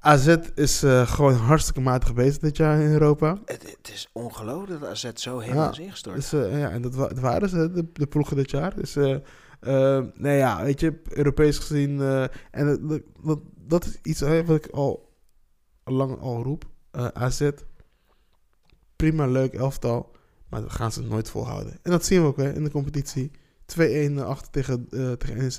AZ 0.00 0.36
is 0.54 0.78
gewoon 1.04 1.34
hartstikke 1.34 1.80
matig 1.80 2.14
bezig 2.14 2.38
dit 2.38 2.56
jaar 2.56 2.80
in 2.80 2.90
Europa. 2.90 3.38
Het, 3.44 3.62
het 3.62 3.90
is 3.92 4.08
ongelooflijk 4.12 4.80
dat 4.80 4.90
AZ 4.90 5.10
zo 5.14 5.38
helemaal 5.38 5.64
ja, 5.64 5.70
is 5.70 5.78
ingestort. 5.78 6.16
Dus, 6.16 6.30
ja, 6.30 6.70
en 6.70 6.82
dat, 6.82 6.92
dat, 6.92 7.18
waren 7.18 7.48
ze, 7.48 7.70
de, 7.72 7.86
de 7.92 8.06
ploegen 8.06 8.36
dit 8.36 8.50
jaar. 8.50 8.74
Dus 8.74 8.94
nee, 10.14 10.36
ja, 10.36 10.62
weet 10.62 10.80
je, 10.80 11.00
Europees 11.08 11.58
gezien. 11.58 12.00
en 12.50 12.66
dat, 12.80 13.02
dat, 13.22 13.40
dat, 13.56 13.84
is 13.84 13.98
iets 14.02 14.20
wat 14.20 14.64
ik 14.64 14.66
al 14.66 15.12
lang 15.84 16.20
al 16.20 16.42
roep. 16.42 16.64
AZ, 17.12 17.50
prima 18.96 19.26
leuk 19.26 19.54
elftal. 19.54 20.14
Maar 20.54 20.62
dat 20.62 20.72
gaan 20.72 20.92
ze 20.92 21.02
nooit 21.02 21.30
volhouden. 21.30 21.78
En 21.82 21.90
dat 21.90 22.04
zien 22.04 22.20
we 22.20 22.26
ook 22.26 22.36
hè, 22.36 22.52
in 22.52 22.64
de 22.64 22.70
competitie. 22.70 23.30
2-1 23.78 24.14
achter 24.18 24.50
tegen, 24.50 24.86
uh, 24.90 25.12
tegen 25.12 25.36
NEC. 25.36 25.56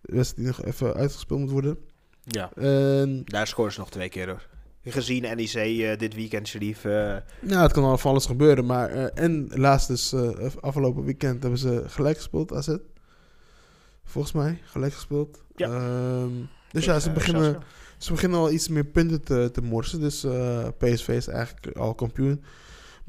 De 0.00 0.16
wedstrijd 0.16 0.36
die 0.36 0.46
nog 0.46 0.64
even 0.64 0.94
uitgespeeld 0.94 1.40
moet 1.40 1.50
worden. 1.50 1.78
Ja, 2.24 2.52
en, 2.54 3.22
daar 3.24 3.46
scoren 3.46 3.72
ze 3.72 3.78
nog 3.78 3.90
twee 3.90 4.08
keer 4.08 4.28
hoor. 4.28 4.48
Gezien 4.84 5.22
NEC 5.22 5.54
uh, 5.54 5.96
dit 5.96 6.14
weekend, 6.14 6.48
Sharif. 6.48 6.84
Uh... 6.84 7.16
Nou, 7.40 7.62
het 7.62 7.72
kan 7.72 7.84
al 7.84 7.98
van 7.98 8.10
alles 8.10 8.26
gebeuren. 8.26 8.66
Maar, 8.66 8.90
en 9.08 9.50
laatst 9.54 9.88
dus, 9.88 10.14
afgelopen 10.60 11.04
weekend 11.04 11.42
hebben 11.42 11.60
ze 11.60 11.84
gelijk 11.86 12.16
gespeeld, 12.16 12.52
AZ. 12.52 12.76
Volgens 14.04 14.34
mij, 14.34 14.60
gelijk 14.64 14.92
gespeeld. 14.92 15.42
Ja. 15.56 15.70
Ehm, 15.70 16.32
dus 16.72 16.84
ja, 16.84 16.98
ze 17.00 17.10
beginnen, 17.10 17.62
ze 17.98 18.12
beginnen 18.12 18.38
al 18.38 18.50
iets 18.50 18.68
meer 18.68 18.84
punten 18.84 19.22
te, 19.22 19.50
te 19.52 19.62
morsen. 19.62 20.00
Dus 20.00 20.26
PSV 20.78 21.08
is 21.08 21.28
eigenlijk 21.28 21.76
al 21.76 21.94
kampioen. 21.94 22.44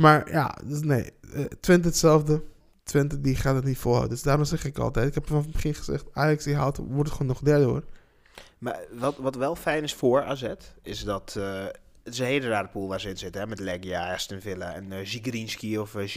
Maar 0.02 0.32
ja, 0.32 0.58
dus 0.64 0.82
nee. 0.82 1.12
eh, 1.34 1.45
Twente 1.45 1.88
hetzelfde. 1.88 2.43
Twente 2.84 3.22
die 3.22 3.36
gaat 3.36 3.56
het 3.56 3.64
niet 3.64 3.78
volhouden. 3.78 4.12
Dus 4.12 4.24
daarom 4.24 4.45
zeg 4.45 4.66
ik 4.66 4.78
altijd. 4.78 5.08
Ik 5.08 5.14
heb 5.14 5.28
vanaf 5.28 5.43
het 5.43 5.52
begin 5.52 5.74
gezegd. 5.74 6.06
Ajax 6.14 6.43
die 6.43 6.56
haalt, 6.56 6.78
wordt 6.78 7.12
gewoon 7.12 7.28
nog 7.28 7.39
derde 7.39 7.66
hoor. 7.66 7.84
Maar 8.58 8.80
wat, 8.91 9.18
wat 9.18 9.36
wel 9.36 9.56
fijn 9.56 9.84
is 9.84 9.93
voor 9.93 10.24
AZ, 10.24 10.54
is 10.82 11.04
dat... 11.04 11.36
eh, 11.38 11.66
het 12.04 12.14
is 12.14 12.20
een 12.20 12.26
hele 12.26 12.47
rare 12.47 12.68
pool 12.68 12.88
waar 12.88 12.99
ze 12.99 13.10
in 13.10 13.18
zitten, 13.18 13.41
hè? 13.41 13.47
met 13.47 13.60
Legia, 13.60 14.14
Aston 14.14 14.41
Villa 14.41 14.74
en 14.74 14.91
uh, 14.91 15.06
Zigrinski 15.06 15.78
of 15.80 15.93
uh, 15.95 16.16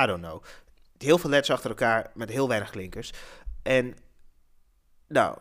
I 0.00 0.06
don't 0.06 0.22
know. 0.22 0.42
Heel 0.98 1.18
veel 1.18 1.30
letters 1.30 1.50
achter 1.50 1.70
elkaar 1.70 2.10
met 2.14 2.30
heel 2.30 2.48
weinig 2.48 2.70
klinkers. 2.70 3.12
En 3.62 3.94
nou, 5.08 5.38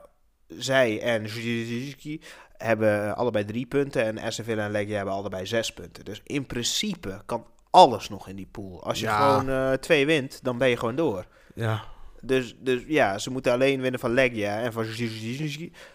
zij 0.47 1.01
en 1.01 1.29
Zirinski 1.29 2.21
hebben 2.57 3.15
allebei 3.15 3.45
drie 3.45 3.65
punten 3.65 4.03
en 4.03 4.17
Aston 4.17 4.45
Villa 4.45 4.65
en 4.65 4.71
Legia 4.71 4.95
hebben 4.95 5.13
allebei 5.13 5.45
zes 5.45 5.73
punten. 5.73 6.05
Dus 6.05 6.21
in 6.23 6.45
principe 6.45 7.21
kan 7.25 7.45
alles 7.69 8.09
nog 8.09 8.27
in 8.27 8.35
die 8.35 8.47
pool. 8.51 8.83
Als 8.83 8.99
je 8.99 9.05
Ja. 9.05 9.29
gewoon 9.31 9.49
eh, 9.49 9.73
twee 9.73 10.05
wint, 10.05 10.43
dan 10.43 10.57
ben 10.57 10.69
je 10.69 10.77
gewoon 10.77 10.95
door. 10.95 11.25
Ja. 11.55 11.83
Dus, 12.21 12.55
dus 12.59 12.83
ja, 12.87 13.17
ze 13.17 13.29
moeten 13.31 13.51
alleen 13.51 13.81
winnen 13.81 13.99
van 13.99 14.11
Legia 14.11 14.59
en 14.61 14.73
van 14.73 14.85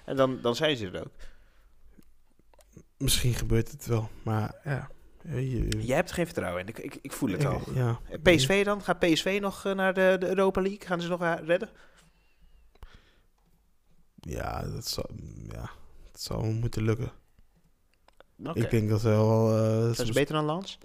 en 0.04 0.16
dan, 0.16 0.38
dan 0.42 0.56
zijn 0.56 0.76
ze 0.76 0.90
er 0.90 1.00
ook. 1.00 1.12
Misschien 2.96 3.34
gebeurt 3.34 3.70
het 3.70 3.86
wel. 3.86 4.08
Maar 4.22 4.54
ja. 4.64 4.90
Jij 5.78 5.96
hebt 5.96 6.12
geen 6.12 6.24
vertrouwen 6.24 6.60
in. 6.60 6.68
Ik, 6.68 6.78
ik, 6.78 6.98
ik 7.02 7.12
voel 7.12 7.30
het 7.30 7.44
al. 7.44 7.62
Ja. 7.74 8.00
PSV 8.22 8.64
dan? 8.64 8.82
Gaat 8.82 8.98
PSV 8.98 9.38
nog 9.40 9.64
eh, 9.64 9.72
naar 9.74 9.94
de, 9.94 10.16
de 10.20 10.26
Europa 10.28 10.60
League? 10.60 10.86
Gaan 10.86 11.00
ze 11.00 11.08
nog 11.08 11.22
eh, 11.22 11.34
redden? 11.44 11.70
Ja, 14.20 14.62
dat 14.62 14.86
zal, 14.86 15.10
ja, 15.52 15.70
dat 16.22 16.32
zal 16.32 16.42
wel 16.42 16.60
moeten 16.60 16.82
lukken. 16.82 17.12
Ik 18.52 18.70
denk 18.70 18.88
dat 18.88 19.00
ze 19.00 19.08
wel... 19.08 19.48
Zijn 19.48 19.94
soms- 19.94 20.08
ze 20.08 20.14
beter 20.14 20.34
dan 20.34 20.44
Lans? 20.44 20.78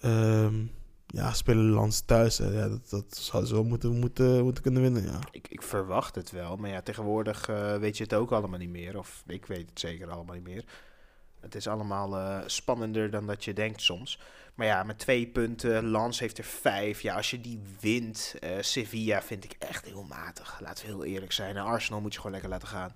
Ehm, 0.00 0.64
ja, 1.06 1.32
spelen 1.32 1.70
Lans 1.70 2.00
thuis. 2.00 2.38
hè. 2.38 2.50
Ja, 2.50 2.68
dat, 2.68 2.90
dat 2.90 3.16
zouden 3.16 3.48
ze 3.48 3.54
wel 3.54 3.64
moeten, 3.64 3.98
moeten, 3.98 4.42
moeten 4.42 4.62
kunnen 4.62 4.82
winnen, 4.82 5.02
ja. 5.02 5.20
Ik, 5.30 5.48
ik 5.48 5.62
verwacht 5.62 6.14
het 6.14 6.30
wel. 6.30 6.56
Maar 6.56 6.70
ja, 6.70 6.82
tegenwoordig 6.82 7.48
eh, 7.48 7.76
weet 7.76 7.96
je 7.96 8.02
het 8.02 8.14
ook 8.14 8.32
allemaal 8.32 8.58
niet 8.58 8.70
meer. 8.70 8.98
Of 8.98 9.22
ik 9.26 9.46
weet 9.46 9.68
het 9.70 9.80
zeker 9.80 10.10
allemaal 10.10 10.34
niet 10.34 10.44
meer. 10.44 10.64
Het 11.40 11.54
is 11.54 11.66
allemaal 11.68 12.16
eh, 12.16 12.38
spannender 12.46 13.10
dan 13.10 13.26
dat 13.26 13.44
je 13.44 13.52
denkt 13.52 13.82
soms. 13.82 14.20
Maar 14.58 14.66
ja, 14.66 14.82
met 14.82 14.98
twee 14.98 15.26
punten. 15.26 15.86
Lans 15.88 16.18
heeft 16.20 16.38
er 16.38 16.44
vijf. 16.44 17.00
Ja, 17.00 17.14
als 17.14 17.30
je 17.30 17.40
die 17.40 17.60
wint. 17.80 18.34
eh, 18.40 18.50
Sevilla 18.60 19.22
vind 19.22 19.44
ik 19.44 19.56
echt 19.58 19.84
heel 19.84 20.02
matig. 20.02 20.60
Laten 20.60 20.84
we 20.86 20.90
heel 20.92 21.04
eerlijk 21.04 21.32
zijn. 21.32 21.56
En 21.56 21.62
Arsenal 21.62 22.00
moet 22.00 22.10
je 22.12 22.16
gewoon 22.18 22.32
lekker 22.32 22.50
laten 22.50 22.68
gaan. 22.68 22.94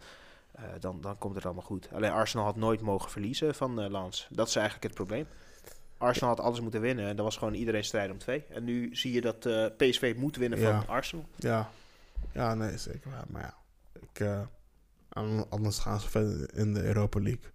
Eh, 0.53 0.65
dan, 0.81 1.01
dan 1.01 1.19
komt 1.19 1.35
het 1.35 1.45
allemaal 1.45 1.63
goed. 1.63 1.89
Alleen 1.93 2.11
Arsenal 2.11 2.45
had 2.47 2.57
nooit 2.57 2.81
mogen 2.81 3.11
verliezen 3.11 3.55
van 3.55 3.81
eh 3.81 3.91
Lans. 3.91 4.27
Dat 4.31 4.49
is 4.49 4.55
eigenlijk 4.57 4.85
het 4.87 4.95
probleem. 4.95 5.27
Arsenal 5.99 6.29
had 6.29 6.41
alles 6.45 6.61
moeten 6.61 6.81
winnen. 6.81 7.07
En 7.09 7.17
dan 7.17 7.25
was 7.25 7.37
gewoon 7.37 7.55
iedereen 7.55 7.85
strijd 7.85 8.11
om 8.11 8.19
twee. 8.19 8.45
En 8.49 8.65
nu 8.65 8.95
zie 8.97 9.13
je 9.13 9.21
dat 9.21 9.47
eh, 9.47 9.67
PSV 9.77 10.15
moet 10.17 10.37
winnen 10.37 10.59
Ja. 10.59 10.81
van 10.81 10.89
Arsenal. 10.95 11.25
Ja, 11.37 11.71
ja 12.33 12.55
nee, 12.55 12.79
zeker 12.79 13.11
waar. 13.11 13.25
Maar 13.29 13.43
ja, 13.43 13.55
ik, 14.01 14.47
an- 15.09 15.47
anders 15.51 15.79
gaan 15.79 16.01
ze 16.01 16.09
verder 16.11 16.55
in 16.55 16.75
de 16.75 16.83
Europa 16.83 17.21
League. 17.21 17.51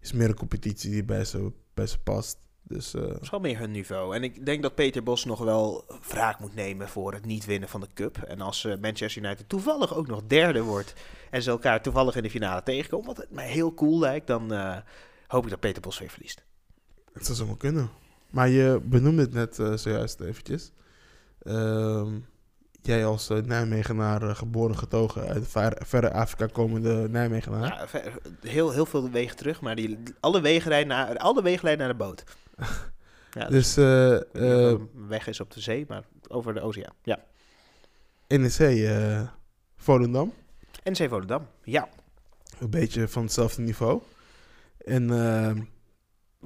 Is 0.00 0.12
meer 0.12 0.28
een 0.28 0.34
competitie 0.34 0.90
die 0.90 1.04
bij 1.04 1.24
ze, 1.24 1.52
bij 1.74 1.86
ze 1.86 1.98
past. 1.98 2.38
Dus 2.68 2.94
eh, 2.94 3.00
Dat 3.02 3.22
is 3.22 3.30
wel 3.30 3.40
meer 3.40 3.58
hun 3.58 3.70
niveau. 3.70 4.14
En 4.14 4.22
ik 4.22 4.46
denk 4.46 4.62
dat 4.62 4.74
Peter 4.74 5.02
Bos 5.02 5.24
nog 5.24 5.38
wel 5.38 5.84
wraak 6.08 6.38
moet 6.40 6.54
nemen 6.54 6.88
voor 6.88 7.12
het 7.12 7.24
niet 7.24 7.44
winnen 7.44 7.68
van 7.68 7.80
de 7.80 7.88
Cup. 7.94 8.16
En 8.18 8.40
als 8.40 8.64
eh, 8.64 8.76
Manchester 8.80 9.22
United 9.22 9.48
toevallig 9.48 9.94
ook 9.94 10.06
nog 10.06 10.22
derde 10.26 10.62
wordt 10.62 10.94
en 11.30 11.42
ze 11.42 11.50
elkaar 11.50 11.82
toevallig 11.82 12.16
in 12.16 12.22
de 12.22 12.30
finale 12.30 12.62
tegenkomen, 12.62 13.06
wat 13.06 13.16
het 13.16 13.30
mij 13.30 13.48
heel 13.48 13.74
cool 13.74 13.98
lijkt, 13.98 14.26
dan 14.26 14.52
eh, 14.52 14.76
hoop 15.26 15.44
ik 15.44 15.50
dat 15.50 15.60
Peter 15.60 15.82
Bos 15.82 15.98
weer 15.98 16.10
verliest. 16.10 16.44
het 17.12 17.24
zou 17.26 17.38
zomaar 17.38 17.56
kunnen. 17.56 17.88
Maar 18.30 18.48
je 18.48 18.80
benoemde 18.84 19.22
het 19.22 19.32
net 19.32 19.80
zojuist 19.80 20.20
eventjes. 20.20 20.72
Ehm, 21.42 22.18
jij 22.82 23.06
als 23.06 23.28
Nijmegenaar, 23.44 24.36
geboren 24.36 24.76
getogen 24.78 25.28
uit 25.28 25.48
ver, 25.48 25.76
verre 25.86 26.12
Afrika 26.12 26.46
komende 26.46 27.08
Nijmegenaar. 27.08 27.62
Ja, 27.66 27.88
ver- 27.88 28.18
heel, 28.40 28.70
heel 28.70 28.86
veel 28.86 29.10
wegen 29.10 29.36
terug, 29.36 29.60
maar 29.60 29.76
die, 29.76 29.98
alle, 30.20 30.40
wegen 30.40 30.70
rijden 30.70 30.88
naar, 30.88 31.16
alle 31.16 31.42
wegen 31.42 31.64
leiden 31.64 31.86
naar 31.86 31.96
de 31.96 32.04
boot. 32.04 32.24
Ja, 33.30 33.48
dus, 33.48 33.74
Dus 33.74 34.76
weg 35.08 35.26
is 35.26 35.40
op 35.40 35.50
de 35.50 35.60
zee, 35.60 35.84
maar 35.88 36.02
over 36.28 36.54
de 36.54 36.60
oceaan. 36.60 36.94
Ja. 37.02 37.18
NEC, 38.28 38.58
eh 38.58 39.28
Volendam. 39.76 40.32
NC 40.84 41.08
Volendam, 41.08 41.46
ja. 41.64 41.88
Een 42.60 42.70
beetje 42.70 43.08
van 43.08 43.22
hetzelfde 43.22 43.62
niveau. 43.62 44.00
En 44.84 45.10
eh, 45.10 45.54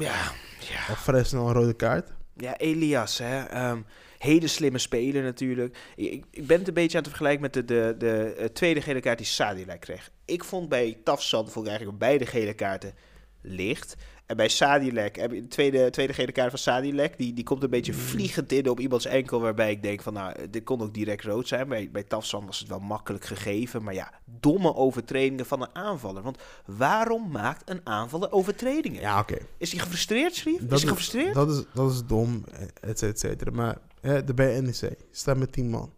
Ja, 0.06 0.32
ja. 0.58 0.96
vrij 0.96 1.24
snel 1.24 1.46
een 1.46 1.52
rode 1.54 1.74
kaart. 1.74 2.10
Ja, 2.36 2.56
Elias, 2.56 3.18
hè. 3.18 3.42
ehm, 3.42 3.80
hele 4.18 4.46
slimme 4.46 4.78
speler 4.78 5.22
natuurlijk. 5.22 5.78
Ik, 5.96 6.24
ik- 6.30 6.46
ben 6.46 6.58
het 6.58 6.68
een 6.68 6.74
beetje 6.74 6.96
aan 6.96 7.02
het 7.04 7.12
vergelijken 7.12 7.42
met 7.42 7.52
de, 7.52 7.64
de, 7.64 7.94
de 7.98 8.50
tweede 8.52 8.80
gele 8.80 9.00
kaart 9.00 9.18
die 9.18 9.26
Sadilek 9.26 9.80
kreeg. 9.80 10.10
Ik 10.24 10.44
vond 10.44 10.68
bij 10.68 10.98
Tafsan 11.04 11.48
vond 11.48 11.64
ik 11.64 11.70
eigenlijk 11.70 11.98
beide 11.98 12.26
gele 12.26 12.54
kaarten 12.54 12.94
licht. 13.40 13.94
En 14.32 14.38
bij 14.38 14.48
Sadilek, 14.48 15.16
heb 15.16 15.32
je 15.32 15.40
de 15.40 15.48
tweede, 15.48 15.90
tweede 15.90 16.12
gele 16.12 16.32
kaart 16.32 16.50
van 16.50 16.58
Sadilek, 16.58 17.18
die, 17.18 17.32
die 17.32 17.44
komt 17.44 17.62
een 17.62 17.70
beetje 17.70 17.94
vliegend 17.94 18.52
in 18.52 18.68
op 18.68 18.80
iemands 18.80 19.04
enkel, 19.04 19.40
waarbij 19.40 19.70
ik 19.70 19.82
denk 19.82 20.02
van, 20.02 20.12
nou, 20.12 20.50
dit 20.50 20.64
kon 20.64 20.82
ook 20.82 20.94
direct 20.94 21.24
rood 21.24 21.48
zijn. 21.48 21.68
Bij, 21.68 21.90
bij 21.90 22.02
Tafsan 22.02 22.46
was 22.46 22.58
het 22.58 22.68
wel 22.68 22.78
makkelijk 22.78 23.24
gegeven, 23.24 23.82
maar 23.82 23.94
ja, 23.94 24.12
domme 24.24 24.74
overtredingen 24.74 25.46
van 25.46 25.62
een 25.62 25.74
aanvaller. 25.74 26.22
Want 26.22 26.38
waarom 26.64 27.30
maakt 27.30 27.70
een 27.70 27.80
aanvaller 27.84 28.32
overtredingen? 28.32 29.00
Ja, 29.00 29.20
oké. 29.20 29.36
Is 29.56 29.70
hij 29.70 29.80
gefrustreerd, 29.80 30.34
Schrief? 30.34 30.60
Is 30.60 30.68
hij 30.68 30.78
gefrustreerd? 30.78 31.34
Dat 31.34 31.50
is, 31.50 31.64
dat 31.74 31.90
is 31.90 32.04
dom, 32.06 32.44
et 32.80 32.98
cetera, 32.98 33.10
et 33.10 33.18
cetera. 33.18 33.50
Maar 33.50 33.78
hè, 34.00 34.24
de 34.24 34.34
bij 34.34 34.60
NEC, 34.60 34.96
staat 35.10 35.36
met 35.36 35.52
10 35.52 35.70
man. 35.70 35.92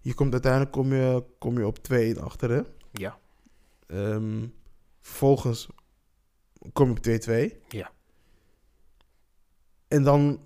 Je 0.00 0.14
komt 0.14 0.32
uiteindelijk 0.32 0.72
kom 0.72 0.94
je, 0.94 1.24
kom 1.38 1.58
je 1.58 1.66
op 1.66 1.78
2 1.78 2.18
achter, 2.18 2.50
hè? 2.50 2.60
Ja. 2.92 3.18
Vervolgens 5.00 5.68
kom 6.72 6.90
op 6.90 6.98
2-2. 6.98 7.10
Ja. 7.68 7.90
En 9.88 10.02
dan 10.02 10.40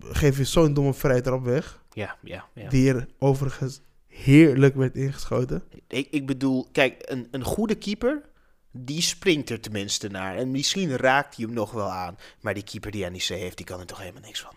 geef 0.00 0.36
je 0.36 0.44
zo'n 0.44 0.74
domme 0.74 0.94
vrije 0.94 1.20
trap 1.20 1.44
weg. 1.44 1.82
Ja, 1.92 2.16
ja, 2.22 2.48
ja. 2.54 2.68
Die 2.68 2.88
er 2.94 3.08
overigens 3.18 3.80
heerlijk 4.06 4.74
werd 4.74 4.94
ingeschoten. 4.94 5.62
Ik, 5.86 6.08
ik 6.10 6.26
bedoel, 6.26 6.68
kijk, 6.72 6.94
een, 6.98 7.28
een 7.30 7.44
goede 7.44 7.74
keeper, 7.74 8.22
die 8.70 9.02
springt 9.02 9.50
er 9.50 9.60
tenminste 9.60 10.08
naar. 10.08 10.36
En 10.36 10.50
misschien 10.50 10.96
raakt 10.96 11.36
hij 11.36 11.44
hem 11.44 11.54
nog 11.54 11.70
wel 11.70 11.90
aan. 11.90 12.18
Maar 12.40 12.54
die 12.54 12.62
keeper 12.62 12.90
die 12.90 13.10
NEC 13.10 13.22
heeft, 13.22 13.56
die 13.56 13.66
kan 13.66 13.80
er 13.80 13.86
toch 13.86 13.98
helemaal 13.98 14.22
niks 14.22 14.40
van. 14.40 14.54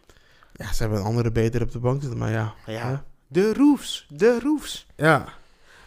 Ja, 0.54 0.74
ze 0.74 0.82
hebben 0.82 1.00
een 1.00 1.06
andere 1.06 1.32
beter 1.32 1.62
op 1.62 1.72
de 1.72 1.80
bank 1.80 2.02
zitten, 2.02 2.20
maar 2.20 2.32
ja. 2.32 2.54
Ja. 2.66 3.06
De 3.28 3.54
Roefs, 3.54 4.08
de 4.10 4.40
Roefs. 4.40 4.88
Ja. 4.96 5.34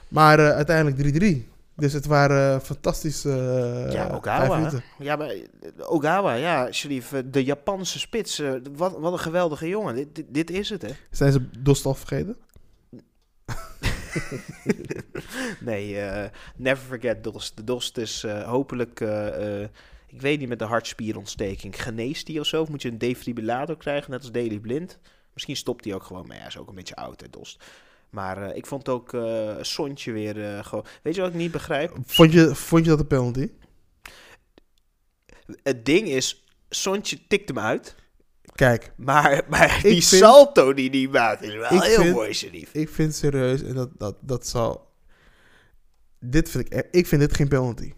Maar 0.09 0.39
eh, 0.39 0.51
uiteindelijk 0.51 1.47
3-3. 1.47 1.54
Dus 1.77 1.93
het 1.93 2.07
waren 2.07 2.61
fantastische 2.61 3.29
uh, 3.87 3.93
ja, 3.93 4.11
Ogawa. 4.15 4.71
hè? 4.71 4.79
Ja, 4.99 5.17
maar 5.17 5.29
eh, 5.29 5.43
Ogawa, 5.79 6.33
ja, 6.33 6.73
Sharif, 6.73 7.13
eh, 7.13 7.21
de 7.25 7.45
Japanse 7.45 7.99
spits. 7.99 8.39
eh, 8.39 8.53
wat, 8.77 8.99
wat 8.99 9.13
een 9.13 9.19
geweldige 9.19 9.69
jongen. 9.69 9.95
Dit, 9.95 10.15
dit, 10.15 10.27
dit 10.29 10.51
is 10.51 10.71
het, 10.71 10.83
hè? 10.83 10.89
Zijn 11.11 11.33
ze 11.33 11.49
Dostal 11.59 11.95
vergeten? 11.95 12.37
nee, 15.61 16.01
eh, 16.01 16.31
never 16.57 16.85
forget 16.87 17.25
Dost. 17.25 17.57
De 17.57 17.65
Dost 17.65 17.97
is 17.99 18.25
eh, 18.25 18.43
hopelijk, 18.43 19.01
eh, 19.01 19.63
eh, 19.63 19.69
ik 20.07 20.21
weet 20.21 20.39
niet, 20.39 20.49
met 20.49 20.59
de 20.59 20.65
hartspierontsteking. 20.65 21.83
Geneest 21.83 22.29
hij 22.29 22.41
of 22.41 22.47
zo? 22.47 22.61
Of 22.63 22.69
moet 22.69 22.83
je 22.83 22.89
een 22.89 22.99
defibrillator 22.99 23.77
krijgen, 23.77 24.11
net 24.11 24.21
als 24.21 24.33
Daily 24.33 24.59
Blind? 24.59 24.99
Misschien 25.33 25.57
stopt 25.57 25.85
hij 25.85 25.95
ook 25.95 26.03
gewoon, 26.03 26.27
maar 26.27 26.35
ja, 26.37 26.41
hij 26.43 26.51
is 26.51 26.59
ook 26.59 26.69
een 26.69 26.75
beetje 26.75 26.97
oud, 26.97 27.21
hè, 27.21 27.31
Dost. 27.31 27.65
Maar 28.15 28.43
eh, 28.51 28.57
ik 28.57 28.67
vond 28.67 28.89
ook 28.89 29.13
eh 29.15 29.57
Sontje 29.61 30.13
weer 30.13 30.45
eh, 30.57 30.65
gewoon... 30.65 30.85
Weet 31.03 31.15
je 31.15 31.21
wat 31.21 31.31
ik 31.31 31.37
niet 31.37 31.53
begrijp? 31.53 31.97
Vond 32.05 32.33
je, 32.33 32.55
vond 32.55 32.85
je 32.85 32.91
dat 32.91 33.01
een 33.01 33.07
penalty? 33.07 33.51
Het 35.63 35.85
ding 35.85 36.09
is, 36.09 36.45
Sontje 36.69 37.19
tikt 37.29 37.49
hem 37.49 37.59
uit. 37.59 37.95
Kijk, 38.55 38.93
Maar, 38.97 39.43
maar 39.49 39.69
die 39.83 39.91
vind- 39.93 40.03
salto 40.23 40.75
die 40.75 40.91
die 40.91 41.09
maakt 41.09 41.43
is 41.43 41.55
wel 41.55 41.81
heel 41.81 42.03
vind- 42.03 42.15
mooi, 42.15 42.33
Sharif. 42.33 42.73
ik 42.75 42.89
vind 42.89 43.15
serieus, 43.15 43.63
en 43.63 43.75
dat, 43.75 43.91
dat, 43.99 44.17
dat 44.21 44.47
zal... 44.47 44.93
Dit 46.21 46.51
vind 46.51 46.67
ik, 46.67 46.75
e- 46.75 46.89
ik 46.99 47.07
vind 47.07 47.21
dit 47.21 47.35
geen 47.35 47.49
penalty. 47.49 47.93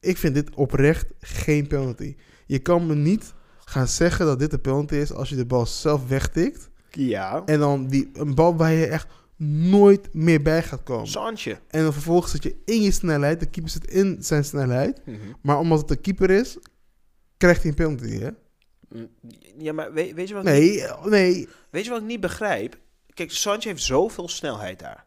Ik 0.00 0.16
vind 0.18 0.34
dit 0.34 0.54
oprecht 0.54 1.06
geen 1.20 1.66
penalty. 1.66 2.16
Je 2.46 2.58
kan 2.58 2.86
me 2.86 2.94
niet 2.94 3.34
gaan 3.64 3.88
zeggen 3.88 4.26
dat 4.26 4.38
dit 4.38 4.52
een 4.52 4.60
penalty 4.60 4.94
is 4.94 5.12
als 5.12 5.28
je 5.28 5.36
de 5.36 5.46
bal 5.46 5.66
zelf 5.66 6.08
wegtikt. 6.08 6.70
Ja. 6.94 7.42
En 7.46 7.58
dan 7.58 7.86
die, 7.86 8.10
een 8.12 8.34
bal 8.34 8.56
waar 8.56 8.72
je 8.72 8.86
echt 8.86 9.06
nooit 9.36 10.14
meer 10.14 10.42
bij 10.42 10.62
gaat 10.62 10.82
komen. 10.82 11.06
Santje. 11.06 11.58
En 11.68 11.82
dan 11.82 11.92
vervolgens 11.92 12.32
zit 12.32 12.42
je 12.42 12.56
in 12.64 12.82
je 12.82 12.90
snelheid. 12.90 13.40
De 13.40 13.46
keeper 13.46 13.70
zit 13.72 13.86
in 13.90 14.16
zijn 14.20 14.44
snelheid. 14.44 15.00
Mhm. 15.06 15.16
Maar 15.42 15.58
omdat 15.58 15.78
het 15.78 15.88
de 15.88 15.96
keeper 15.96 16.30
is, 16.30 16.58
krijgt 17.36 17.62
hij 17.62 17.70
een 17.70 17.76
penalty, 17.76 18.18
hè? 18.18 18.28
Mm, 18.88 19.08
Ja, 19.58 19.72
maar 19.72 19.92
weet, 19.92 20.14
weet, 20.14 20.28
je 20.28 20.34
wat 20.34 20.46
ik 20.46 20.52
niet, 20.52 20.94
Nee, 21.04 21.10
nee. 21.10 21.48
weet 21.70 21.84
je 21.84 21.90
wat 21.90 22.00
ik 22.00 22.06
niet 22.06 22.20
begrijp? 22.20 22.76
Kijk, 23.14 23.30
Santje 23.32 23.68
heeft 23.68 23.82
zoveel 23.82 24.28
snelheid 24.28 24.78
daar. 24.78 25.04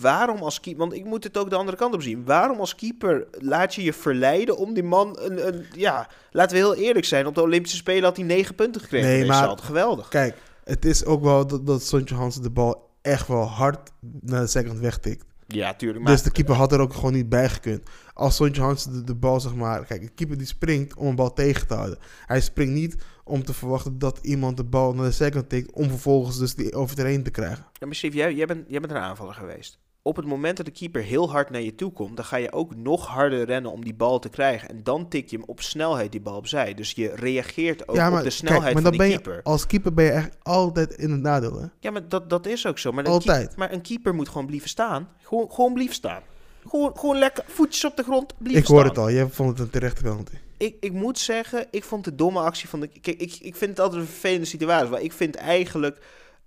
waarom 0.00 0.42
als 0.42 0.60
keeper... 0.60 0.80
Want 0.80 0.92
ik 0.92 1.04
moet 1.04 1.24
het 1.24 1.36
ook 1.38 1.50
de 1.50 1.56
andere 1.56 1.76
kant 1.76 1.94
op 1.94 2.02
zien. 2.02 2.24
Waarom 2.24 2.58
als 2.58 2.74
keeper 2.74 3.26
laat 3.30 3.74
je 3.74 3.82
je 3.82 3.92
verleiden 3.92 4.56
om 4.56 4.74
die 4.74 4.82
man... 4.82 5.18
Een, 5.20 5.46
een, 5.46 5.64
ja, 5.76 6.08
laten 6.30 6.52
we 6.56 6.62
heel 6.62 6.74
eerlijk 6.74 7.04
zijn. 7.06 7.26
Op 7.26 7.34
de 7.34 7.42
Olympische 7.42 7.76
Spelen 7.76 8.02
had 8.02 8.16
hij 8.16 8.24
negen 8.26 8.54
punten 8.54 8.80
gekregen. 8.80 9.08
Nee, 9.08 9.18
Nee, 9.18 9.28
maar... 9.28 9.58
Geweldig. 9.58 10.08
Kijk, 10.08 10.36
het 10.68 10.84
is 10.84 11.04
ook 11.04 11.22
wel 11.22 11.46
dat, 11.46 11.66
dat 11.66 11.82
Sontje 11.82 12.14
Hansen 12.14 12.42
de 12.42 12.50
bal 12.50 12.90
echt 13.02 13.28
wel 13.28 13.44
hard 13.44 13.90
naar 14.20 14.40
de 14.40 14.46
second 14.46 14.78
wegtikt. 14.78 15.24
Ja, 15.46 15.74
tuurlijk. 15.74 16.04
Maar 16.04 16.12
Dus 16.12 16.22
de 16.22 16.30
keeper 16.30 16.54
had 16.54 16.72
er 16.72 16.80
ook 16.80 16.94
gewoon 16.94 17.12
niet 17.12 17.28
bij 17.28 17.48
gekund. 17.48 17.82
Als 18.14 18.36
Sontje 18.36 18.62
Hansen 18.62 18.92
de, 18.92 19.04
de 19.04 19.14
bal, 19.14 19.40
zeg 19.40 19.54
maar... 19.54 19.84
Kijk, 19.84 20.02
een 20.02 20.14
keeper 20.14 20.38
die 20.38 20.46
springt 20.46 20.96
om 20.96 21.06
een 21.06 21.14
bal 21.14 21.32
tegen 21.32 21.66
te 21.66 21.74
houden. 21.74 21.98
Hij 22.26 22.40
springt 22.40 22.72
niet 22.72 22.96
om 23.24 23.44
te 23.44 23.54
verwachten 23.54 23.98
dat 23.98 24.18
iemand 24.22 24.56
de 24.56 24.64
bal 24.64 24.94
naar 24.94 25.04
de 25.04 25.10
second 25.10 25.48
tikt... 25.48 25.72
om 25.72 25.88
vervolgens 25.88 26.38
dus 26.38 26.54
die 26.54 26.74
overheen 26.74 27.22
te 27.22 27.30
krijgen. 27.30 27.66
Ja, 27.72 27.86
maar 27.86 27.94
Steve, 27.94 28.16
jij, 28.16 28.34
jij, 28.34 28.46
bent, 28.46 28.64
jij 28.68 28.80
bent 28.80 28.92
een 28.92 28.98
aanvaller 28.98 29.34
geweest. 29.34 29.78
Op 30.08 30.16
het 30.16 30.26
moment 30.26 30.56
dat 30.56 30.66
de 30.66 30.72
keeper 30.72 31.02
heel 31.02 31.30
hard 31.30 31.50
naar 31.50 31.60
je 31.60 31.74
toe 31.74 31.92
komt, 31.92 32.16
dan 32.16 32.24
ga 32.24 32.36
je 32.36 32.52
ook 32.52 32.74
nog 32.76 33.06
harder 33.06 33.44
rennen 33.44 33.72
om 33.72 33.84
die 33.84 33.94
bal 33.94 34.18
te 34.18 34.28
krijgen. 34.28 34.68
En 34.68 34.80
dan 34.82 35.08
tik 35.08 35.28
je 35.28 35.36
hem 35.36 35.44
op 35.46 35.60
snelheid 35.60 36.12
die 36.12 36.20
bal 36.20 36.36
opzij. 36.36 36.74
Dus 36.74 36.90
je 36.90 37.12
reageert 37.14 37.88
ook 37.88 37.96
ja, 37.96 38.10
maar, 38.10 38.18
op 38.18 38.24
de 38.24 38.30
snelheid 38.30 38.62
kijk, 38.62 38.74
maar 38.74 38.82
van 38.82 38.90
dan 38.90 39.00
die 39.00 39.10
ben 39.10 39.22
keeper. 39.22 39.34
je, 39.34 39.42
als 39.42 39.66
keeper 39.66 39.94
ben 39.94 40.04
je 40.04 40.10
echt 40.10 40.36
altijd 40.42 40.94
in 40.94 41.10
het 41.10 41.20
nadeel, 41.20 41.60
hè? 41.60 41.66
Ja, 41.80 41.90
maar 41.90 42.08
dat, 42.08 42.30
dat 42.30 42.46
is 42.46 42.66
ook 42.66 42.78
zo. 42.78 42.92
Maar, 42.92 43.04
een 43.04 43.10
Altijd. 43.10 43.56
maar 43.56 43.72
een 43.72 43.80
keeper 43.80 44.14
moet 44.14 44.28
gewoon 44.28 44.46
blijven 44.46 44.68
staan. 44.68 45.08
Gewoon, 45.22 45.52
gewoon 45.52 45.72
blijven 45.72 45.94
staan. 45.94 46.22
Gewoon, 46.68 46.98
gewoon 46.98 47.18
lekker 47.18 47.44
voetjes 47.46 47.84
op 47.84 47.96
de 47.96 48.02
grond, 48.02 48.34
blijven 48.38 48.62
Ik 48.62 48.68
hoor 48.68 48.78
staan. 48.78 48.88
het 48.88 48.98
al, 48.98 49.10
jij 49.10 49.28
vond 49.28 49.50
het 49.50 49.58
een 49.58 49.70
terechte 49.70 50.02
penalty. 50.02 50.34
Ik, 50.56 50.76
ik 50.80 50.92
moet 50.92 51.18
zeggen, 51.18 51.66
ik 51.70 51.84
vond 51.84 52.04
de 52.04 52.14
domme 52.14 52.40
actie 52.40 52.68
van 52.68 52.80
de... 52.80 52.86
Kijk, 52.86 53.20
ik, 53.20 53.38
ik 53.40 53.56
vind 53.56 53.70
het 53.70 53.80
altijd 53.80 54.00
een 54.00 54.08
vervelende 54.08 54.46
situatie. 54.46 54.90
Maar 54.90 55.02
ik 55.02 55.12
vind 55.12 55.34
eigenlijk... 55.34 55.98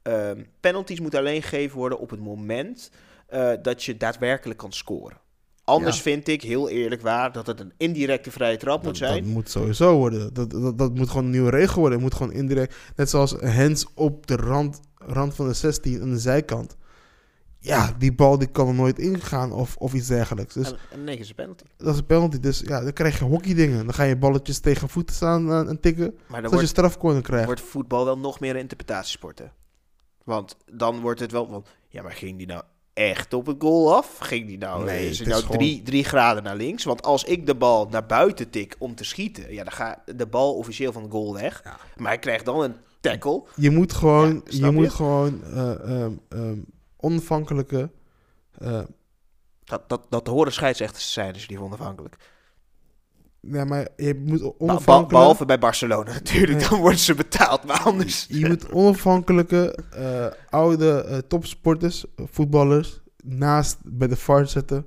ehm, 0.02 0.44
penalties 0.60 1.00
moeten 1.00 1.20
alleen 1.20 1.42
gegeven 1.42 1.78
worden 1.78 2.00
op 2.00 2.10
het 2.10 2.20
moment... 2.20 2.92
eh, 3.32 3.52
dat 3.62 3.84
je 3.84 3.98
daadwerkelijk 3.98 4.60
kan 4.60 4.72
scoren. 4.72 5.18
Anders 5.64 5.96
Ja. 5.96 6.02
vind 6.02 6.28
ik, 6.28 6.42
heel 6.42 6.70
eerlijk 6.70 7.02
waar... 7.02 7.32
dat 7.32 7.48
het 7.48 7.60
een 7.60 7.74
indirecte 7.78 8.32
vrije 8.32 8.58
trap 8.58 8.84
moet 8.84 8.98
zijn. 8.98 9.24
dat 9.24 9.34
moet 9.34 9.50
sowieso 9.50 9.98
worden. 9.98 10.34
Dat, 10.34 10.52
dat, 10.52 10.78
dat 10.78 10.96
moet 10.96 11.10
gewoon 11.10 11.24
een 11.24 11.30
nieuwe 11.32 11.50
regel 11.50 11.80
worden. 11.80 12.00
Het 12.00 12.02
moet 12.08 12.16
gewoon 12.16 12.34
indirect. 12.34 12.76
Net 12.96 13.10
zoals 13.10 13.32
hands 13.34 13.86
op 13.94 14.28
de 14.28 14.36
rand, 14.36 14.80
rand 14.96 15.36
van 15.36 15.48
de 15.48 15.54
16 15.54 16.02
aan 16.02 16.12
de 16.12 16.20
zijkant. 16.20 16.78
Ja, 17.60 17.96
die 17.98 18.14
bal 18.14 18.38
die 18.38 18.48
kan 18.48 18.68
er 18.68 18.74
nooit 18.74 19.00
ingaan 19.00 19.52
of, 19.52 19.76
of 19.76 19.94
iets 19.94 20.08
dergelijks. 20.08 20.54
Dus 20.54 20.72
En, 20.72 20.78
en 20.92 21.04
nee, 21.04 21.18
is 21.18 21.30
een 21.30 21.36
penalty. 21.36 21.64
dat 21.78 21.94
is 21.94 22.00
een 22.00 22.06
penalty. 22.06 22.40
Dus 22.40 22.60
ja, 22.60 22.82
dan 22.82 22.94
krijg 22.94 23.20
je 23.20 23.26
hockeydingen. 23.26 23.86
Dan 23.86 23.94
ga 23.94 24.04
je 24.04 24.18
balletjes 24.18 24.60
tegen 24.60 24.90
voeten 24.90 25.16
staan 25.16 25.52
eh, 25.52 25.70
en 25.70 25.80
tikken. 25.80 26.18
Maar 26.28 26.42
dan 26.42 26.60
je 26.60 26.66
strafcorner 26.66 27.22
krijgt. 27.22 27.46
wordt 27.46 27.62
voetbal 27.62 28.06
wel 28.06 28.18
nog 28.18 28.40
meer 28.40 28.54
een 28.54 28.62
interpretatiesport, 28.62 29.40
hè? 29.40 29.46
Want 30.24 30.58
dan 30.72 31.00
wordt 31.00 31.20
het 31.20 31.32
wel 31.32 31.48
van... 31.48 31.66
Ja, 31.88 32.02
maar 32.02 32.12
ging 32.12 32.38
die 32.38 32.48
nou 32.48 32.64
echt 33.10 33.34
op 33.34 33.46
het 33.46 33.56
goal 33.60 33.96
af? 33.96 34.18
Ging 34.20 34.48
die 34.48 34.58
nou, 34.58 34.86
Nee, 34.86 35.10
is 35.10 35.20
het 35.20 35.28
hij 35.28 35.38
is 35.38 35.44
nou 35.44 35.58
drie, 35.58 35.82
drie 35.84 36.04
graden 36.04 36.44
naar 36.44 36.56
links? 36.56 36.84
Want 36.84 37.04
als 37.04 37.24
ik 37.24 37.46
de 37.46 37.56
bal 37.56 37.88
naar 37.90 38.06
buiten 38.06 38.50
tik 38.50 38.76
om 38.80 38.96
te 38.96 39.04
schieten... 39.04 39.54
Ja, 39.54 39.64
dan 39.64 39.74
gaat 39.74 40.00
de 40.16 40.26
bal 40.28 40.56
officieel 40.56 40.92
van 40.92 41.04
de 41.04 41.10
goal 41.10 41.34
weg. 41.34 41.62
Ja. 41.64 41.78
Maar 41.98 42.08
hij 42.08 42.20
krijgt 42.20 42.46
dan 42.46 42.62
een 42.62 42.76
tackle. 43.00 43.44
Je 43.56 43.70
moet 43.70 43.94
gewoon, 43.94 44.42
Ja, 44.46 44.66
je 44.66 44.72
moet 44.72 44.90
gewoon 44.90 45.44
eh, 45.44 46.02
ehm, 46.02 46.12
ehm, 46.30 46.58
onafhankelijke... 46.98 47.90
eh, 48.58 48.82
Dat, 49.64 49.90
dat, 49.90 50.02
dat 50.10 50.28
horen 50.28 50.54
scheidsrechters 50.54 51.06
te 51.06 51.12
zijn, 51.12 51.34
dus 51.34 51.48
die 51.48 51.62
onafhankelijk. 51.62 52.16
Ja, 53.42 53.66
maar 53.66 53.88
je 53.96 54.22
moet 54.26 54.60
onafhankelijk... 54.60 55.08
behalve 55.10 55.46
bij 55.46 55.60
Barcelona 55.60 56.12
natuurlijk, 56.22 56.60
Nee. 56.60 56.70
dan 56.70 56.80
worden 56.80 57.00
ze 57.00 57.14
betaald. 57.16 57.64
Maar 57.64 57.80
anders... 57.82 58.26
Je 58.30 58.48
moet 58.48 58.72
onafhankelijke 58.72 59.78
eh, 59.92 60.26
oude 60.50 61.04
eh, 61.04 61.18
topsporters, 61.18 62.06
voetballers, 62.16 63.02
naast 63.24 63.78
bij 63.84 64.08
de 64.08 64.16
VAR 64.16 64.48
zetten, 64.48 64.86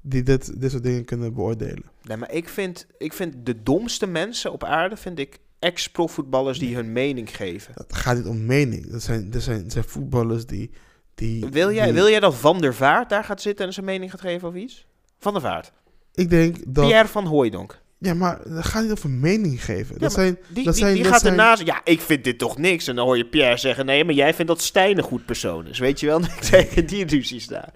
die 0.00 0.22
dit, 0.22 0.60
dit 0.60 0.70
soort 0.70 0.82
dingen 0.82 1.04
kunnen 1.04 1.34
beoordelen. 1.34 1.84
Nee, 2.02 2.16
maar 2.16 2.32
ik 2.32 2.48
vind, 2.48 2.86
ik 2.98 3.12
vind 3.12 3.34
de 3.46 3.62
domste 3.62 4.06
mensen 4.06 4.52
op 4.52 4.64
aarde, 4.64 4.96
vind 4.96 5.18
ik 5.18 5.38
ex-profvoetballers 5.58 6.58
die 6.58 6.74
hun 6.74 6.92
mening 6.92 7.36
geven. 7.36 7.72
Het 7.76 7.94
gaat 7.94 8.16
niet 8.16 8.26
om 8.26 8.46
mening. 8.46 8.90
Dat 8.90 9.02
zijn, 9.02 9.30
dat 9.30 9.42
zijn, 9.42 9.62
dat 9.62 9.72
zijn 9.72 9.84
voetballers 9.84 10.46
die... 10.46 10.70
die 11.14 11.46
Wil 11.50 11.72
jij, 11.72 11.84
die- 11.84 11.92
wil 11.94 12.08
jij 12.08 12.20
dat 12.20 12.34
Van 12.34 12.60
der 12.60 12.74
Vaart 12.74 13.08
daar 13.08 13.24
gaat 13.24 13.40
zitten 13.42 13.66
en 13.66 13.72
zijn 13.72 13.86
mening 13.86 14.10
gaat 14.10 14.20
geven 14.20 14.48
over 14.48 14.60
iets? 14.60 14.86
Van 15.18 15.32
der 15.32 15.42
Vaart. 15.42 15.72
Ik 16.14 16.30
denk 16.30 16.56
dat... 16.66 16.86
Pierre 16.86 17.08
van 17.08 17.26
Hooijdonk. 17.26 17.80
Ja, 18.02 18.14
maar 18.14 18.40
het 18.40 18.64
gaat 18.64 18.82
niet 18.82 18.92
over 18.92 19.10
mening 19.10 19.64
geven. 19.64 19.94
Ja, 19.94 20.00
dat 20.00 20.12
zijn... 20.12 20.38
Die, 20.48 20.64
dat 20.64 20.74
die, 20.74 20.82
zijn, 20.82 20.94
die 20.94 21.02
dat 21.02 21.12
gaat 21.12 21.20
zijn, 21.20 21.32
ernaast... 21.32 21.62
Ja, 21.62 21.80
ik 21.84 22.00
vind 22.00 22.24
dit 22.24 22.38
toch 22.38 22.58
niks. 22.58 22.86
En 22.86 22.96
dan 22.96 23.06
hoor 23.06 23.16
je 23.16 23.26
Pierre 23.26 23.56
zeggen... 23.56 23.86
Nee, 23.86 24.04
maar 24.04 24.14
jij 24.14 24.34
vindt 24.34 24.50
dat 24.50 24.62
Stijn 24.62 24.98
een 24.98 25.04
goed 25.04 25.26
persoon 25.26 25.66
is. 25.66 25.78
Weet 25.78 26.00
je 26.00 26.06
wel? 26.06 26.20
Tegen 26.50 26.86
die 26.86 27.06
ruzies 27.06 27.46
daar. 27.46 27.72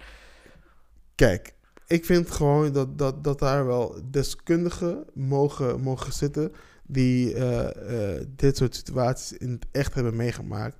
Kijk, 1.15 1.53
ik 1.87 2.05
vind 2.05 2.31
gewoon 2.31 2.71
dat, 2.71 2.97
dat, 2.97 3.23
dat 3.23 3.39
daar 3.39 3.65
wel 3.65 4.01
deskundigen 4.11 5.05
mogen, 5.13 5.81
mogen 5.81 6.13
zitten 6.13 6.51
die 6.87 7.33
eh, 7.33 8.15
eh, 8.15 8.25
dit 8.35 8.57
soort 8.57 8.75
situaties 8.75 9.37
in 9.37 9.51
het 9.51 9.65
echt 9.71 9.93
hebben 9.93 10.15
meegemaakt. 10.15 10.77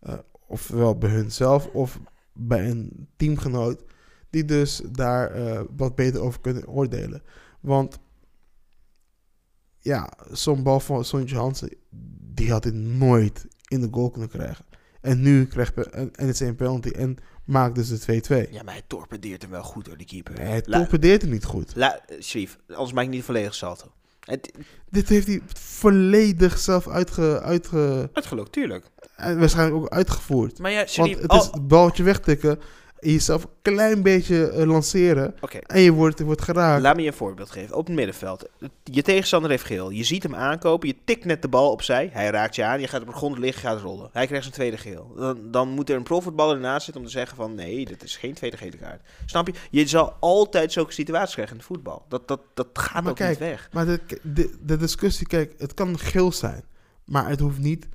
Eh, 0.00 0.14
ofwel 0.46 0.98
bij 0.98 1.10
hunzelf 1.10 1.66
of 1.66 2.00
bij 2.32 2.70
een 2.70 3.08
teamgenoot, 3.16 3.82
die 4.30 4.44
dus 4.44 4.82
daar 4.92 5.32
wat 5.76 5.94
beter 5.94 6.20
over 6.20 6.40
kunnen 6.40 6.68
oordelen. 6.68 7.22
Want 7.60 7.98
ja, 9.80 10.12
zo'n 10.32 10.62
bal 10.62 10.80
van 10.80 11.04
Sontje 11.04 11.36
Hansen, 11.36 11.72
die 12.34 12.50
had 12.50 12.64
hij 12.64 12.72
nooit 12.72 13.46
in 13.68 13.80
de 13.80 13.88
goal 13.90 14.10
kunnen 14.10 14.28
krijgen. 14.30 14.64
En 15.00 15.20
nu 15.20 15.46
krijgt 15.46 15.74
en, 15.76 15.92
en 16.14 16.26
het 16.26 16.34
is 16.34 16.40
een 16.40 16.54
penalty 16.54 16.88
en 16.88 17.16
maakt 17.44 17.74
dus 17.74 17.88
de 18.04 18.46
2-2. 18.48 18.50
Ja, 18.50 18.62
maar 18.62 18.74
hij 18.74 18.82
torpedeert 18.86 19.42
hem 19.42 19.50
wel 19.50 19.62
goed 19.62 19.84
door 19.84 19.96
die 19.96 20.06
keeper. 20.06 20.34
Nee, 20.34 20.46
hij 20.46 20.62
La- 20.64 20.78
torpedeert 20.78 21.22
hem 21.22 21.30
niet 21.30 21.44
goed. 21.44 21.72
La, 21.76 22.00
Shrif, 22.20 22.58
anders 22.68 22.92
maak 22.92 23.04
ik 23.04 23.10
niet 23.10 23.24
volledig 23.24 23.54
salto. 23.54 23.92
Het, 24.20 24.52
Dit 24.90 25.08
heeft 25.08 25.26
hij 25.26 25.40
volledig 25.54 26.58
zelf 26.58 26.88
uitge, 26.88 27.40
uitge, 27.40 28.10
uitgelokt, 28.12 28.52
tuurlijk. 28.52 28.84
en 29.16 29.38
waarschijnlijk 29.38 29.76
ook 29.82 29.88
uitgevoerd. 29.88 30.58
Maar 30.58 30.70
ja, 30.70 30.84
Want 30.96 31.10
het 31.18 31.28
al- 31.28 31.38
is 31.40 31.44
het 31.50 31.68
baltje 31.68 32.02
wegtikken, 32.02 32.50
en 32.50 32.58
jezelf 33.00 33.42
een 33.42 33.50
klein 33.62 34.02
beetje 34.02 34.50
eh, 34.50 34.66
lanceren 34.66 35.34
en 35.66 35.80
je 35.80 35.92
wordt, 35.92 36.20
wordt 36.20 36.42
geraakt. 36.42 36.82
laat 36.82 36.96
me 36.96 37.02
je 37.02 37.08
een 37.08 37.14
voorbeeld 37.14 37.50
geven. 37.50 37.76
Op 37.76 37.86
het 37.86 37.96
middenveld. 37.96 38.48
Je 38.84 39.02
tegenstander 39.02 39.50
heeft 39.50 39.64
geel. 39.64 39.90
Je 39.90 40.04
ziet 40.04 40.22
hem 40.22 40.34
aankopen. 40.34 40.88
Je 40.88 40.96
tikt 41.04 41.24
net 41.24 41.42
de 41.42 41.48
bal 41.48 41.70
opzij. 41.70 42.10
Hij 42.12 42.30
raakt 42.30 42.54
je 42.54 42.64
aan. 42.64 42.80
Je 42.80 42.88
gaat 42.88 43.00
op 43.00 43.06
de 43.06 43.12
grond 43.12 43.38
liggen. 43.38 43.62
Gaat 43.62 43.80
rollen. 43.80 44.10
Hij 44.12 44.26
krijgt 44.26 44.44
zijn 44.44 44.56
tweede 44.56 44.76
geel. 44.76 45.12
Dan, 45.16 45.50
dan 45.50 45.68
moet 45.68 45.90
er 45.90 45.96
een 45.96 46.02
profvoetballer 46.02 46.54
ernaast 46.54 46.84
zitten 46.84 47.02
om 47.02 47.08
te 47.08 47.14
zeggen 47.14 47.36
van... 47.36 47.54
Nee, 47.54 47.84
dit 47.84 48.02
is 48.02 48.16
geen 48.16 48.34
tweede 48.34 48.56
gele 48.56 48.76
kaart. 48.76 49.02
Snap 49.26 49.46
je? 49.46 49.52
Je 49.70 49.86
zal 49.86 50.16
altijd 50.20 50.72
zulke 50.72 50.92
situaties 50.92 51.34
krijgen 51.34 51.54
in 51.54 51.60
het 51.60 51.70
voetbal. 51.70 52.04
Dat, 52.08 52.28
dat, 52.28 52.40
dat 52.54 52.66
gaat 52.72 53.02
Maar 53.02 53.10
ook 53.10 53.16
kijk, 53.16 53.30
niet 53.30 53.38
weg. 53.38 53.68
Maar 53.72 53.86
de, 53.86 54.00
de, 54.22 54.56
de 54.60 54.76
discussie, 54.76 55.26
kijk, 55.26 55.54
het 55.58 55.74
kan 55.74 55.98
geel 55.98 56.32
zijn, 56.32 56.64
maar 57.04 57.28
het 57.28 57.40
hoeft 57.40 57.58
niet 57.58 57.88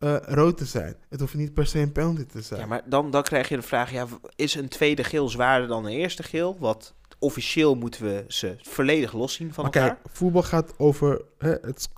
eh, 0.00 0.16
rood 0.20 0.56
te 0.56 0.64
zijn. 0.64 0.94
Het 1.08 1.20
hoeft 1.20 1.34
niet 1.34 1.54
per 1.54 1.66
se 1.66 1.78
een 1.78 1.92
penalty 1.92 2.24
te 2.24 2.42
zijn. 2.42 2.60
Ja, 2.60 2.66
maar 2.66 2.82
dan, 2.84 3.10
dan 3.10 3.22
krijg 3.22 3.48
je 3.48 3.56
de 3.56 3.62
vraag... 3.62 3.92
Ja, 3.92 4.06
is 4.36 4.54
een 4.54 4.68
tweede 4.68 5.04
geel 5.04 5.28
zwaarder 5.28 5.68
dan 5.68 5.84
een 5.84 5.92
eerste 5.92 6.22
geel? 6.22 6.56
Wat 6.58 6.94
officieel 7.18 7.74
moeten 7.74 8.04
we 8.04 8.24
ze 8.28 8.56
volledig 8.62 9.12
loszien 9.12 9.52
van 9.54 9.64
Maar 9.64 9.72
elkaar. 9.74 9.94
kijk, 9.96 10.14
voetbal 10.14 10.42
gaat 10.42 10.74
over, 10.78 11.22
hè, 11.38 11.50
het, 11.50 11.88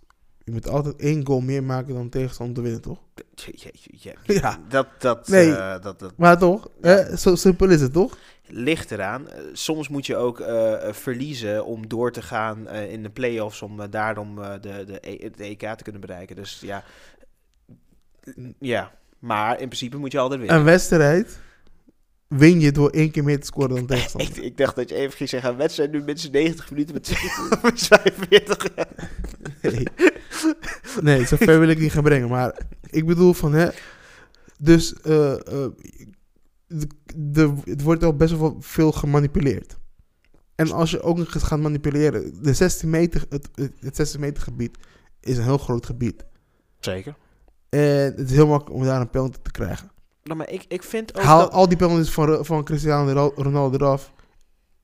je 0.44 0.53
moet 0.53 0.68
altijd 0.68 0.96
één 0.96 1.26
goal 1.26 1.40
meer 1.40 1.62
maken 1.64 1.94
dan 1.94 2.09
tegenstander 2.09 2.55
te 2.55 2.62
winnen, 2.62 2.80
toch? 2.80 2.98
Ja, 3.34 3.70
ja, 3.72 4.12
ja, 4.24 4.34
Ja. 4.34 4.59
Dat, 4.68 4.86
dat, 4.98 5.28
Nee. 5.28 5.55
eh, 5.57 5.82
dat, 5.82 5.98
dat, 5.98 6.12
Maar 6.16 6.38
toch? 6.38 6.68
Hè, 6.80 7.16
zo 7.16 7.34
simpel 7.34 7.68
is 7.70 7.80
het, 7.80 7.92
toch? 7.92 8.18
ligt 8.55 8.90
eraan. 8.90 9.28
Eh, 9.30 9.40
soms 9.53 9.88
moet 9.88 10.07
je 10.07 10.16
ook 10.16 10.42
verliezen 10.90 11.64
om 11.64 11.88
door 11.88 12.12
te 12.12 12.22
gaan 12.22 12.68
in 12.68 13.03
de 13.03 13.11
play-offs. 13.11 13.62
Om 13.62 13.90
daarom 13.90 14.34
de, 14.36 14.59
de, 14.61 14.98
E- 15.00 15.24
het 15.24 15.40
EK 15.40 15.59
te 15.76 15.82
kunnen 15.82 16.00
bereiken. 16.00 16.36
Dus 16.36 16.61
ja. 16.61 16.84
Ja. 18.59 18.93
Maar 19.18 19.53
in 19.53 19.66
principe 19.66 19.97
moet 19.97 20.12
je 20.12 20.18
altijd 20.18 20.41
winnen. 20.41 20.59
Een 20.59 20.64
wedstrijd 20.64 21.39
win 22.29 22.61
je 22.61 22.73
door 22.73 22.91
één 22.91 23.11
keer 23.11 23.25
meer 23.25 23.41
te 23.41 23.47
scoren 23.47 23.75
dan 23.75 23.87
tegenstander. 23.97 24.37
ik, 24.37 24.45
ik 24.45 24.57
dacht 24.57 24.77
dat 24.77 24.89
je 24.89 24.95
even 24.95 25.16
ging 25.16 25.29
zeggen, 25.29 25.51
een 25.51 25.57
wedstrijd 25.57 25.93
nu 25.93 26.03
minstens 26.03 26.33
90 26.33 26.70
minuten 26.70 26.95
met 26.95 27.09
45. 27.09 28.68
Nee. 29.62 29.87
nee, 31.01 31.27
zo 31.27 31.37
ver 31.37 31.61
wil 31.61 31.68
ik 31.68 31.79
niet 31.79 31.93
gaan 31.93 32.03
brengen. 32.03 32.29
Maar 32.29 32.61
ik 32.91 33.07
bedoel 33.07 33.33
van, 33.33 33.53
hè... 33.53 33.68
Dus 34.59 34.95
eh, 34.95 35.33
eh, 35.33 35.70
de, 36.66 36.87
de, 37.16 37.55
het 37.64 37.83
wordt 37.83 38.05
al 38.05 38.16
best 38.16 38.39
wel 38.39 38.57
veel 38.61 38.93
gemanipuleerd. 38.93 39.77
En 40.55 40.73
als 40.73 40.91
je 40.91 41.03
ook 41.03 41.18
nog 41.18 41.35
eens 41.35 41.43
gaat 41.43 41.61
manipuleren... 41.61 42.43
De 42.43 42.55
16 42.55 42.91
meter, 42.91 43.25
het, 43.29 43.49
het, 43.55 43.73
het 43.81 43.97
16 43.97 44.20
meter 44.20 44.43
gebied 44.43 44.79
is 45.20 45.37
een 45.37 45.45
heel 45.45 45.59
groot 45.59 45.87
gebied. 45.87 46.25
Zeker. 46.81 47.16
En 47.73 47.81
het 48.16 48.31
is 48.31 48.37
heel 48.37 48.47
makkelijk 48.47 48.77
om 48.81 48.85
daar 48.85 49.01
een 49.01 49.11
penalty 49.11 49.39
te 49.43 49.51
krijgen. 49.51 49.91
Nou, 50.23 50.39
maar 50.39 50.49
ik, 50.51 50.64
ik 50.68 50.83
vind 50.83 51.16
ook 51.16 51.23
Haal 51.23 51.39
dat... 51.41 51.53
al 51.53 51.68
die 51.68 51.77
penalties 51.77 52.11
van, 52.11 52.45
van 52.45 52.64
Cristiano 52.64 53.12
Ro- 53.12 53.33
Ronaldo 53.43 53.77
eraf... 53.77 54.12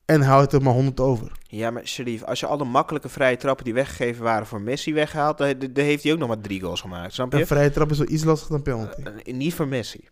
En 0.05 0.21
houd 0.21 0.53
er 0.53 0.61
maar 0.61 0.73
100 0.73 0.99
over. 0.99 1.31
Ja, 1.47 1.71
maar 1.71 1.87
Sharif, 1.87 2.23
als 2.23 2.39
je 2.39 2.45
alle 2.45 2.63
makkelijke 2.65 3.09
vrije 3.09 3.37
trappen 3.37 3.65
die 3.65 3.73
weggegeven 3.73 4.23
waren 4.23 4.47
voor 4.47 4.61
Messi 4.61 4.93
weghaalt, 4.93 5.37
dan, 5.37 5.53
dan 5.59 5.83
heeft 5.85 6.03
hij 6.03 6.11
ook 6.13 6.17
nog 6.19 6.27
maar 6.27 6.39
drie 6.41 6.61
goals 6.61 6.81
gemaakt, 6.81 7.13
snap 7.13 7.33
je? 7.33 7.39
Een 7.39 7.47
vrije 7.47 7.71
trap 7.71 7.91
is 7.91 7.97
wel 7.97 8.09
iets 8.09 8.23
lastiger 8.23 8.53
dan 8.53 8.61
penalty. 8.61 9.01
Eh, 9.25 9.33
niet 9.33 9.53
voor 9.53 9.67
Messi. 9.67 10.07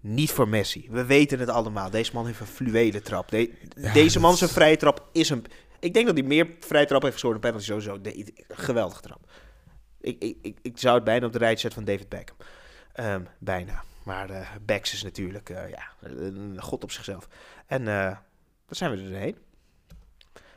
Niet 0.00 0.30
voor 0.30 0.48
Messi. 0.48 0.88
We 0.90 1.04
weten 1.04 1.38
het 1.38 1.48
allemaal. 1.48 1.90
Deze 1.90 2.10
man 2.14 2.26
heeft 2.26 2.40
een 2.40 2.46
fluwele 2.46 3.00
trap. 3.02 3.30
De- 3.30 3.50
Ja, 3.76 3.92
deze 3.92 4.20
man 4.20 4.36
zijn 4.36 4.50
vrije 4.50 4.76
trap 4.76 5.08
is 5.12 5.30
een... 5.30 5.44
Ik 5.80 5.94
denk 5.94 6.06
dat 6.06 6.16
hij 6.16 6.26
meer 6.26 6.48
vrije 6.60 6.86
trap 6.86 7.00
heeft 7.02 7.12
gescoord 7.14 7.32
dan 7.42 7.42
penalty 7.42 7.64
sowieso. 7.66 8.00
De, 8.00 8.32
geweldige 8.48 9.00
trap. 9.00 9.20
Ik, 10.06 10.36
ik, 10.42 10.58
ik, 10.62 10.78
zou 10.78 10.94
het 10.94 11.04
bijna 11.04 11.26
op 11.26 11.32
de 11.32 11.38
rijtje 11.38 11.60
zetten 11.60 11.84
van 11.84 11.92
David 11.92 12.08
Beckham. 12.08 12.36
Ehm, 12.92 13.22
bijna. 13.38 13.82
Maar 14.02 14.30
eh 14.30 14.48
Becks 14.62 14.92
is 14.92 15.02
natuurlijk 15.02 15.50
eh, 15.50 15.70
ja, 15.70 15.82
een 16.00 16.56
god 16.62 16.82
op 16.82 16.90
zichzelf. 16.90 17.28
En 17.66 17.80
eh 17.80 18.16
daar 18.66 18.76
zijn 18.76 18.90
we. 18.90 19.34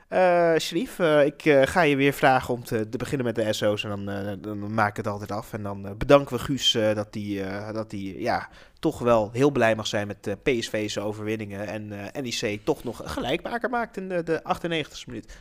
Eh 0.10 0.56
Sharif, 0.58 1.00
eh, 1.00 1.26
ik 1.26 1.46
eh, 1.46 1.62
ga 1.66 1.82
je 1.82 1.96
weer 1.96 2.14
vragen 2.14 2.54
om 2.54 2.64
te, 2.64 2.90
te 2.90 2.98
beginnen 2.98 3.26
met 3.26 3.36
de 3.36 3.54
SO's. 3.54 3.84
En 3.84 3.90
dan, 3.90 4.10
eh, 4.10 4.34
dan 4.40 4.74
maak 4.74 4.90
ik 4.90 4.98
het 4.98 5.08
altijd 5.08 5.32
af. 5.32 5.54
En 5.54 5.64
dan 5.64 5.88
eh, 5.88 5.94
bedanken 5.96 6.36
we 6.36 6.44
Guus 6.44 6.74
eh, 6.76 6.96
dat 6.96 7.08
hij 7.12 7.44
eh, 7.44 7.74
dat 7.74 7.90
die, 7.90 8.22
ja, 8.22 8.50
toch 8.80 9.00
wel 9.00 9.30
heel 9.32 9.52
blij 9.52 9.76
mag 9.76 9.88
zijn 9.88 10.08
met 10.08 10.28
eh, 10.28 10.34
PSV's 10.44 10.98
overwinningen. 10.98 11.68
En 11.68 12.12
eh, 12.14 12.22
NEC 12.22 12.60
toch 12.64 12.84
nog 12.84 13.02
gelijkmaker 13.06 13.70
maakt 13.70 13.98
in 13.98 14.10
de, 14.10 14.24
de 14.24 14.42
98e 14.58 15.06
minuut. 15.06 15.38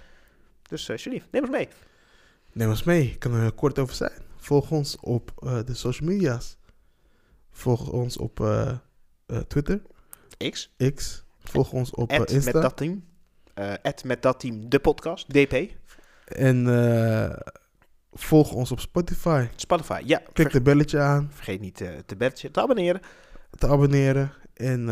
Dus 0.68 0.88
eh 0.88 0.96
Sharif, 0.96 1.24
neem 1.30 1.42
ons 1.42 1.52
mee. 1.52 1.68
Neem 2.52 2.68
ons 2.68 2.82
mee, 2.82 3.10
ik 3.10 3.18
kan 3.18 3.34
er 3.34 3.52
kort 3.52 3.78
over 3.78 3.94
zijn. 3.94 4.26
Volg 4.36 4.70
ons 4.70 4.96
op 5.00 5.32
eh, 5.36 5.58
de 5.64 5.74
social 5.74 6.08
media's. 6.08 6.56
Volg 7.50 7.90
ons 7.90 8.16
op 8.16 8.40
eh, 8.40 8.70
eh, 9.26 9.38
Twitter, 9.38 9.82
X, 10.50 10.74
X. 10.94 11.24
Volg 11.38 11.72
ons 11.72 11.90
op 11.90 12.12
at 12.12 12.30
Insta. 12.30 12.52
met 12.52 12.62
dat 12.62 12.76
team. 12.76 13.04
At 13.82 14.04
met 14.04 14.22
dat 14.22 14.40
team, 14.40 14.68
de 14.68 14.78
podcast, 14.78 15.32
DP. 15.32 15.70
En 16.24 16.66
volg 18.12 18.52
ons 18.52 18.72
op 18.72 18.80
Spotify. 18.80 19.46
Spotify, 19.56 20.02
ja. 20.04 20.22
Klik 20.32 20.52
het 20.52 20.62
belletje 20.62 20.98
aan, 20.98 21.30
vergeet 21.32 21.60
niet 21.60 21.76
te, 22.06 22.16
belletje, 22.16 22.50
te 22.50 22.60
abonneren. 22.60 23.00
te 23.50 23.66
abonneren. 23.66 24.32
En 24.54 24.88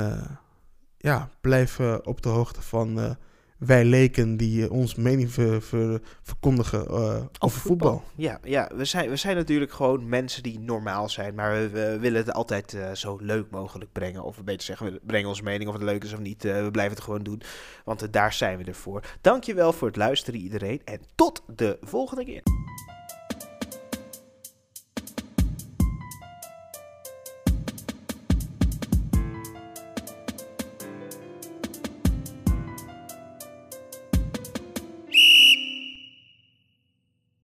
ja, 0.96 1.30
blijf 1.40 1.80
op 2.02 2.22
de 2.22 2.28
hoogte 2.28 2.62
van 2.62 3.16
wij 3.58 3.84
leken 3.84 4.36
die 4.36 4.64
eh, 4.64 4.70
ons 4.70 4.94
mening 4.94 5.32
ver- 5.32 5.62
ver- 5.62 6.00
verkondigen 6.22 6.86
eh, 6.86 7.22
over, 7.38 7.60
voetbal. 7.60 8.04
Ja, 8.16 8.38
ja 8.42 8.70
we, 8.74 8.84
zijn, 8.84 9.10
we 9.10 9.16
zijn 9.16 9.36
natuurlijk 9.36 9.72
gewoon 9.72 10.08
mensen 10.08 10.42
die 10.42 10.60
normaal 10.60 11.08
zijn. 11.08 11.34
Maar 11.34 11.52
we, 11.52 11.68
we 11.68 11.98
willen 11.98 12.18
het 12.18 12.32
altijd 12.32 12.74
eh, 12.74 12.92
zo 12.92 13.18
leuk 13.20 13.50
mogelijk 13.50 13.92
brengen. 13.92 14.22
Of 14.22 14.44
beter 14.44 14.62
zeggen, 14.62 14.92
we 14.92 15.00
brengen 15.06 15.28
onze 15.28 15.42
mening 15.42 15.68
of 15.68 15.74
het 15.74 15.84
leuk 15.84 16.04
is 16.04 16.12
of 16.12 16.18
niet. 16.18 16.42
We 16.42 16.68
blijven 16.72 16.94
het 16.94 17.04
gewoon 17.04 17.22
doen. 17.22 17.42
Want 17.84 18.12
daar 18.12 18.32
zijn 18.32 18.58
we 18.58 18.64
ervoor. 18.64 19.02
Dankjewel 19.20 19.72
voor 19.72 19.88
het 19.88 19.96
luisteren 19.96 20.40
iedereen. 20.40 20.80
En 20.84 21.00
tot 21.14 21.42
de 21.56 21.78
volgende 21.80 22.24
keer. 22.24 22.42